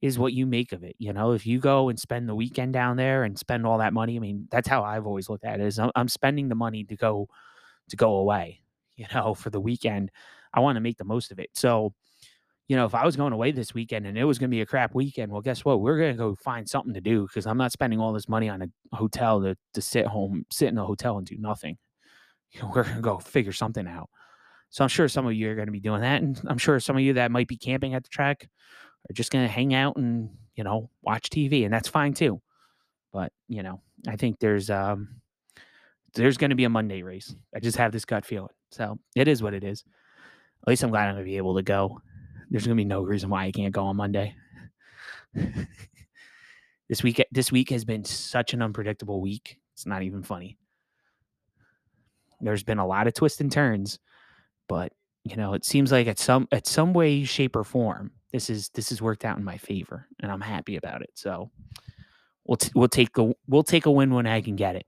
is 0.00 0.18
what 0.18 0.32
you 0.32 0.46
make 0.46 0.72
of 0.72 0.84
it. 0.84 0.94
You 0.98 1.12
know, 1.12 1.32
if 1.32 1.46
you 1.46 1.58
go 1.58 1.88
and 1.88 1.98
spend 1.98 2.28
the 2.28 2.34
weekend 2.34 2.72
down 2.72 2.96
there 2.96 3.24
and 3.24 3.38
spend 3.38 3.66
all 3.66 3.78
that 3.78 3.92
money, 3.92 4.16
I 4.16 4.20
mean, 4.20 4.46
that's 4.50 4.68
how 4.68 4.84
I've 4.84 5.06
always 5.06 5.28
looked 5.28 5.44
at 5.44 5.60
it 5.60 5.66
is 5.66 5.78
I'm, 5.78 6.08
spending 6.08 6.48
the 6.48 6.54
money 6.54 6.84
to 6.84 6.96
go 6.96 7.28
to 7.88 7.96
go 7.96 8.16
away, 8.16 8.60
you 8.96 9.06
know, 9.14 9.34
for 9.34 9.50
the 9.50 9.60
weekend. 9.60 10.10
I 10.52 10.60
want 10.60 10.76
to 10.76 10.80
make 10.80 10.98
the 10.98 11.04
most 11.04 11.30
of 11.30 11.38
it. 11.38 11.50
So, 11.54 11.92
you 12.68 12.76
know, 12.76 12.84
if 12.84 12.94
I 12.94 13.04
was 13.04 13.16
going 13.16 13.32
away 13.32 13.50
this 13.50 13.74
weekend 13.74 14.06
and 14.06 14.16
it 14.16 14.24
was 14.24 14.38
going 14.38 14.50
to 14.50 14.54
be 14.54 14.60
a 14.60 14.66
crap 14.66 14.94
weekend, 14.94 15.32
well, 15.32 15.40
guess 15.40 15.64
what? 15.64 15.80
We're 15.80 15.98
going 15.98 16.12
to 16.12 16.18
go 16.18 16.36
find 16.36 16.68
something 16.68 16.94
to 16.94 17.00
do 17.00 17.22
because 17.22 17.46
I'm 17.46 17.56
not 17.56 17.72
spending 17.72 18.00
all 18.00 18.12
this 18.12 18.28
money 18.28 18.48
on 18.48 18.62
a 18.62 18.96
hotel 18.96 19.40
to, 19.42 19.56
to 19.74 19.82
sit 19.82 20.06
home, 20.06 20.44
sit 20.50 20.68
in 20.68 20.78
a 20.78 20.84
hotel 20.84 21.18
and 21.18 21.26
do 21.26 21.36
nothing. 21.38 21.78
We're 22.62 22.84
going 22.84 22.96
to 22.96 23.02
go 23.02 23.18
figure 23.18 23.52
something 23.52 23.86
out. 23.86 24.10
So 24.70 24.84
I'm 24.84 24.88
sure 24.88 25.08
some 25.08 25.26
of 25.26 25.32
you 25.32 25.50
are 25.50 25.54
going 25.54 25.66
to 25.66 25.72
be 25.72 25.80
doing 25.80 26.02
that. 26.02 26.22
And 26.22 26.40
I'm 26.46 26.58
sure 26.58 26.78
some 26.80 26.96
of 26.96 27.02
you 27.02 27.14
that 27.14 27.30
might 27.30 27.48
be 27.48 27.56
camping 27.56 27.94
at 27.94 28.02
the 28.02 28.10
track 28.10 28.48
are 29.08 29.14
just 29.14 29.30
going 29.32 29.46
to 29.46 29.52
hang 29.52 29.74
out 29.74 29.96
and, 29.96 30.30
you 30.54 30.64
know, 30.64 30.90
watch 31.02 31.30
TV. 31.30 31.64
And 31.64 31.72
that's 31.72 31.88
fine 31.88 32.14
too. 32.14 32.40
But, 33.12 33.32
you 33.48 33.62
know, 33.62 33.80
I 34.06 34.16
think 34.16 34.38
there's, 34.38 34.68
um, 34.68 35.20
there's 36.14 36.36
going 36.36 36.50
to 36.50 36.56
be 36.56 36.64
a 36.64 36.70
Monday 36.70 37.02
race. 37.02 37.34
I 37.54 37.60
just 37.60 37.78
have 37.78 37.92
this 37.92 38.04
gut 38.04 38.24
feeling. 38.24 38.52
So 38.70 38.98
it 39.16 39.28
is 39.28 39.42
what 39.42 39.54
it 39.54 39.64
is. 39.64 39.84
At 40.62 40.68
least 40.68 40.82
I'm 40.82 40.90
glad 40.90 41.08
I'm 41.08 41.14
going 41.14 41.24
to 41.24 41.30
be 41.30 41.36
able 41.36 41.56
to 41.56 41.62
go. 41.62 42.00
There's 42.50 42.66
going 42.66 42.76
to 42.76 42.80
be 42.80 42.86
no 42.86 43.02
reason 43.02 43.30
why 43.30 43.44
I 43.44 43.52
can't 43.52 43.72
go 43.72 43.84
on 43.84 43.96
Monday. 43.96 44.34
this 46.88 47.02
week, 47.02 47.24
this 47.30 47.52
week 47.52 47.70
has 47.70 47.84
been 47.84 48.04
such 48.04 48.54
an 48.54 48.62
unpredictable 48.62 49.20
week. 49.20 49.58
It's 49.74 49.86
not 49.86 50.02
even 50.02 50.22
funny. 50.22 50.58
There's 52.40 52.62
been 52.62 52.78
a 52.78 52.86
lot 52.86 53.06
of 53.06 53.14
twists 53.14 53.40
and 53.40 53.50
turns, 53.50 53.98
but 54.68 54.92
you 55.24 55.36
know, 55.36 55.54
it 55.54 55.64
seems 55.64 55.92
like 55.92 56.06
at 56.06 56.18
some 56.18 56.48
at 56.52 56.66
some 56.66 56.92
way, 56.92 57.24
shape, 57.24 57.56
or 57.56 57.64
form, 57.64 58.12
this 58.32 58.48
is 58.50 58.70
this 58.70 58.90
has 58.90 59.02
worked 59.02 59.24
out 59.24 59.38
in 59.38 59.44
my 59.44 59.58
favor, 59.58 60.06
and 60.20 60.30
I'm 60.30 60.40
happy 60.40 60.76
about 60.76 61.02
it. 61.02 61.10
So 61.14 61.50
we'll 62.46 62.56
t- 62.56 62.72
we'll 62.74 62.88
take 62.88 63.16
a 63.18 63.32
we'll 63.46 63.62
take 63.62 63.86
a 63.86 63.90
win 63.90 64.14
when 64.14 64.26
I 64.26 64.40
can 64.40 64.56
get 64.56 64.76
it. 64.76 64.86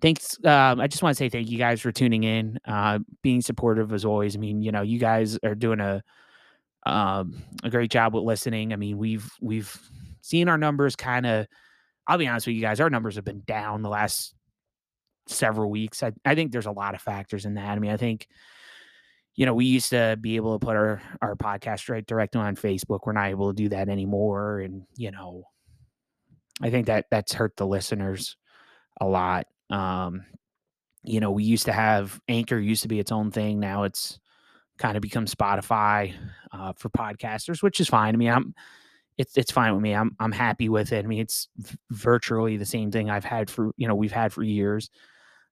Thanks. 0.00 0.38
Um, 0.44 0.80
I 0.80 0.86
just 0.86 1.02
want 1.02 1.16
to 1.16 1.18
say 1.18 1.28
thank 1.28 1.50
you 1.50 1.56
guys 1.58 1.80
for 1.80 1.90
tuning 1.90 2.24
in, 2.24 2.58
uh, 2.66 2.98
being 3.22 3.40
supportive 3.40 3.92
as 3.92 4.04
always. 4.04 4.36
I 4.36 4.38
mean, 4.38 4.60
you 4.62 4.70
know, 4.70 4.82
you 4.82 4.98
guys 4.98 5.38
are 5.42 5.54
doing 5.54 5.80
a 5.80 6.02
um, 6.84 7.42
a 7.64 7.70
great 7.70 7.90
job 7.90 8.14
with 8.14 8.22
listening. 8.22 8.72
I 8.72 8.76
mean, 8.76 8.98
we've 8.98 9.28
we've 9.40 9.76
seen 10.20 10.48
our 10.48 10.58
numbers 10.58 10.96
kind 10.96 11.26
of. 11.26 11.46
I'll 12.06 12.18
be 12.18 12.28
honest 12.28 12.46
with 12.46 12.54
you 12.54 12.62
guys, 12.62 12.78
our 12.78 12.90
numbers 12.90 13.16
have 13.16 13.24
been 13.24 13.42
down 13.46 13.82
the 13.82 13.88
last 13.88 14.32
several 15.26 15.70
weeks. 15.70 16.04
I, 16.04 16.12
I 16.24 16.36
think 16.36 16.52
there's 16.52 16.66
a 16.66 16.70
lot 16.72 16.94
of 16.94 17.02
factors 17.02 17.44
in 17.44 17.54
that. 17.54 17.70
I 17.70 17.78
mean, 17.80 17.90
I 17.90 17.96
think 17.96 18.28
you 19.36 19.44
know, 19.44 19.54
we 19.54 19.66
used 19.66 19.90
to 19.90 20.18
be 20.20 20.36
able 20.36 20.58
to 20.58 20.64
put 20.64 20.76
our 20.76 21.00
our 21.20 21.36
podcast 21.36 21.88
right 21.88 22.06
directly 22.06 22.40
on 22.40 22.56
Facebook. 22.56 23.00
We're 23.04 23.12
not 23.12 23.28
able 23.28 23.52
to 23.52 23.56
do 23.56 23.68
that 23.68 23.88
anymore, 23.88 24.60
and 24.60 24.84
you 24.96 25.10
know, 25.10 25.44
I 26.62 26.70
think 26.70 26.86
that 26.86 27.06
that's 27.10 27.34
hurt 27.34 27.56
the 27.56 27.66
listeners 27.66 28.36
a 29.00 29.06
lot. 29.06 29.46
Um, 29.70 30.24
you 31.02 31.20
know, 31.20 31.30
we 31.30 31.44
used 31.44 31.66
to 31.66 31.72
have 31.72 32.18
Anchor 32.28 32.58
used 32.58 32.82
to 32.82 32.88
be 32.88 32.98
its 32.98 33.12
own 33.12 33.30
thing. 33.30 33.60
Now 33.60 33.84
it's 33.84 34.18
kind 34.78 34.96
of 34.96 35.02
become 35.02 35.26
Spotify 35.26 36.14
uh, 36.52 36.72
for 36.72 36.88
podcasters, 36.90 37.62
which 37.62 37.80
is 37.80 37.88
fine. 37.88 38.14
I 38.14 38.16
mean, 38.16 38.30
I'm 38.30 38.54
it's 39.18 39.36
it's 39.36 39.50
fine 39.52 39.74
with 39.74 39.82
me. 39.82 39.94
I'm 39.94 40.16
I'm 40.18 40.32
happy 40.32 40.68
with 40.68 40.92
it. 40.92 41.04
I 41.04 41.08
mean, 41.08 41.20
it's 41.20 41.48
v- 41.58 41.76
virtually 41.90 42.56
the 42.56 42.66
same 42.66 42.90
thing 42.90 43.10
I've 43.10 43.24
had 43.24 43.50
for 43.50 43.72
you 43.76 43.86
know 43.86 43.94
we've 43.94 44.12
had 44.12 44.32
for 44.32 44.42
years. 44.42 44.90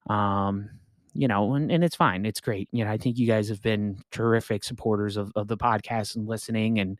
Um, 0.09 0.69
you 1.15 1.29
know, 1.29 1.53
and, 1.53 1.71
and 1.71 1.83
it's 1.83 1.95
fine. 1.95 2.25
It's 2.25 2.41
great. 2.41 2.67
You 2.71 2.83
know, 2.83 2.91
I 2.91 2.97
think 2.97 3.17
you 3.17 3.25
guys 3.25 3.47
have 3.47 3.61
been 3.61 3.97
terrific 4.11 4.65
supporters 4.65 5.15
of, 5.15 5.31
of 5.35 5.47
the 5.47 5.57
podcast 5.57 6.17
and 6.17 6.27
listening. 6.27 6.79
And 6.79 6.99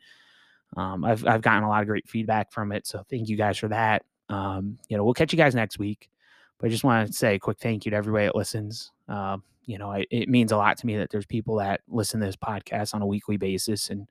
um, 0.78 1.04
I've, 1.04 1.28
I've 1.28 1.42
gotten 1.42 1.64
a 1.64 1.70
lot 1.70 1.82
of 1.82 1.88
great 1.88 2.08
feedback 2.08 2.52
from 2.52 2.72
it. 2.72 2.88
So 2.88 3.04
thank 3.10 3.28
you 3.28 3.36
guys 3.36 3.58
for 3.58 3.68
that. 3.68 4.04
Um, 4.30 4.80
you 4.88 4.96
know, 4.96 5.04
we'll 5.04 5.14
catch 5.14 5.34
you 5.34 5.38
guys 5.38 5.54
next 5.54 5.78
week. 5.78 6.10
But 6.58 6.68
I 6.68 6.70
just 6.70 6.86
want 6.86 7.08
to 7.08 7.14
say 7.14 7.36
a 7.36 7.40
quick 7.40 7.60
thank 7.60 7.84
you 7.84 7.92
to 7.92 7.98
everybody 7.98 8.26
that 8.26 8.36
listens. 8.36 8.94
Uh, 9.10 9.38
you 9.66 9.78
know, 9.78 9.92
I, 9.92 10.06
it 10.10 10.30
means 10.30 10.54
a 10.54 10.58
lot 10.58 10.78
to 10.78 10.86
me 10.86 10.96
that 10.96 11.10
there's 11.10 11.26
people 11.26 11.58
that 11.58 11.82
listen 11.90 12.22
to 12.22 12.26
this 12.26 12.38
podcast 12.38 12.94
on 12.94 13.02
a 13.02 13.08
weekly 13.08 13.36
basis. 13.36 13.90
And, 13.90 14.08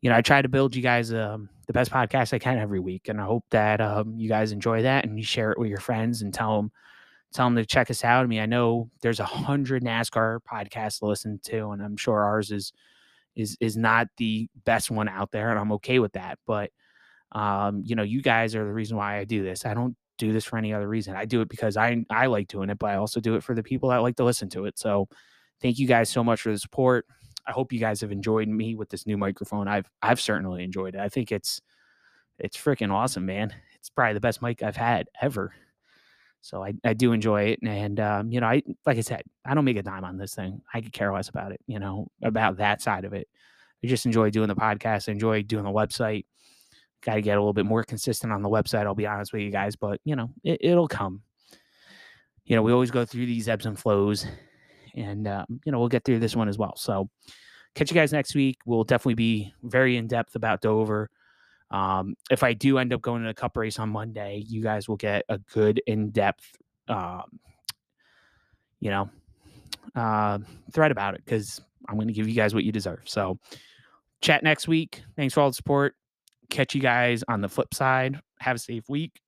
you 0.00 0.08
know, 0.08 0.16
I 0.16 0.22
try 0.22 0.40
to 0.40 0.48
build 0.48 0.74
you 0.74 0.80
guys 0.80 1.12
um, 1.12 1.50
the 1.66 1.74
best 1.74 1.90
podcast 1.90 2.32
I 2.32 2.38
can 2.38 2.58
every 2.58 2.80
week. 2.80 3.08
And 3.08 3.20
I 3.20 3.24
hope 3.24 3.44
that 3.50 3.82
um, 3.82 4.14
you 4.16 4.28
guys 4.28 4.52
enjoy 4.52 4.82
that 4.82 5.04
and 5.04 5.18
you 5.18 5.24
share 5.24 5.52
it 5.52 5.58
with 5.58 5.68
your 5.68 5.80
friends 5.80 6.22
and 6.22 6.32
tell 6.32 6.56
them 6.56 6.72
tell 7.32 7.46
them 7.46 7.56
to 7.56 7.66
check 7.66 7.90
us 7.90 8.04
out. 8.04 8.24
I 8.24 8.26
mean, 8.26 8.40
I 8.40 8.46
know 8.46 8.90
there's 9.02 9.20
a 9.20 9.24
hundred 9.24 9.84
NASCAR 9.84 10.40
podcasts 10.40 11.00
to 11.00 11.06
listen 11.06 11.40
to, 11.44 11.70
and 11.70 11.82
I'm 11.82 11.96
sure 11.96 12.24
ours 12.24 12.50
is 12.50 12.72
is 13.36 13.56
is 13.60 13.76
not 13.76 14.08
the 14.16 14.48
best 14.64 14.90
one 14.90 15.08
out 15.08 15.30
there, 15.30 15.50
and 15.50 15.58
I'm 15.58 15.72
okay 15.72 15.98
with 15.98 16.12
that. 16.14 16.38
But 16.46 16.70
um, 17.32 17.82
you 17.84 17.96
know, 17.96 18.02
you 18.02 18.22
guys 18.22 18.54
are 18.54 18.64
the 18.64 18.72
reason 18.72 18.96
why 18.96 19.18
I 19.18 19.24
do 19.24 19.42
this. 19.42 19.66
I 19.66 19.74
don't 19.74 19.96
do 20.18 20.32
this 20.32 20.44
for 20.44 20.58
any 20.58 20.72
other 20.72 20.88
reason. 20.88 21.14
I 21.14 21.24
do 21.24 21.40
it 21.40 21.48
because 21.48 21.76
I 21.76 22.04
I 22.10 22.26
like 22.26 22.48
doing 22.48 22.70
it, 22.70 22.78
but 22.78 22.90
I 22.90 22.96
also 22.96 23.20
do 23.20 23.34
it 23.36 23.42
for 23.42 23.54
the 23.54 23.62
people 23.62 23.90
that 23.90 23.98
like 23.98 24.16
to 24.16 24.24
listen 24.24 24.48
to 24.50 24.64
it. 24.66 24.78
So 24.78 25.08
thank 25.60 25.78
you 25.78 25.86
guys 25.86 26.10
so 26.10 26.24
much 26.24 26.40
for 26.42 26.52
the 26.52 26.58
support. 26.58 27.06
I 27.46 27.52
hope 27.52 27.72
you 27.72 27.80
guys 27.80 28.00
have 28.02 28.12
enjoyed 28.12 28.48
me 28.48 28.74
with 28.74 28.90
this 28.90 29.06
new 29.06 29.16
microphone. 29.16 29.68
I've 29.68 29.90
I've 30.02 30.20
certainly 30.20 30.64
enjoyed 30.64 30.94
it. 30.94 31.00
I 31.00 31.08
think 31.08 31.32
it's 31.32 31.60
it's 32.38 32.56
freaking 32.56 32.92
awesome, 32.92 33.26
man. 33.26 33.54
It's 33.76 33.90
probably 33.90 34.14
the 34.14 34.20
best 34.20 34.42
mic 34.42 34.62
I've 34.62 34.76
had 34.76 35.08
ever. 35.20 35.54
So 36.40 36.64
I, 36.64 36.74
I 36.84 36.94
do 36.94 37.12
enjoy 37.12 37.42
it. 37.44 37.60
And, 37.62 37.98
um, 38.00 38.30
you 38.30 38.40
know, 38.40 38.46
I, 38.46 38.62
like 38.86 38.96
I 38.98 39.02
said, 39.02 39.22
I 39.44 39.54
don't 39.54 39.64
make 39.64 39.76
a 39.76 39.82
dime 39.82 40.04
on 40.04 40.16
this 40.16 40.34
thing. 40.34 40.60
I 40.72 40.80
could 40.80 40.92
care 40.92 41.12
less 41.12 41.28
about 41.28 41.52
it, 41.52 41.60
you 41.66 41.78
know, 41.78 42.08
about 42.22 42.58
that 42.58 42.80
side 42.80 43.04
of 43.04 43.12
it. 43.12 43.28
I 43.82 43.86
just 43.86 44.06
enjoy 44.06 44.30
doing 44.30 44.48
the 44.48 44.56
podcast. 44.56 45.08
I 45.08 45.12
enjoy 45.12 45.42
doing 45.42 45.64
the 45.64 45.70
website. 45.70 46.24
Got 47.02 47.14
to 47.14 47.22
get 47.22 47.36
a 47.36 47.40
little 47.40 47.52
bit 47.52 47.66
more 47.66 47.84
consistent 47.84 48.32
on 48.32 48.42
the 48.42 48.48
website. 48.48 48.86
I'll 48.86 48.94
be 48.94 49.06
honest 49.06 49.32
with 49.32 49.42
you 49.42 49.50
guys, 49.50 49.76
but 49.76 50.00
you 50.04 50.16
know, 50.16 50.30
it, 50.42 50.58
it'll 50.60 50.88
come. 50.88 51.22
You 52.44 52.56
know, 52.56 52.62
we 52.62 52.72
always 52.72 52.90
go 52.90 53.04
through 53.04 53.26
these 53.26 53.48
ebbs 53.48 53.66
and 53.66 53.78
flows 53.78 54.26
and, 54.96 55.28
um, 55.28 55.60
you 55.64 55.72
know, 55.72 55.78
we'll 55.78 55.88
get 55.88 56.04
through 56.04 56.18
this 56.18 56.34
one 56.34 56.48
as 56.48 56.58
well. 56.58 56.74
So 56.76 57.08
catch 57.74 57.90
you 57.90 57.94
guys 57.94 58.12
next 58.12 58.34
week. 58.34 58.58
We'll 58.64 58.84
definitely 58.84 59.14
be 59.14 59.54
very 59.62 59.96
in 59.96 60.06
depth 60.06 60.34
about 60.34 60.60
Dover. 60.60 61.10
Um, 61.70 62.14
if 62.30 62.42
I 62.42 62.54
do 62.54 62.78
end 62.78 62.92
up 62.92 63.02
going 63.02 63.22
to 63.22 63.28
a 63.28 63.34
cup 63.34 63.56
race 63.56 63.78
on 63.78 63.90
Monday, 63.90 64.42
you 64.46 64.62
guys 64.62 64.88
will 64.88 64.96
get 64.96 65.24
a 65.28 65.38
good 65.38 65.82
in 65.86 66.10
depth, 66.10 66.44
um, 66.88 67.24
you 68.80 68.90
know, 68.90 69.10
uh, 69.94 70.38
thread 70.72 70.90
about 70.90 71.14
it 71.14 71.22
because 71.24 71.60
I'm 71.88 71.96
going 71.96 72.08
to 72.08 72.14
give 72.14 72.28
you 72.28 72.34
guys 72.34 72.54
what 72.54 72.64
you 72.64 72.72
deserve. 72.72 73.02
So, 73.04 73.38
chat 74.22 74.42
next 74.42 74.66
week. 74.66 75.02
Thanks 75.16 75.34
for 75.34 75.40
all 75.40 75.50
the 75.50 75.54
support. 75.54 75.94
Catch 76.50 76.74
you 76.74 76.80
guys 76.80 77.22
on 77.28 77.40
the 77.40 77.48
flip 77.48 77.74
side. 77.74 78.20
Have 78.40 78.56
a 78.56 78.58
safe 78.58 78.88
week. 78.88 79.20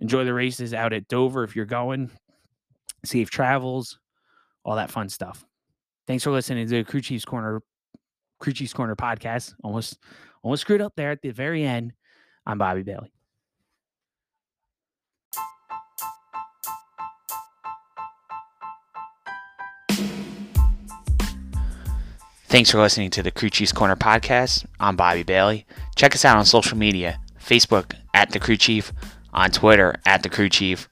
Enjoy 0.00 0.24
the 0.24 0.34
races 0.34 0.74
out 0.74 0.92
at 0.92 1.08
Dover 1.08 1.42
if 1.44 1.56
you're 1.56 1.64
going. 1.64 2.10
Safe 3.04 3.30
travels, 3.30 3.98
all 4.64 4.76
that 4.76 4.90
fun 4.90 5.08
stuff. 5.08 5.44
Thanks 6.06 6.24
for 6.24 6.30
listening 6.30 6.66
to 6.66 6.76
the 6.76 6.84
Crew 6.84 7.00
Chief's 7.00 7.24
Corner 7.24 7.62
Crew 8.38 8.52
Chief's 8.52 8.74
Corner 8.74 8.94
podcast. 8.94 9.54
Almost 9.64 9.98
almost 10.46 10.60
screwed 10.60 10.80
up 10.80 10.92
there 10.94 11.10
at 11.10 11.22
the 11.22 11.30
very 11.30 11.64
end. 11.64 11.92
I'm 12.46 12.56
Bobby 12.56 12.84
Bailey. 12.84 13.12
Thanks 22.44 22.70
for 22.70 22.78
listening 22.78 23.10
to 23.10 23.24
the 23.24 23.32
Crew 23.32 23.50
Chief's 23.50 23.72
Corner 23.72 23.96
podcast. 23.96 24.64
I'm 24.78 24.94
Bobby 24.94 25.24
Bailey. 25.24 25.66
Check 25.96 26.14
us 26.14 26.24
out 26.24 26.36
on 26.36 26.44
social 26.44 26.78
media 26.78 27.18
Facebook 27.44 27.94
at 28.14 28.30
The 28.30 28.38
Crew 28.38 28.56
Chief, 28.56 28.92
on 29.34 29.50
Twitter 29.50 29.96
at 30.06 30.22
The 30.22 30.28
Crew 30.28 30.48
Chief. 30.48 30.88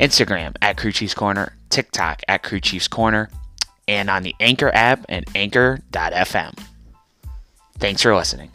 Instagram 0.00 0.56
at 0.62 0.78
Crew 0.78 0.92
Chiefs 0.92 1.12
Corner, 1.12 1.52
TikTok 1.68 2.22
at 2.26 2.42
Crew 2.42 2.60
Chiefs 2.60 2.88
Corner, 2.88 3.28
and 3.86 4.08
on 4.08 4.22
the 4.22 4.34
Anchor 4.40 4.70
app 4.72 5.04
and 5.10 5.26
anchor.fm. 5.34 6.58
Thanks 7.78 8.02
for 8.02 8.14
listening. 8.14 8.50